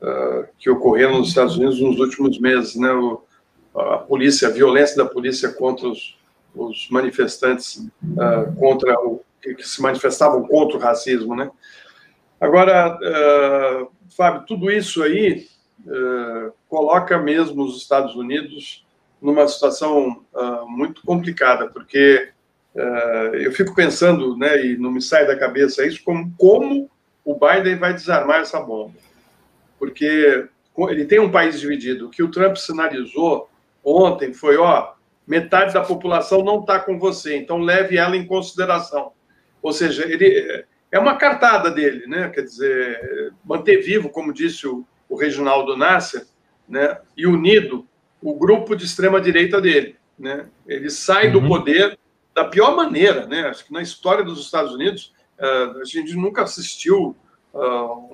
[0.01, 2.91] uh, que ocorreram nos Estados Unidos nos últimos meses, né?
[2.91, 3.23] O,
[3.76, 6.17] a polícia, a violência da polícia contra os,
[6.55, 9.22] os manifestantes, uh, contra o,
[9.53, 11.51] que, se manifestavam contra o racismo, né?
[12.39, 12.97] Agora,
[14.15, 15.47] Fábio, tudo isso aí
[16.67, 18.85] coloca mesmo os Estados Unidos
[19.22, 20.23] numa situação
[20.67, 22.30] muito complicada, porque
[23.34, 26.89] eu fico pensando, né, e não me sai da cabeça isso, como, como
[27.23, 28.93] o Biden vai desarmar essa bomba
[29.85, 30.47] porque
[30.89, 32.07] ele tem um país dividido.
[32.07, 33.49] O que o Trump sinalizou
[33.84, 34.93] ontem foi: ó,
[35.27, 39.11] metade da população não está com você, então leve ela em consideração.
[39.66, 42.30] Ou seja, ele é uma cartada dele, né?
[42.30, 46.24] Quer dizer, manter vivo, como disse o, o Reginaldo Nasser,
[46.70, 47.00] né?
[47.18, 47.88] E unido
[48.22, 50.46] o grupo de extrema direita dele, né?
[50.68, 51.42] Ele sai uhum.
[51.42, 51.98] do poder
[52.36, 53.48] da pior maneira, né?
[53.48, 57.16] Acho que na história dos Estados Unidos uh, a gente nunca assistiu
[57.52, 57.60] uh,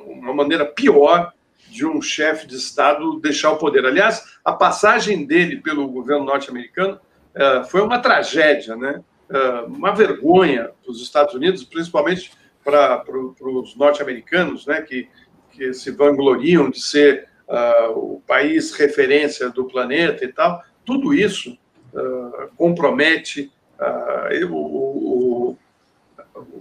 [0.07, 1.34] uma maneira pior
[1.69, 3.86] de um chefe de Estado deixar o poder.
[3.86, 6.98] Aliás, a passagem dele pelo governo norte-americano
[7.36, 9.03] uh, foi uma tragédia, né?
[9.31, 12.31] Uh, uma vergonha para os Estados Unidos, principalmente
[12.63, 14.81] para os norte-americanos, né?
[14.81, 15.07] Que,
[15.51, 20.61] que se vangloriam de ser uh, o país referência do planeta e tal.
[20.85, 21.57] Tudo isso
[22.55, 23.51] compromete
[24.49, 25.57] o, o,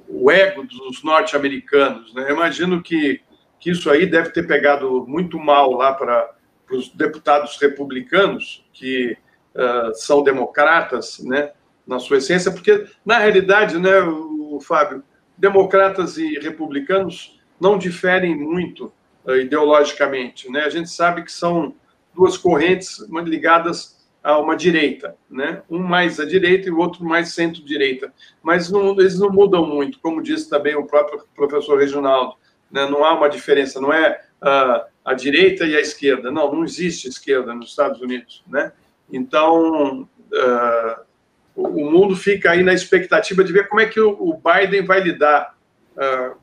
[0.09, 2.13] o, ego dos norte-americanos.
[2.13, 2.31] Né?
[2.31, 3.23] Imagino que
[3.61, 6.31] que isso aí deve ter pegado muito mal lá para
[6.73, 9.17] os deputados republicanos, que
[9.55, 11.53] uh, são democratas, né,
[11.91, 15.03] na sua essência, porque, na realidade, né, o, Fábio,
[15.37, 18.93] democratas e republicanos não diferem muito
[19.25, 20.51] uh, ideologicamente.
[20.51, 20.61] Né?
[20.61, 21.75] A gente sabe que são
[22.15, 25.63] duas correntes ligadas a uma direita, né?
[25.69, 28.13] um mais à direita e o outro mais centro-direita.
[28.43, 32.37] Mas não, eles não mudam muito, como disse também o próprio professor Reginaldo
[32.71, 32.87] né?
[32.87, 37.09] não há uma diferença, não é uh, a direita e a esquerda, não, não existe
[37.09, 38.73] esquerda nos Estados Unidos, né?
[39.13, 41.10] Então, uh,
[41.55, 45.55] o mundo fica aí na expectativa de ver como é que o Biden vai lidar
[45.97, 46.37] uh,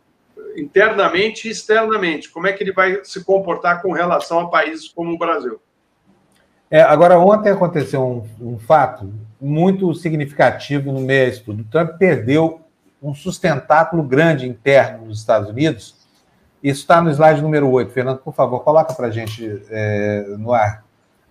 [0.55, 5.13] internamente e externamente, como é que ele vai se comportar com relação a países como
[5.13, 5.59] o Brasil.
[6.69, 11.49] É, agora, ontem aconteceu um, um, fato muito significativo no meio disso.
[11.49, 12.61] O Trump perdeu
[13.01, 15.95] um sustentáculo grande interno nos Estados Unidos,
[16.61, 17.91] isso está no slide número 8.
[17.91, 20.83] Fernando, por favor, coloca para a gente é, no ar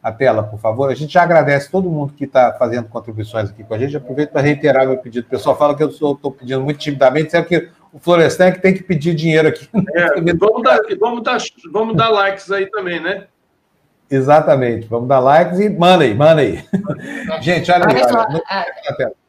[0.07, 0.89] a tela, por favor.
[0.89, 3.97] A gente já agradece todo mundo que está fazendo contribuições aqui com a gente.
[3.97, 5.27] Aproveito para reiterar meu pedido.
[5.27, 8.61] O pessoal fala que eu estou pedindo muito timidamente, sendo que o Florestan é que
[8.61, 9.69] tem que pedir dinheiro aqui.
[9.97, 11.39] É, vamos, dar, vamos, dar,
[11.73, 13.25] vamos dar likes aí também, né?
[14.09, 14.87] Exatamente.
[14.87, 16.65] Vamos dar likes e manda aí, manda aí.
[17.43, 18.43] gente, olha, olha, olha,
[19.01, 19.26] olha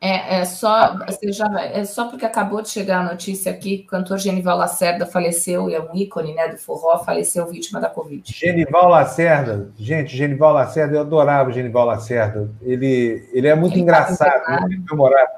[0.00, 3.84] é, é só, você já, é só porque acabou de chegar a notícia aqui que
[3.84, 7.90] o cantor Genival Lacerda faleceu, e é um ícone né, do forró, faleceu vítima da
[7.90, 8.22] Covid.
[8.32, 12.48] Genival Lacerda, gente, Genival Lacerda, eu adorava o Genival Lacerda.
[12.62, 15.30] Ele, ele é muito ele engraçado, muito humorado.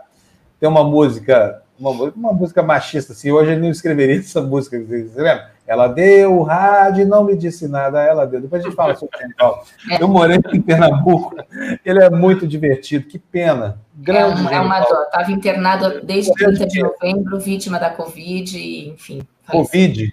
[0.58, 5.10] Tem uma música, uma, uma música machista, assim, hoje ele não escreveria essa música, você
[5.16, 5.50] lembra?
[5.66, 8.40] Ela deu o rádio e não me disse nada, ela deu.
[8.40, 9.64] Depois a gente fala sobre o Genival.
[10.00, 11.36] Eu morei em Pernambuco,
[11.84, 13.80] ele é muito divertido, que pena.
[13.94, 15.02] Grande é, é uma dó.
[15.04, 19.22] Estava internado desde 30 de novembro, vítima da Covid, enfim.
[19.48, 20.12] Covid?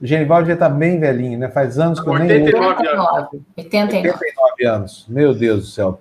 [0.00, 1.48] O Genival já está bem velhinho, né?
[1.48, 2.30] Faz anos que eu nem.
[2.30, 3.06] 89 anos.
[3.56, 4.08] 89.
[4.08, 5.06] 89 anos.
[5.08, 6.00] Meu Deus do céu.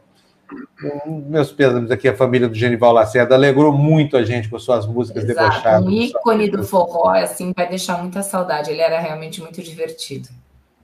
[1.28, 5.24] Meus pêsames aqui, a família do Genival Lacerda alegrou muito a gente com suas músicas
[5.24, 5.50] Exato.
[5.50, 5.86] debochadas.
[5.86, 8.72] Um ícone do forró, assim, vai deixar muita saudade.
[8.72, 10.30] Ele era realmente muito divertido.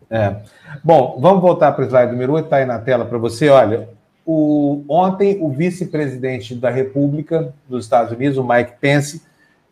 [0.10, 0.36] É.
[0.84, 3.50] Bom, vamos voltar para o slide número 8, está aí na tela para você.
[3.50, 3.90] Olha,
[4.26, 9.22] o, ontem o vice-presidente da República dos Estados Unidos, o Mike Pence,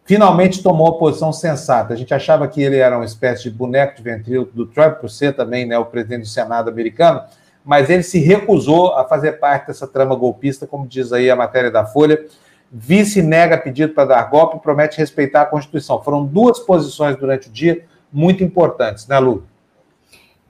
[0.04, 1.94] finalmente tomou a posição sensata.
[1.94, 5.10] A gente achava que ele era uma espécie de boneco de ventríloco do Trump, por
[5.10, 7.24] ser também né, o presidente do Senado americano,
[7.64, 11.72] mas ele se recusou a fazer parte dessa trama golpista, como diz aí a matéria
[11.72, 12.26] da Folha.
[12.72, 16.02] Vice nega pedido para dar golpe e promete respeitar a Constituição.
[16.02, 19.44] Foram duas posições durante o dia muito importantes, né, Lu?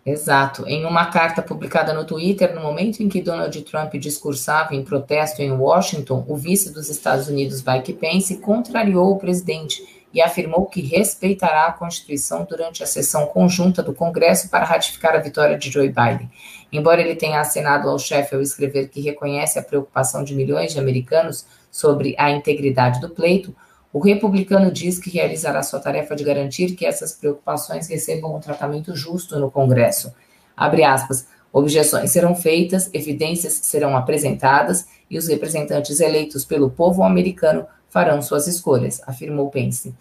[0.05, 0.67] Exato.
[0.67, 5.41] Em uma carta publicada no Twitter, no momento em que Donald Trump discursava em protesto
[5.41, 10.81] em Washington, o vice dos Estados Unidos, Mike Pence, contrariou o presidente e afirmou que
[10.81, 15.88] respeitará a Constituição durante a sessão conjunta do Congresso para ratificar a vitória de Joe
[15.88, 16.29] Biden.
[16.72, 20.80] Embora ele tenha acenado ao chefe ao escrever que reconhece a preocupação de milhões de
[20.80, 23.53] americanos sobre a integridade do pleito,
[23.93, 28.95] o republicano diz que realizará sua tarefa de garantir que essas preocupações recebam um tratamento
[28.95, 30.14] justo no Congresso.
[30.56, 31.27] Abre aspas.
[31.53, 38.48] Objeções serão feitas, evidências serão apresentadas e os representantes eleitos pelo povo americano farão suas
[38.48, 39.93] escolhas, afirmou Pence.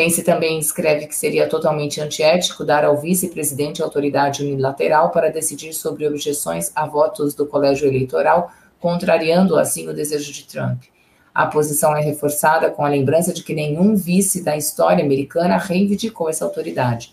[0.00, 6.08] Pence também escreve que seria totalmente antiético dar ao vice-presidente autoridade unilateral para decidir sobre
[6.08, 10.84] objeções a votos do colégio eleitoral, contrariando assim o desejo de Trump.
[11.34, 16.30] A posição é reforçada com a lembrança de que nenhum vice da história americana reivindicou
[16.30, 17.12] essa autoridade.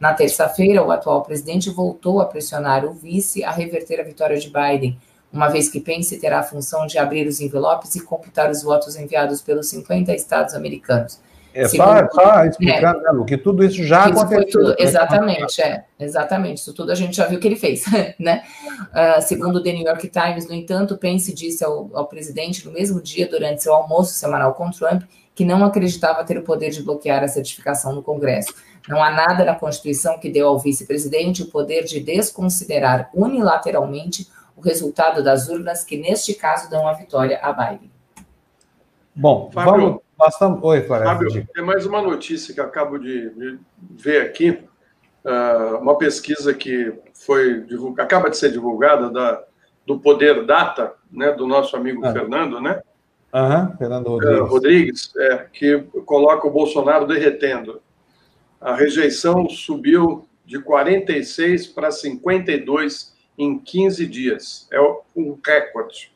[0.00, 4.50] Na terça-feira, o atual presidente voltou a pressionar o vice a reverter a vitória de
[4.50, 4.98] Biden,
[5.30, 8.96] uma vez que Pence terá a função de abrir os envelopes e computar os votos
[8.96, 11.20] enviados pelos 50 estados americanos.
[11.54, 14.50] É só, só explicar, é, né, Lu, que tudo isso já isso aconteceu.
[14.50, 14.76] Tudo, né?
[14.78, 16.58] exatamente, é, exatamente.
[16.58, 17.84] Isso tudo a gente já viu que ele fez,
[18.18, 18.42] né?
[18.90, 22.72] Uh, segundo o The New York Times, no entanto, Pence disse ao, ao presidente no
[22.72, 25.02] mesmo dia, durante seu almoço semanal com Trump,
[25.34, 28.54] que não acreditava ter o poder de bloquear a certificação no Congresso.
[28.88, 34.60] Não há nada na Constituição que deu ao vice-presidente o poder de desconsiderar unilateralmente o
[34.60, 37.90] resultado das urnas, que neste caso dão a vitória a Biden.
[39.14, 40.00] Bom, Fábio, vamos.
[40.28, 40.62] Estamos...
[40.62, 40.82] Oi.
[40.82, 43.58] Fábio, tem mais uma notícia que acabo de, de
[43.90, 44.58] ver aqui.
[45.24, 47.64] Uh, uma pesquisa que foi
[47.98, 49.44] acaba de ser divulgada da,
[49.86, 52.12] do Poder Data, né, do nosso amigo ah.
[52.12, 52.80] Fernando, né?
[53.32, 54.40] Aham, Fernando Rodrigues.
[54.40, 57.80] Uh, Rodrigues, é, que coloca o Bolsonaro derretendo.
[58.60, 64.68] A rejeição subiu de 46 para 52 em 15 dias.
[64.70, 64.80] É
[65.16, 66.12] um recorde.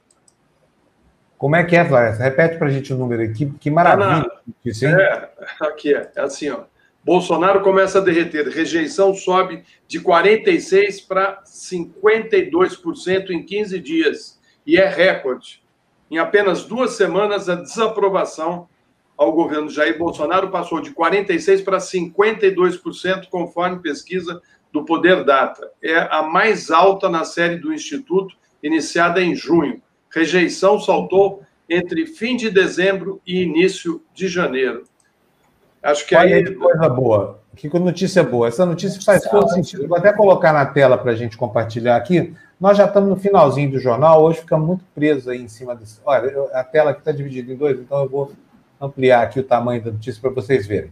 [1.38, 2.18] Como é que é, Flávio?
[2.18, 3.52] Repete para a gente o número aqui.
[3.60, 4.30] Que maravilha.
[4.64, 5.30] Isso, é,
[5.60, 6.10] aqui é.
[6.14, 6.64] É assim, ó.
[7.04, 8.48] Bolsonaro começa a derreter.
[8.48, 14.40] Rejeição sobe de 46% para 52% em 15 dias.
[14.66, 15.62] E é recorde.
[16.10, 18.68] Em apenas duas semanas, a desaprovação
[19.16, 24.40] ao governo Jair Bolsonaro passou de 46% para 52%, conforme pesquisa
[24.72, 25.70] do Poder Data.
[25.82, 29.80] É a mais alta na série do Instituto, iniciada em junho
[30.16, 34.84] rejeição saltou entre fim de dezembro e início de janeiro.
[35.82, 36.44] Acho que Olha aí.
[36.44, 37.40] Que coisa boa.
[37.54, 38.48] Que notícia boa.
[38.48, 39.86] Essa notícia faz todo sentido.
[39.86, 42.34] Vou até colocar na tela para a gente compartilhar aqui.
[42.58, 46.00] Nós já estamos no finalzinho do jornal, hoje fica muito preso aí em cima desse.
[46.04, 48.32] Olha, a tela aqui está dividida em dois, então eu vou
[48.80, 50.90] ampliar aqui o tamanho da notícia para vocês verem.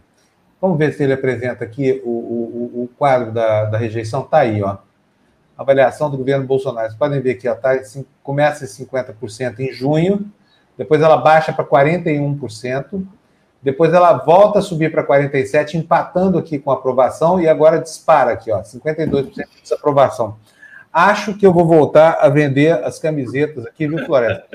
[0.61, 4.21] Vamos ver se ele apresenta aqui o, o, o quadro da, da rejeição.
[4.21, 4.77] Está aí, ó
[5.57, 6.87] avaliação do governo Bolsonaro.
[6.87, 7.71] Vocês podem ver aqui, ó, tá,
[8.23, 10.31] começa em 50% em junho,
[10.77, 13.05] depois ela baixa para 41%,
[13.61, 18.51] depois ela volta a subir para 47%, empatando aqui com aprovação, e agora dispara aqui,
[18.51, 20.37] ó, 52% de desaprovação.
[20.91, 24.45] Acho que eu vou voltar a vender as camisetas aqui, viu, Floresta?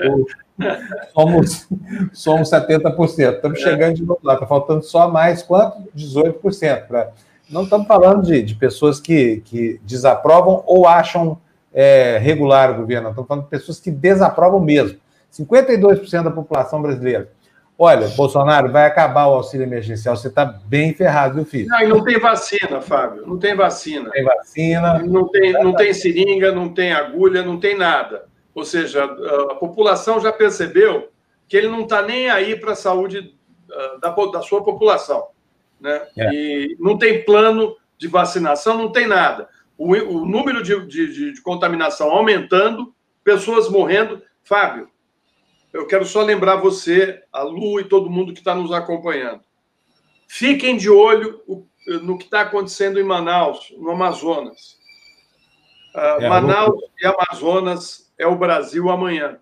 [1.13, 1.67] somos,
[2.13, 3.35] somos 70%.
[3.35, 5.77] Estamos chegando de novo lá, está faltando só mais quanto?
[5.95, 7.11] 18% para
[7.51, 11.37] não estamos falando de, de pessoas que, que desaprovam ou acham
[11.73, 14.99] é, regular o governo, estamos falando de pessoas que desaprovam mesmo.
[15.31, 17.31] 52% da população brasileira.
[17.77, 21.67] Olha, Bolsonaro, vai acabar o auxílio emergencial, você está bem ferrado, viu, filho?
[21.67, 24.03] Não, e não tem vacina, Fábio, não tem vacina.
[24.03, 24.99] Não tem vacina.
[24.99, 28.25] Não tem, não tem seringa, não tem agulha, não tem nada.
[28.53, 31.09] Ou seja, a população já percebeu
[31.47, 33.33] que ele não está nem aí para a saúde
[33.71, 35.25] ah, da, da sua população
[35.81, 36.07] né?
[36.15, 36.33] É.
[36.33, 39.49] E não tem plano de vacinação, não tem nada.
[39.77, 42.93] O, o número de, de, de, contaminação aumentando,
[43.23, 44.21] pessoas morrendo.
[44.43, 44.89] Fábio,
[45.73, 49.41] eu quero só lembrar você, a Lu e todo mundo que está nos acompanhando.
[50.27, 51.41] Fiquem de olho
[52.03, 54.79] no que está acontecendo em Manaus, no Amazonas.
[55.95, 59.39] Uh, é, Manaus e Amazonas é o Brasil amanhã.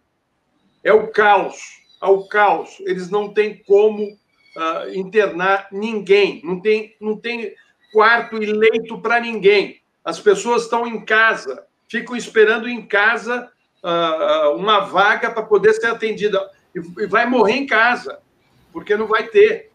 [0.83, 2.77] É o caos, é o caos.
[2.81, 4.17] Eles não têm como
[4.55, 7.53] uh, internar ninguém, não tem, não tem
[7.91, 9.81] quarto e leito para ninguém.
[10.03, 13.51] As pessoas estão em casa, ficam esperando em casa
[13.83, 18.19] uh, uma vaga para poder ser atendida e, e, vai morrer em casa,
[18.71, 19.71] porque não vai ter.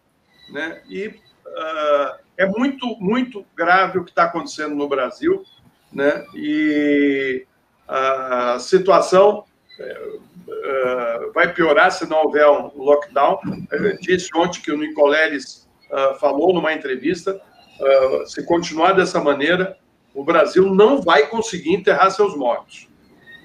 [0.50, 0.82] Né?
[0.88, 5.44] E uh, é muito, muito grave o que está acontecendo no Brasil,
[5.92, 6.26] né?
[6.34, 7.46] e
[7.86, 9.44] a situação,
[9.78, 10.18] eh,
[10.48, 13.38] uh, vai piorar se não houver um lockdown.
[13.70, 17.40] Eu disse ontem que o Nicoleles uh, falou numa entrevista,
[17.80, 19.76] uh, se continuar dessa maneira,
[20.14, 22.88] o Brasil não vai conseguir enterrar seus mortos.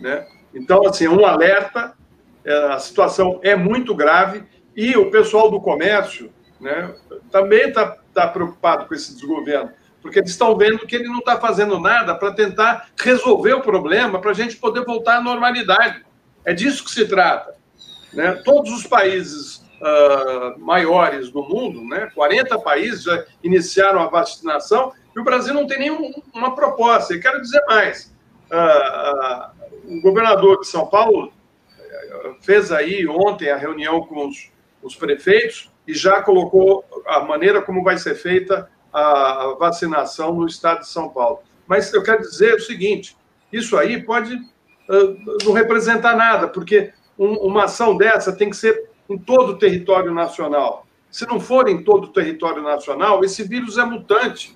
[0.01, 0.27] Né?
[0.53, 1.93] Então, assim, um alerta,
[2.71, 4.43] a situação é muito grave
[4.75, 6.95] e o pessoal do comércio né,
[7.31, 9.71] também está tá preocupado com esse desgoverno,
[10.01, 14.19] porque eles estão vendo que ele não está fazendo nada para tentar resolver o problema,
[14.19, 16.03] para a gente poder voltar à normalidade.
[16.45, 17.55] É disso que se trata.
[18.13, 18.41] Né?
[18.43, 25.19] Todos os países uh, maiores do mundo, né, 40 países já iniciaram a vacinação, e
[25.19, 27.13] o Brasil não tem nenhuma proposta.
[27.13, 28.15] E quero dizer mais:
[28.51, 31.33] uh, uh, o governador de São Paulo
[32.41, 34.51] fez aí ontem a reunião com os,
[34.81, 40.79] os prefeitos e já colocou a maneira como vai ser feita a vacinação no estado
[40.79, 41.39] de São Paulo.
[41.67, 43.15] Mas eu quero dizer o seguinte:
[43.51, 44.39] isso aí pode
[45.45, 50.13] não representar nada, porque um, uma ação dessa tem que ser em todo o território
[50.13, 50.85] nacional.
[51.11, 54.55] Se não for em todo o território nacional, esse vírus é mutante.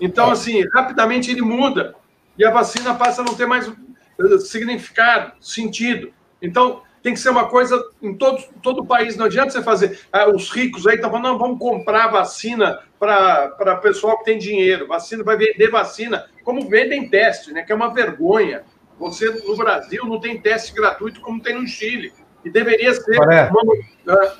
[0.00, 1.94] Então, assim, rapidamente ele muda
[2.38, 6.12] e a vacina passa a não ter mais uh, significado, sentido.
[6.40, 9.16] Então, tem que ser uma coisa em todo, todo o país.
[9.16, 10.00] Não adianta você fazer.
[10.12, 14.88] Ah, os ricos aí estão falando, não, vamos comprar vacina para pessoal que tem dinheiro.
[14.88, 17.62] Vacina vai vender vacina, como vendem teste, né?
[17.62, 18.64] Que é uma vergonha.
[18.98, 22.12] Você, no Brasil, não tem teste gratuito como tem no Chile.
[22.44, 23.18] E deveria ser.
[23.20, 23.50] Uma...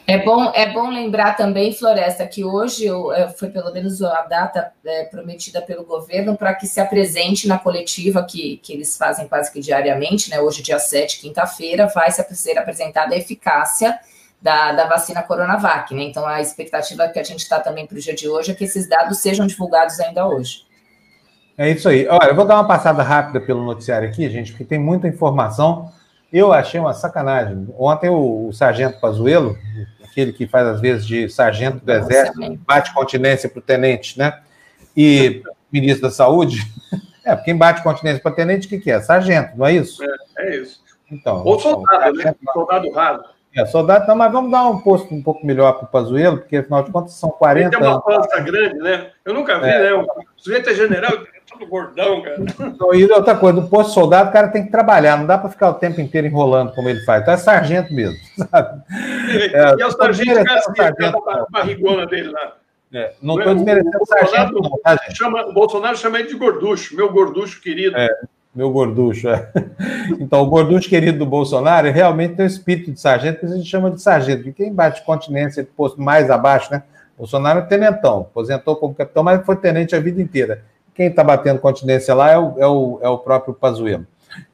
[0.06, 4.72] É bom, é bom lembrar também, Floresta, que hoje é, foi pelo menos a data
[4.84, 9.52] é, prometida pelo governo para que se apresente na coletiva que, que eles fazem quase
[9.52, 10.40] que diariamente, né?
[10.40, 12.22] Hoje, dia 7, quinta-feira, vai ser
[12.56, 13.98] apresentada a eficácia
[14.40, 16.04] da, da vacina Coronavac, né?
[16.04, 18.62] Então a expectativa que a gente está também para o dia de hoje é que
[18.62, 20.64] esses dados sejam divulgados ainda hoje.
[21.58, 22.06] É isso aí.
[22.08, 25.90] Olha, eu vou dar uma passada rápida pelo noticiário aqui, gente, porque tem muita informação.
[26.32, 27.66] Eu achei uma sacanagem.
[27.78, 29.56] Ontem o, o Sargento Pazuello,
[30.04, 34.40] aquele que faz às vezes de sargento do Exército, bate continência para o tenente, né?
[34.96, 35.42] E
[35.72, 36.58] ministro da Saúde.
[37.26, 39.00] É, quem bate continência para tenente, o que, que é?
[39.00, 40.00] Sargento, não é isso?
[40.00, 40.80] É, é isso.
[41.10, 42.32] Então, Ou soldado, né?
[42.52, 43.24] Soldado raro.
[43.56, 46.58] É, soldado, não, mas vamos dar um posto um pouco melhor para o Pazuello, porque
[46.58, 49.10] afinal de contas são 40 Ele tem uma pança grande, né?
[49.24, 49.90] Eu nunca vi, é.
[49.90, 49.92] né?
[49.94, 50.06] O
[50.36, 51.10] sujeito é general,
[51.46, 52.36] todo gordão, cara.
[52.60, 55.48] Então, e outra coisa, no posto soldado, o cara tem que trabalhar, não dá para
[55.48, 57.22] ficar o tempo inteiro enrolando como ele faz.
[57.22, 58.18] Então é sargento mesmo,
[58.50, 58.82] sabe?
[59.52, 62.56] É, e é o sargento Garcia, a barrigona dele lá.
[62.92, 65.16] É, não estou desmerecendo o sargento, não, tá, gente?
[65.16, 67.96] Chama, o Bolsonaro chama ele de gorducho, meu gorducho querido.
[67.96, 68.08] É,
[68.54, 69.50] meu gorducho, é.
[70.18, 73.68] Então, o gorducho querido do Bolsonaro realmente tem o espírito de sargento, que a gente
[73.68, 76.82] chama de sargento, porque quem bate continência, posto mais abaixo, né?
[77.18, 80.62] Bolsonaro é tenentão, aposentou como capitão, mas foi tenente a vida inteira.
[80.96, 84.06] Quem está batendo continência lá é o, é o, é o próprio Pazuello.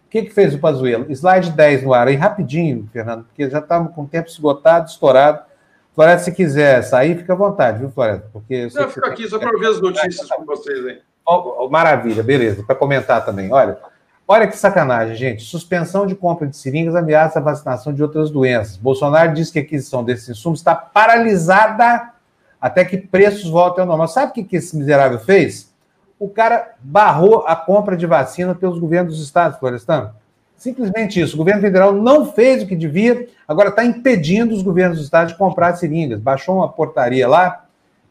[0.06, 1.06] O que, que fez o Pazuello?
[1.08, 5.40] Slide 10 no ar, aí rapidinho, Fernando, porque já estamos com o tempo esgotado, estourado.
[5.94, 8.28] Floresta, se quiser sair, fica à vontade, viu, Floresta?
[8.32, 11.00] Porque Não, fico aqui só para ver as notícias com vocês aí.
[11.24, 13.52] Oh, oh, maravilha, beleza, para comentar também.
[13.52, 13.78] Olha,
[14.26, 15.44] olha que sacanagem, gente.
[15.44, 18.76] Suspensão de compra de seringas ameaça a vacinação de outras doenças.
[18.76, 22.10] Bolsonaro diz que a aquisição desses insumos está paralisada
[22.60, 24.08] até que preços voltem ao normal.
[24.08, 25.71] Sabe o que, que esse miserável fez?
[26.22, 30.14] O cara barrou a compra de vacina pelos governos dos estados, Florestano.
[30.56, 31.34] Simplesmente isso.
[31.34, 35.32] O governo federal não fez o que devia, agora está impedindo os governos dos estados
[35.32, 36.20] de comprar seringas.
[36.20, 37.64] Baixou uma portaria lá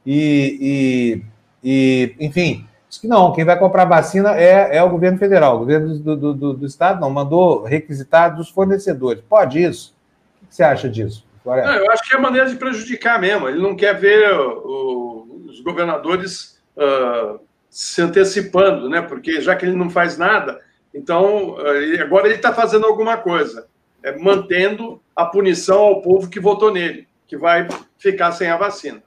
[0.05, 1.23] e,
[1.63, 5.55] e, e enfim, disse que não, quem vai comprar vacina é, é o governo federal.
[5.55, 9.23] O governo do, do, do, do estado não, mandou requisitar dos fornecedores.
[9.23, 9.95] Pode isso?
[10.43, 11.25] O que você acha disso?
[11.45, 13.47] Não, eu acho que é maneira de prejudicar mesmo.
[13.47, 16.59] Ele não quer ver o, os governadores.
[16.75, 17.39] Uh
[17.71, 19.01] se antecipando, né?
[19.01, 20.59] Porque já que ele não faz nada,
[20.93, 23.65] então eh, agora ele está fazendo alguma coisa,
[24.03, 27.65] é, mantendo a punição ao povo que votou nele, que vai
[27.97, 29.01] ficar sem a vacina.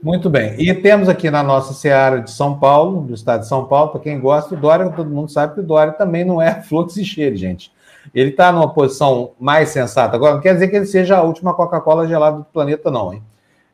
[0.00, 0.54] Muito bem.
[0.58, 4.00] E temos aqui na nossa seara de São Paulo, do estado de São Paulo, para
[4.00, 7.04] quem gosta, o Dória, todo mundo sabe que o Dória também não é fluxo e
[7.04, 7.72] cheiro, gente.
[8.14, 10.16] Ele está numa posição mais sensata.
[10.16, 13.22] Agora, não quer dizer que ele seja a última Coca-Cola gelada do planeta, não, hein?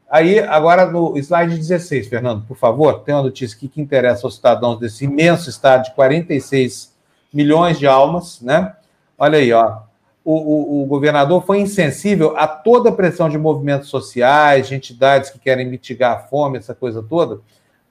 [0.09, 4.37] Aí, agora no slide 16, Fernando, por favor, tem uma notícia aqui que interessa aos
[4.37, 6.95] cidadãos desse imenso estado de 46
[7.33, 8.73] milhões de almas, né?
[9.19, 9.79] Olha aí, ó.
[10.25, 15.31] O, o, o governador foi insensível a toda a pressão de movimentos sociais, de entidades
[15.31, 17.41] que querem mitigar a fome, essa coisa toda,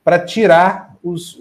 [0.04, 1.38] para tirar os.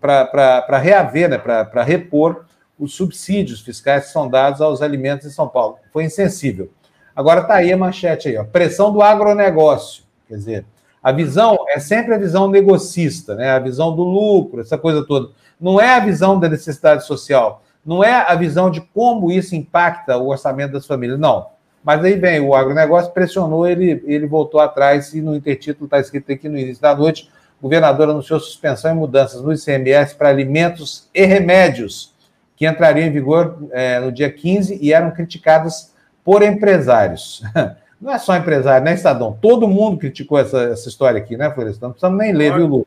[0.00, 1.38] para reaver, né?
[1.38, 2.44] para repor
[2.78, 5.78] os subsídios fiscais que são dados aos alimentos em São Paulo.
[5.90, 6.70] Foi insensível.
[7.16, 8.44] Agora está aí a manchete aí, ó.
[8.44, 10.66] Pressão do agronegócio Quer dizer,
[11.02, 13.50] a visão é sempre a visão negocista, né?
[13.50, 15.30] a visão do lucro, essa coisa toda.
[15.60, 17.62] Não é a visão da necessidade social.
[17.84, 21.46] não é a visão de como isso impacta o orçamento das famílias, não.
[21.82, 26.30] Mas aí vem, o agronegócio pressionou, ele, ele voltou atrás e no intertítulo está escrito
[26.30, 31.08] aqui no início da noite, o governador anunciou suspensão e mudanças no ICMS para alimentos
[31.14, 32.14] e remédios,
[32.56, 35.94] que entrariam em vigor é, no dia 15 e eram criticadas
[36.24, 37.42] por empresários.
[38.00, 39.36] Não é só empresário, né, Estadão?
[39.40, 41.86] Todo mundo criticou essa, essa história aqui, né, Florestan?
[41.86, 42.86] Não precisamos nem ler, viu, Lu?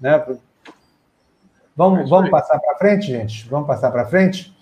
[0.00, 0.24] Né?
[1.76, 3.48] Vamos, vamos passar para frente, gente?
[3.48, 4.52] Vamos passar para frente?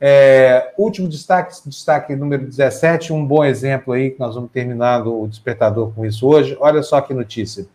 [0.00, 5.26] É, último destaque, destaque número 17, um bom exemplo aí, que nós vamos terminando o
[5.26, 6.56] despertador com isso hoje.
[6.60, 7.66] Olha só que notícia.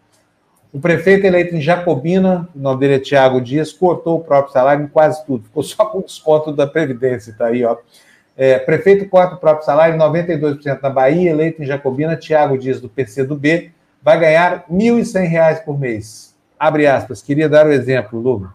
[0.71, 4.83] O prefeito eleito em Jacobina, o nome dele é Tiago Dias, cortou o próprio salário
[4.83, 7.77] em quase tudo, ficou só com desconto da Previdência, tá aí, ó.
[8.35, 12.89] É, prefeito corta o próprio salário, 92% na Bahia, eleito em Jacobina, Tiago Dias, do
[12.89, 16.35] PCdoB, vai ganhar R$ 1.100 por mês.
[16.59, 18.49] Abre aspas, queria dar o um exemplo, Lu.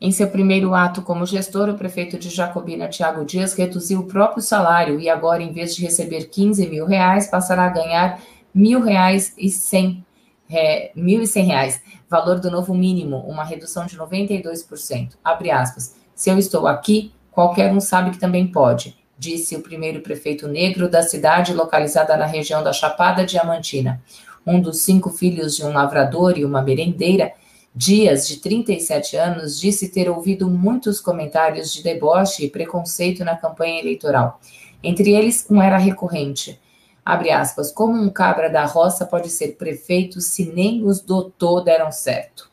[0.00, 4.42] Em seu primeiro ato como gestor, o prefeito de Jacobina, Tiago Dias, reduziu o próprio
[4.42, 8.20] salário e agora, em vez de receber 15 mil reais, passará a ganhar
[8.54, 10.04] mil reais e cem,
[10.50, 15.12] é, mil e cem reais, valor do novo mínimo, uma redução de 92%.
[15.24, 15.96] Abre aspas.
[16.14, 20.88] Se eu estou aqui, qualquer um sabe que também pode, disse o primeiro prefeito negro
[20.88, 24.02] da cidade localizada na região da Chapada Diamantina.
[24.46, 27.34] Um dos cinco filhos de um lavrador e uma merendeira,
[27.74, 33.80] Dias, de 37 anos, disse ter ouvido muitos comentários de deboche e preconceito na campanha
[33.80, 34.40] eleitoral.
[34.82, 36.58] Entre eles, um era recorrente.
[37.04, 41.92] Abre aspas, como um cabra da roça pode ser prefeito se nem os doutor deram
[41.92, 42.50] certo?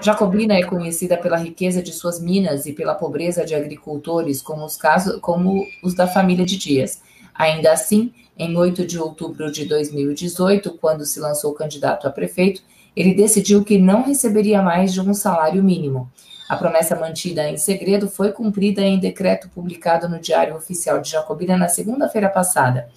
[0.00, 4.76] Jacobina é conhecida pela riqueza de suas minas e pela pobreza de agricultores, como os,
[4.76, 7.02] casos, como os da família de Dias.
[7.34, 12.62] Ainda assim, em 8 de outubro de 2018, quando se lançou candidato a prefeito,
[12.94, 16.08] ele decidiu que não receberia mais de um salário mínimo.
[16.48, 21.56] A promessa mantida em segredo foi cumprida em decreto publicado no Diário Oficial de Jacobina
[21.56, 22.88] na segunda-feira passada.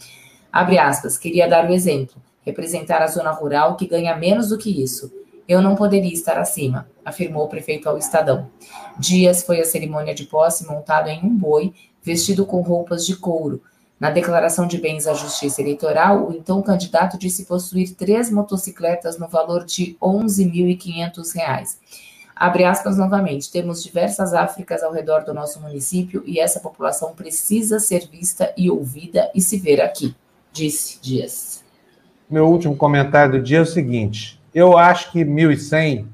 [0.54, 4.82] Abre aspas, queria dar o exemplo, representar a zona rural que ganha menos do que
[4.82, 5.21] isso.
[5.52, 8.50] Eu não poderia estar acima, afirmou o prefeito ao Estadão.
[8.98, 13.62] Dias foi à cerimônia de posse montado em um boi, vestido com roupas de couro,
[14.00, 19.28] na declaração de bens à Justiça Eleitoral, o então candidato disse possuir três motocicletas no
[19.28, 21.76] valor de R$ 11.500.
[22.34, 27.78] Abre aspas novamente, temos diversas Áfricas ao redor do nosso município e essa população precisa
[27.78, 30.16] ser vista e ouvida e se ver aqui,
[30.54, 31.62] disse Dias.
[32.30, 36.06] Meu último comentário do dia é o seguinte: eu acho que 1.100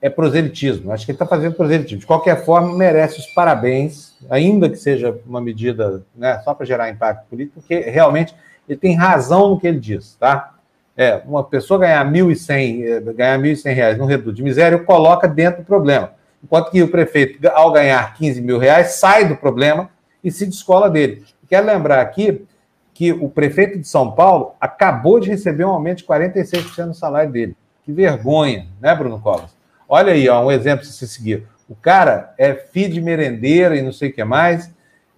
[0.00, 0.90] é proselitismo.
[0.90, 2.00] Acho que ele está fazendo proselitismo.
[2.00, 6.90] De qualquer forma, merece os parabéns, ainda que seja uma medida né, só para gerar
[6.90, 8.34] impacto político, porque realmente
[8.68, 10.54] ele tem razão no que ele diz, tá?
[10.96, 15.62] É, uma pessoa ganhar 1.100, eh, ganhar 1.100 reais no reduto de miséria, coloca dentro
[15.62, 16.12] do problema.
[16.44, 19.88] Enquanto que o prefeito, ao ganhar 15 mil reais, sai do problema
[20.22, 21.24] e se descola dele.
[21.48, 22.44] Quero lembrar aqui
[22.92, 27.30] que o prefeito de São Paulo acabou de receber um aumento de 46% no salário
[27.30, 27.56] dele.
[27.84, 29.50] Que vergonha, né, Bruno Covas?
[29.88, 31.46] Olha aí, ó, um exemplo você seguir.
[31.68, 34.70] O cara é filho de merendeira e não sei o que mais,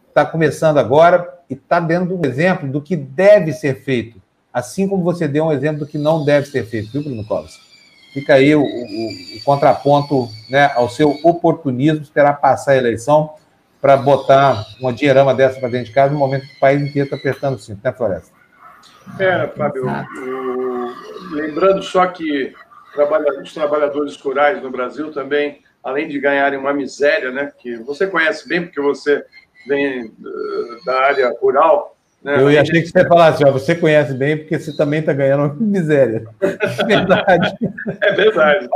[0.09, 4.21] está começando agora e está dando um exemplo do que deve ser feito,
[4.53, 7.59] assim como você deu um exemplo do que não deve ser feito, viu, Bruno Covas?
[8.13, 13.35] Fica aí o, o, o contraponto né, ao seu oportunismo, esperar passar a eleição
[13.81, 17.07] para botar uma dinheirama dessa para dentro de casa no momento que o país inteiro
[17.07, 18.31] está apertando o cinto, né, Floresta?
[19.19, 20.64] É, Fábio, o...
[21.33, 22.53] lembrando só que
[23.43, 28.49] os trabalhadores rurais no Brasil também, além de ganharem uma miséria, né, que você conhece
[28.49, 29.25] bem, porque você
[29.67, 31.97] vem uh, da área rural.
[32.23, 35.01] Né, Eu achei que você ia falar assim, ó, você conhece bem, porque você também
[35.01, 36.25] está ganhando uma miséria.
[36.81, 37.55] É verdade.
[38.01, 38.69] é verdade.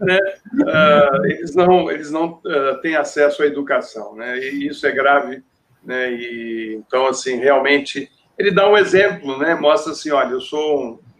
[0.00, 0.18] né?
[0.54, 4.38] uh, eles não, eles não uh, têm acesso à educação, né?
[4.38, 5.42] e isso é grave.
[5.84, 6.12] Né?
[6.12, 8.08] E, então, assim, realmente,
[8.38, 9.54] ele dá um exemplo, né?
[9.54, 11.11] mostra assim, olha, eu sou um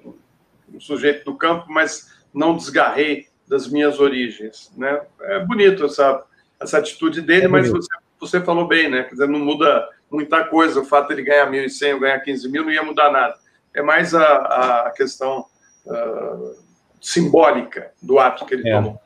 [0.74, 5.01] um sujeito do campo, mas não desgarrei das minhas origens, né?
[5.20, 6.24] É bonito essa,
[6.61, 7.89] essa atitude dele, é mas você,
[8.19, 9.03] você falou bem, né?
[9.05, 10.81] Quer dizer, não muda muita coisa.
[10.81, 13.35] O fato de ele ganhar 1.100 ou ganhar 15 mil não ia mudar nada.
[13.74, 15.44] É mais a, a questão
[15.86, 16.57] uh,
[17.01, 18.74] simbólica do ato que ele é.
[18.74, 19.01] tomou.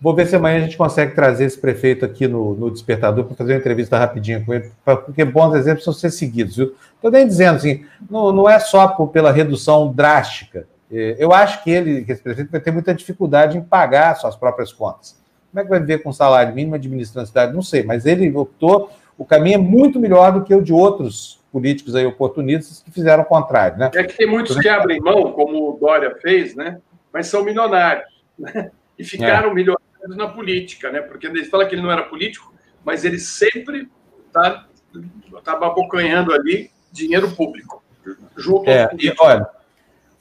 [0.00, 3.36] Vou ver se amanhã a gente consegue trazer esse prefeito aqui no, no Despertador para
[3.36, 6.74] fazer uma entrevista rapidinha com ele, porque bons exemplos são ser seguidos, viu?
[6.94, 11.70] Estou nem dizendo assim, não, não é só por, pela redução drástica eu acho que
[11.70, 15.20] ele, que esse prefeito, vai ter muita dificuldade em pagar suas próprias contas.
[15.50, 17.54] Como é que vai viver com salário mínimo administrando a cidade?
[17.54, 18.90] Não sei, mas ele optou.
[19.16, 23.22] O caminho é muito melhor do que o de outros políticos aí oportunistas que fizeram
[23.22, 23.90] o contrário, né?
[23.94, 26.80] É que tem muitos que abrem mão, como o Dória fez, né?
[27.12, 28.06] Mas são milionários,
[28.38, 28.70] né?
[28.98, 29.54] E ficaram é.
[29.54, 31.00] milionários na política, né?
[31.00, 32.54] Porque ele fala que ele não era político,
[32.84, 33.88] mas ele sempre
[34.26, 34.66] está
[35.44, 37.82] tá abocanhando ali dinheiro público
[38.36, 38.88] junto é,
[39.18, 39.48] Olha,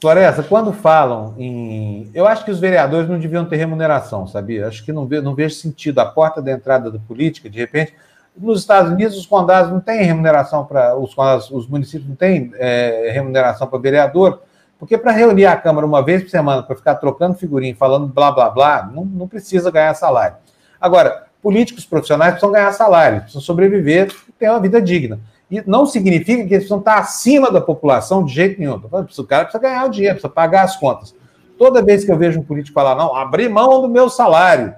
[0.02, 2.10] Floresta, quando falam em.
[2.14, 4.68] Eu acho que os vereadores não deviam ter remuneração, sabia?
[4.68, 5.20] Acho que não, ve...
[5.20, 6.00] não vejo sentido.
[6.00, 7.94] A porta da entrada da política, de repente.
[8.38, 10.96] Nos Estados Unidos, os condados não têm remuneração para.
[10.96, 11.14] Os,
[11.52, 14.42] os municípios não têm é, remuneração para vereador,
[14.78, 18.32] porque para reunir a Câmara uma vez por semana, para ficar trocando figurinha, falando blá
[18.32, 20.38] blá blá, não, não precisa ganhar salário.
[20.80, 25.20] Agora, políticos profissionais precisam ganhar salário, precisam sobreviver, ter uma vida digna.
[25.50, 28.76] E não significa que eles precisam estar acima da população de jeito nenhum.
[28.76, 31.16] O cara precisa ganhar o dinheiro, precisa pagar as contas.
[31.58, 34.76] Toda vez que eu vejo um político falar, não, abri mão do meu salário,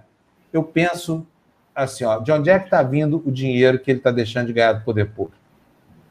[0.52, 1.26] eu penso
[1.76, 4.54] assim, ó, de onde é que está vindo o dinheiro que ele está deixando de
[4.54, 5.38] ganhar do poder público?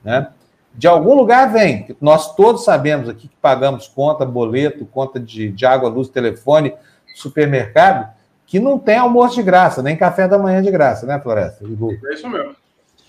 [0.04, 0.28] Né?
[0.74, 1.96] De algum lugar vem.
[2.00, 6.74] Nós todos sabemos aqui que pagamos conta, boleto, conta de, de água, luz, telefone,
[7.14, 8.08] supermercado,
[8.46, 11.64] que não tem almoço de graça, nem café da manhã de graça, né, Floresta?
[12.04, 12.56] É isso mesmo.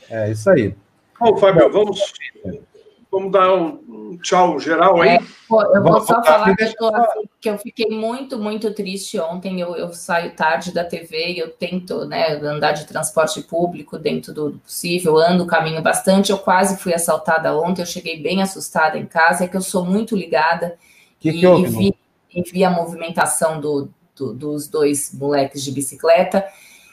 [0.10, 0.76] É isso aí.
[1.22, 2.14] Bom, Fábio, vamos,
[3.12, 5.10] vamos dar um, tchau geral aí.
[5.10, 9.20] É, eu vou só falar que eu, tô, assim, que eu, fiquei muito, muito triste
[9.20, 9.62] ontem.
[9.62, 14.34] Eu, eu saio tarde da TV e eu tento né, andar de transporte público dentro
[14.34, 16.32] do possível, ando o caminho bastante.
[16.32, 19.86] Eu quase fui assaltada ontem, eu cheguei bem assustada em casa, é que eu sou
[19.86, 20.76] muito ligada
[21.20, 21.96] que e, que houve, e, vi,
[22.34, 26.44] e vi a movimentação do, do, dos dois moleques de bicicleta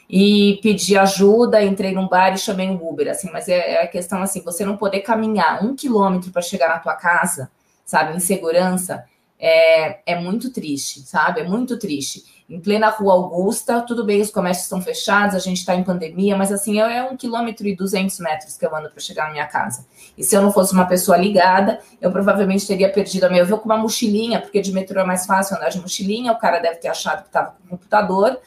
[0.09, 3.87] e pedi ajuda, entrei num bar e chamei um Uber, assim, mas é, é a
[3.87, 7.51] questão assim, você não poder caminhar um quilômetro para chegar na tua casa,
[7.85, 9.05] sabe, em segurança,
[9.39, 11.39] é, é muito triste, sabe?
[11.39, 12.23] É muito triste.
[12.49, 16.35] Em plena rua Augusta, tudo bem, os comércios estão fechados, a gente está em pandemia,
[16.35, 19.45] mas assim, é, um quilômetro e duzentos metros que eu ando para chegar na minha
[19.45, 19.85] casa.
[20.17, 23.43] E se eu não fosse uma pessoa ligada, eu provavelmente teria perdido a minha.
[23.43, 26.37] Eu vou com uma mochilinha, porque de metrô é mais fácil andar de mochilinha, o
[26.37, 28.39] cara deve ter achado que estava com o computador,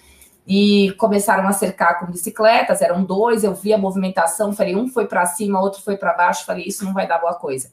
[0.46, 5.06] e começaram a cercar com bicicletas, eram dois, eu vi a movimentação, falei, um foi
[5.06, 7.70] para cima, outro foi para baixo, falei, isso não vai dar boa coisa.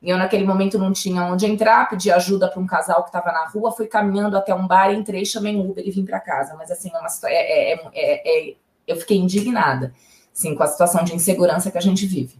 [0.00, 3.32] E eu naquele momento não tinha onde entrar, pedi ajuda para um casal que estava
[3.32, 6.54] na rua, fui caminhando até um bar, entrei, chamei um Uber e vim para casa.
[6.56, 8.54] Mas assim, é uma, é, é, é,
[8.86, 9.92] eu fiquei indignada,
[10.32, 12.36] assim, com a situação de insegurança que a gente vive.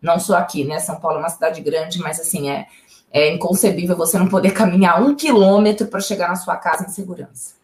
[0.00, 0.78] Não só aqui, né?
[0.78, 2.66] São Paulo é uma cidade grande, mas assim, é,
[3.10, 7.61] é inconcebível você não poder caminhar um quilômetro para chegar na sua casa em segurança.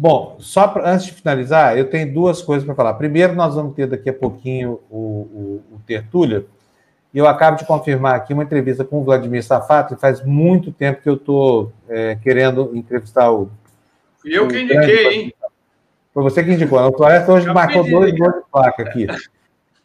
[0.00, 2.94] Bom, só pra, antes de finalizar, eu tenho duas coisas para falar.
[2.94, 6.46] Primeiro, nós vamos ter daqui a pouquinho o, o, o Tertúlia,
[7.12, 10.72] e eu acabo de confirmar aqui uma entrevista com o Vladimir Safato, e faz muito
[10.72, 13.50] tempo que eu estou é, querendo entrevistar o.
[14.24, 15.34] E eu que indiquei, hein?
[16.14, 16.78] Foi você que indicou.
[16.78, 19.06] A Floresta hoje eu marcou dois gols de placa aqui.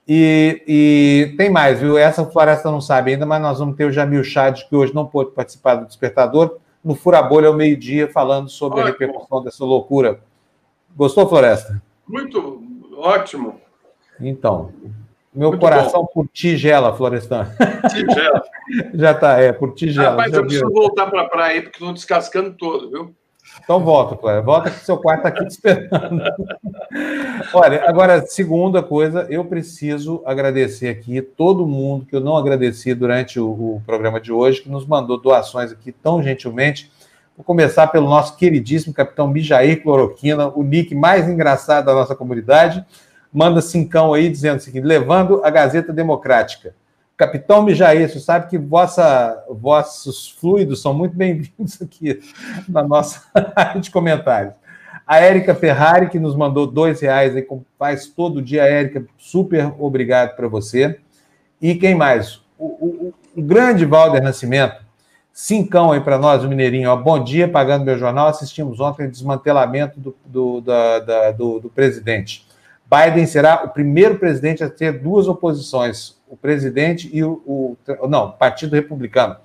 [0.07, 1.97] E, e, tem mais, viu?
[1.97, 5.05] Essa Floresta não sabe ainda, mas nós vamos ter o Jamil Chad, que hoje não
[5.05, 8.87] pôde participar do Despertador no Fura Bolha ao meio-dia, falando sobre ótimo.
[8.87, 10.19] a repercussão dessa loucura.
[10.95, 11.81] Gostou, Floresta?
[12.07, 12.61] Muito
[12.95, 13.59] ótimo.
[14.21, 14.71] Então,
[15.33, 16.07] meu Muito coração bom.
[16.13, 17.47] por tigela, Florestan.
[17.91, 18.43] Tigela.
[18.93, 20.13] Já está, é, por tigela.
[20.13, 23.15] Ah, mas eu preciso voltar para a praia porque estão descascando todo, viu?
[23.63, 24.43] Então volta, Cléber.
[24.43, 26.21] Volta que seu quarto está aqui te esperando.
[27.53, 33.39] Olha, agora, segunda coisa, eu preciso agradecer aqui todo mundo que eu não agradeci durante
[33.39, 36.91] o, o programa de hoje, que nos mandou doações aqui tão gentilmente.
[37.35, 42.85] Vou começar pelo nosso queridíssimo capitão Mijair Cloroquina, o nick mais engraçado da nossa comunidade.
[43.31, 46.73] Manda cincão aí dizendo o seguinte: levando a Gazeta Democrática.
[47.17, 52.19] Capitão Mijaí, você sabe que vossa, vossos fluidos são muito bem-vindos aqui
[52.67, 53.23] na nossa
[53.55, 54.53] área de comentários.
[55.07, 57.47] A Érica Ferrari, que nos mandou dois reais, aí,
[57.79, 60.99] faz todo dia, Érica, super obrigado para você.
[61.61, 62.41] E quem mais?
[62.57, 64.83] O, o, o grande Valder Nascimento,
[65.31, 66.89] cincão aí para nós, o Mineirinho.
[66.89, 68.27] Ó, bom dia, pagando meu jornal.
[68.27, 72.45] Assistimos ontem o desmantelamento do, do, da, da, do, do presidente.
[72.89, 78.31] Biden será o primeiro presidente a ter duas oposições, o presidente e o, o não,
[78.31, 79.37] Partido Republicano.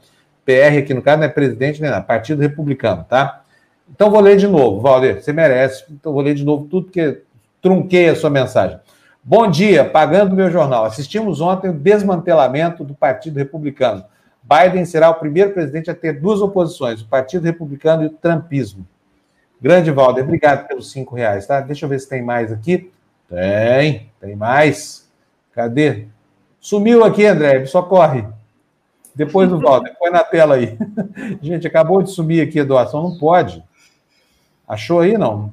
[0.44, 3.42] PR aqui no caso não é presidente nem nada, Partido Republicano, tá?
[3.90, 5.84] Então vou ler de novo, Valdir, você merece.
[5.90, 7.22] Então vou ler de novo tudo que
[7.60, 8.78] trunquei a sua mensagem.
[9.22, 10.84] Bom dia, pagando meu jornal.
[10.84, 14.04] Assistimos ontem o desmantelamento do Partido Republicano.
[14.42, 18.86] Biden será o primeiro presidente a ter duas oposições, o Partido Republicano e o Trumpismo.
[19.60, 21.60] Grande Valder, obrigado pelos cinco reais, tá?
[21.60, 22.90] Deixa eu ver se tem mais aqui.
[23.30, 25.08] Tem, tem mais.
[25.52, 26.08] Cadê?
[26.60, 28.26] Sumiu aqui, André, só corre.
[29.14, 30.76] Depois do Walter, põe na tela aí.
[31.40, 33.62] Gente, acabou de sumir aqui a doação, não pode.
[34.66, 35.52] Achou aí, não?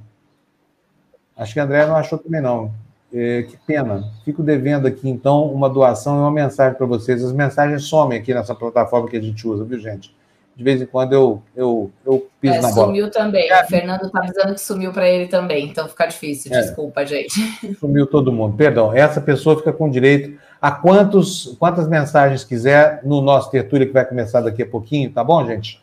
[1.35, 2.71] Acho que André não achou também, não.
[3.13, 4.11] É, que pena.
[4.25, 7.23] Fico devendo aqui, então, uma doação e uma mensagem para vocês.
[7.23, 10.15] As mensagens somem aqui nessa plataforma que a gente usa, viu, gente?
[10.57, 12.87] De vez em quando eu, eu, eu piso é, na bola.
[12.87, 13.47] Sumiu também.
[13.47, 13.63] É.
[13.63, 16.51] O Fernando tá avisando que sumiu para ele também, então fica difícil.
[16.51, 16.61] É.
[16.61, 17.39] Desculpa, gente.
[17.79, 18.57] Sumiu todo mundo.
[18.57, 18.91] Perdão.
[18.91, 24.03] Essa pessoa fica com direito a quantos, quantas mensagens quiser no nosso tertúlia que vai
[24.03, 25.79] começar daqui a pouquinho, tá bom, gente?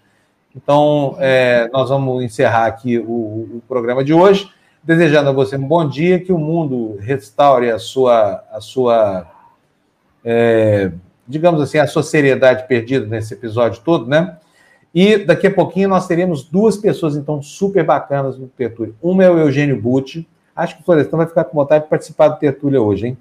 [0.57, 4.51] Então, é, nós vamos encerrar aqui o, o, programa de hoje,
[4.83, 9.31] desejando a você um bom dia, que o mundo restaure a sua, a sua
[10.25, 10.91] é,
[11.29, 14.37] digamos assim, a sua seriedade perdida nesse episódio todo, né?
[14.95, 18.95] E daqui a pouquinho nós teremos duas pessoas, então, super bacanas no Tertúlia.
[19.03, 22.29] Uma é o Eugênio Butti, acho que o Florestão vai ficar com vontade de participar
[22.29, 23.19] do Tertúlia hoje, hein?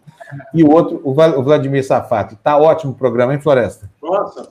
[0.53, 2.35] E o outro, o Vladimir Safato.
[2.35, 3.89] Tá ótimo o programa, hein, Floresta?
[4.01, 4.49] Nossa,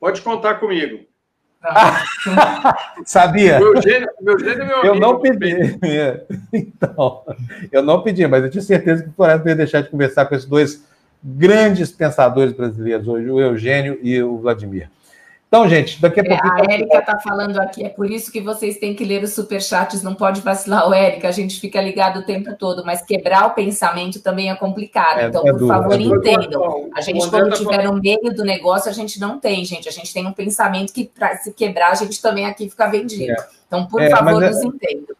[0.00, 1.00] pode contar comigo.
[3.04, 3.60] Sabia?
[3.60, 5.78] Meu gênio, meu gênio é meu Eu não pedi.
[6.52, 7.22] Então,
[7.70, 10.34] eu não pedi, mas eu tinha certeza que o Floresta ia deixar de conversar com
[10.34, 10.84] esses dois
[11.22, 14.88] grandes pensadores brasileiros hoje, o Eugênio e o Vladimir.
[15.52, 16.46] Então, gente, daqui a pouco.
[16.46, 19.34] É, a Érica está falando aqui, é por isso que vocês têm que ler os
[19.34, 23.48] superchats, não pode vacilar, o Érica, a gente fica ligado o tempo todo, mas quebrar
[23.48, 25.18] o pensamento também é complicado.
[25.18, 26.88] É, então, é por duro, favor, é entendam.
[26.96, 29.86] A gente, quando estiver no meio do negócio, a gente não tem, gente.
[29.86, 33.32] A gente tem um pensamento que, para se quebrar, a gente também aqui fica vendido.
[33.32, 33.46] É.
[33.66, 35.14] Então, por é, favor, nos entendam.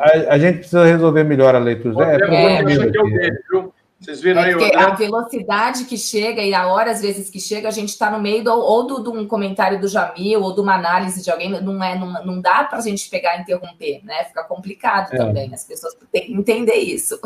[0.00, 2.12] A, a, gente precisa resolver melhor a leitura.
[2.12, 3.74] É, é, é, viu?
[3.98, 7.66] Vocês viram é aí, a velocidade que chega e a hora, às vezes, que chega,
[7.68, 10.74] a gente está no meio do, ou de um comentário do Jamil ou de uma
[10.74, 14.24] análise de alguém, não, é, não, não dá para a gente pegar e interromper, né?
[14.24, 15.16] Fica complicado é.
[15.16, 17.18] também, as pessoas têm que entender isso.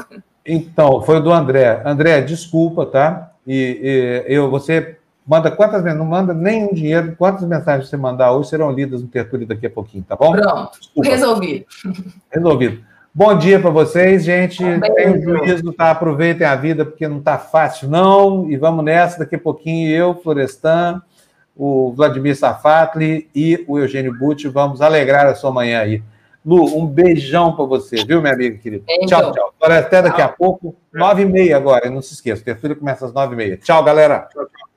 [0.46, 1.82] Então, foi do André.
[1.84, 3.32] André, desculpa, tá?
[3.46, 5.84] E, e eu, você manda quantas?
[5.96, 7.14] Não manda nenhum dinheiro.
[7.16, 10.32] Quantas mensagens você mandar hoje serão lidas no Tertúlio daqui a pouquinho, tá bom?
[10.32, 11.08] Pronto, desculpa.
[11.08, 11.64] resolvido.
[12.30, 12.89] Resolvido.
[13.12, 14.58] Bom dia para vocês, gente.
[14.94, 15.90] Tenham juízo, tá?
[15.90, 18.48] Aproveitem a vida, porque não está fácil, não.
[18.48, 19.18] E vamos nessa.
[19.18, 21.02] Daqui a pouquinho, eu, Florestan,
[21.56, 26.02] o Vladimir Safatli e o Eugênio Butti vamos alegrar a sua manhã aí.
[26.46, 28.84] Lu, um beijão para você, viu, minha amiga querida?
[28.86, 29.06] Beijo.
[29.08, 29.54] Tchau, tchau.
[29.60, 32.42] Até daqui a pouco, nove e meia agora, não se esqueça.
[32.42, 33.56] A tertúlia começa às nove e meia.
[33.56, 34.28] Tchau, galera.
[34.32, 34.69] Tchau, tchau.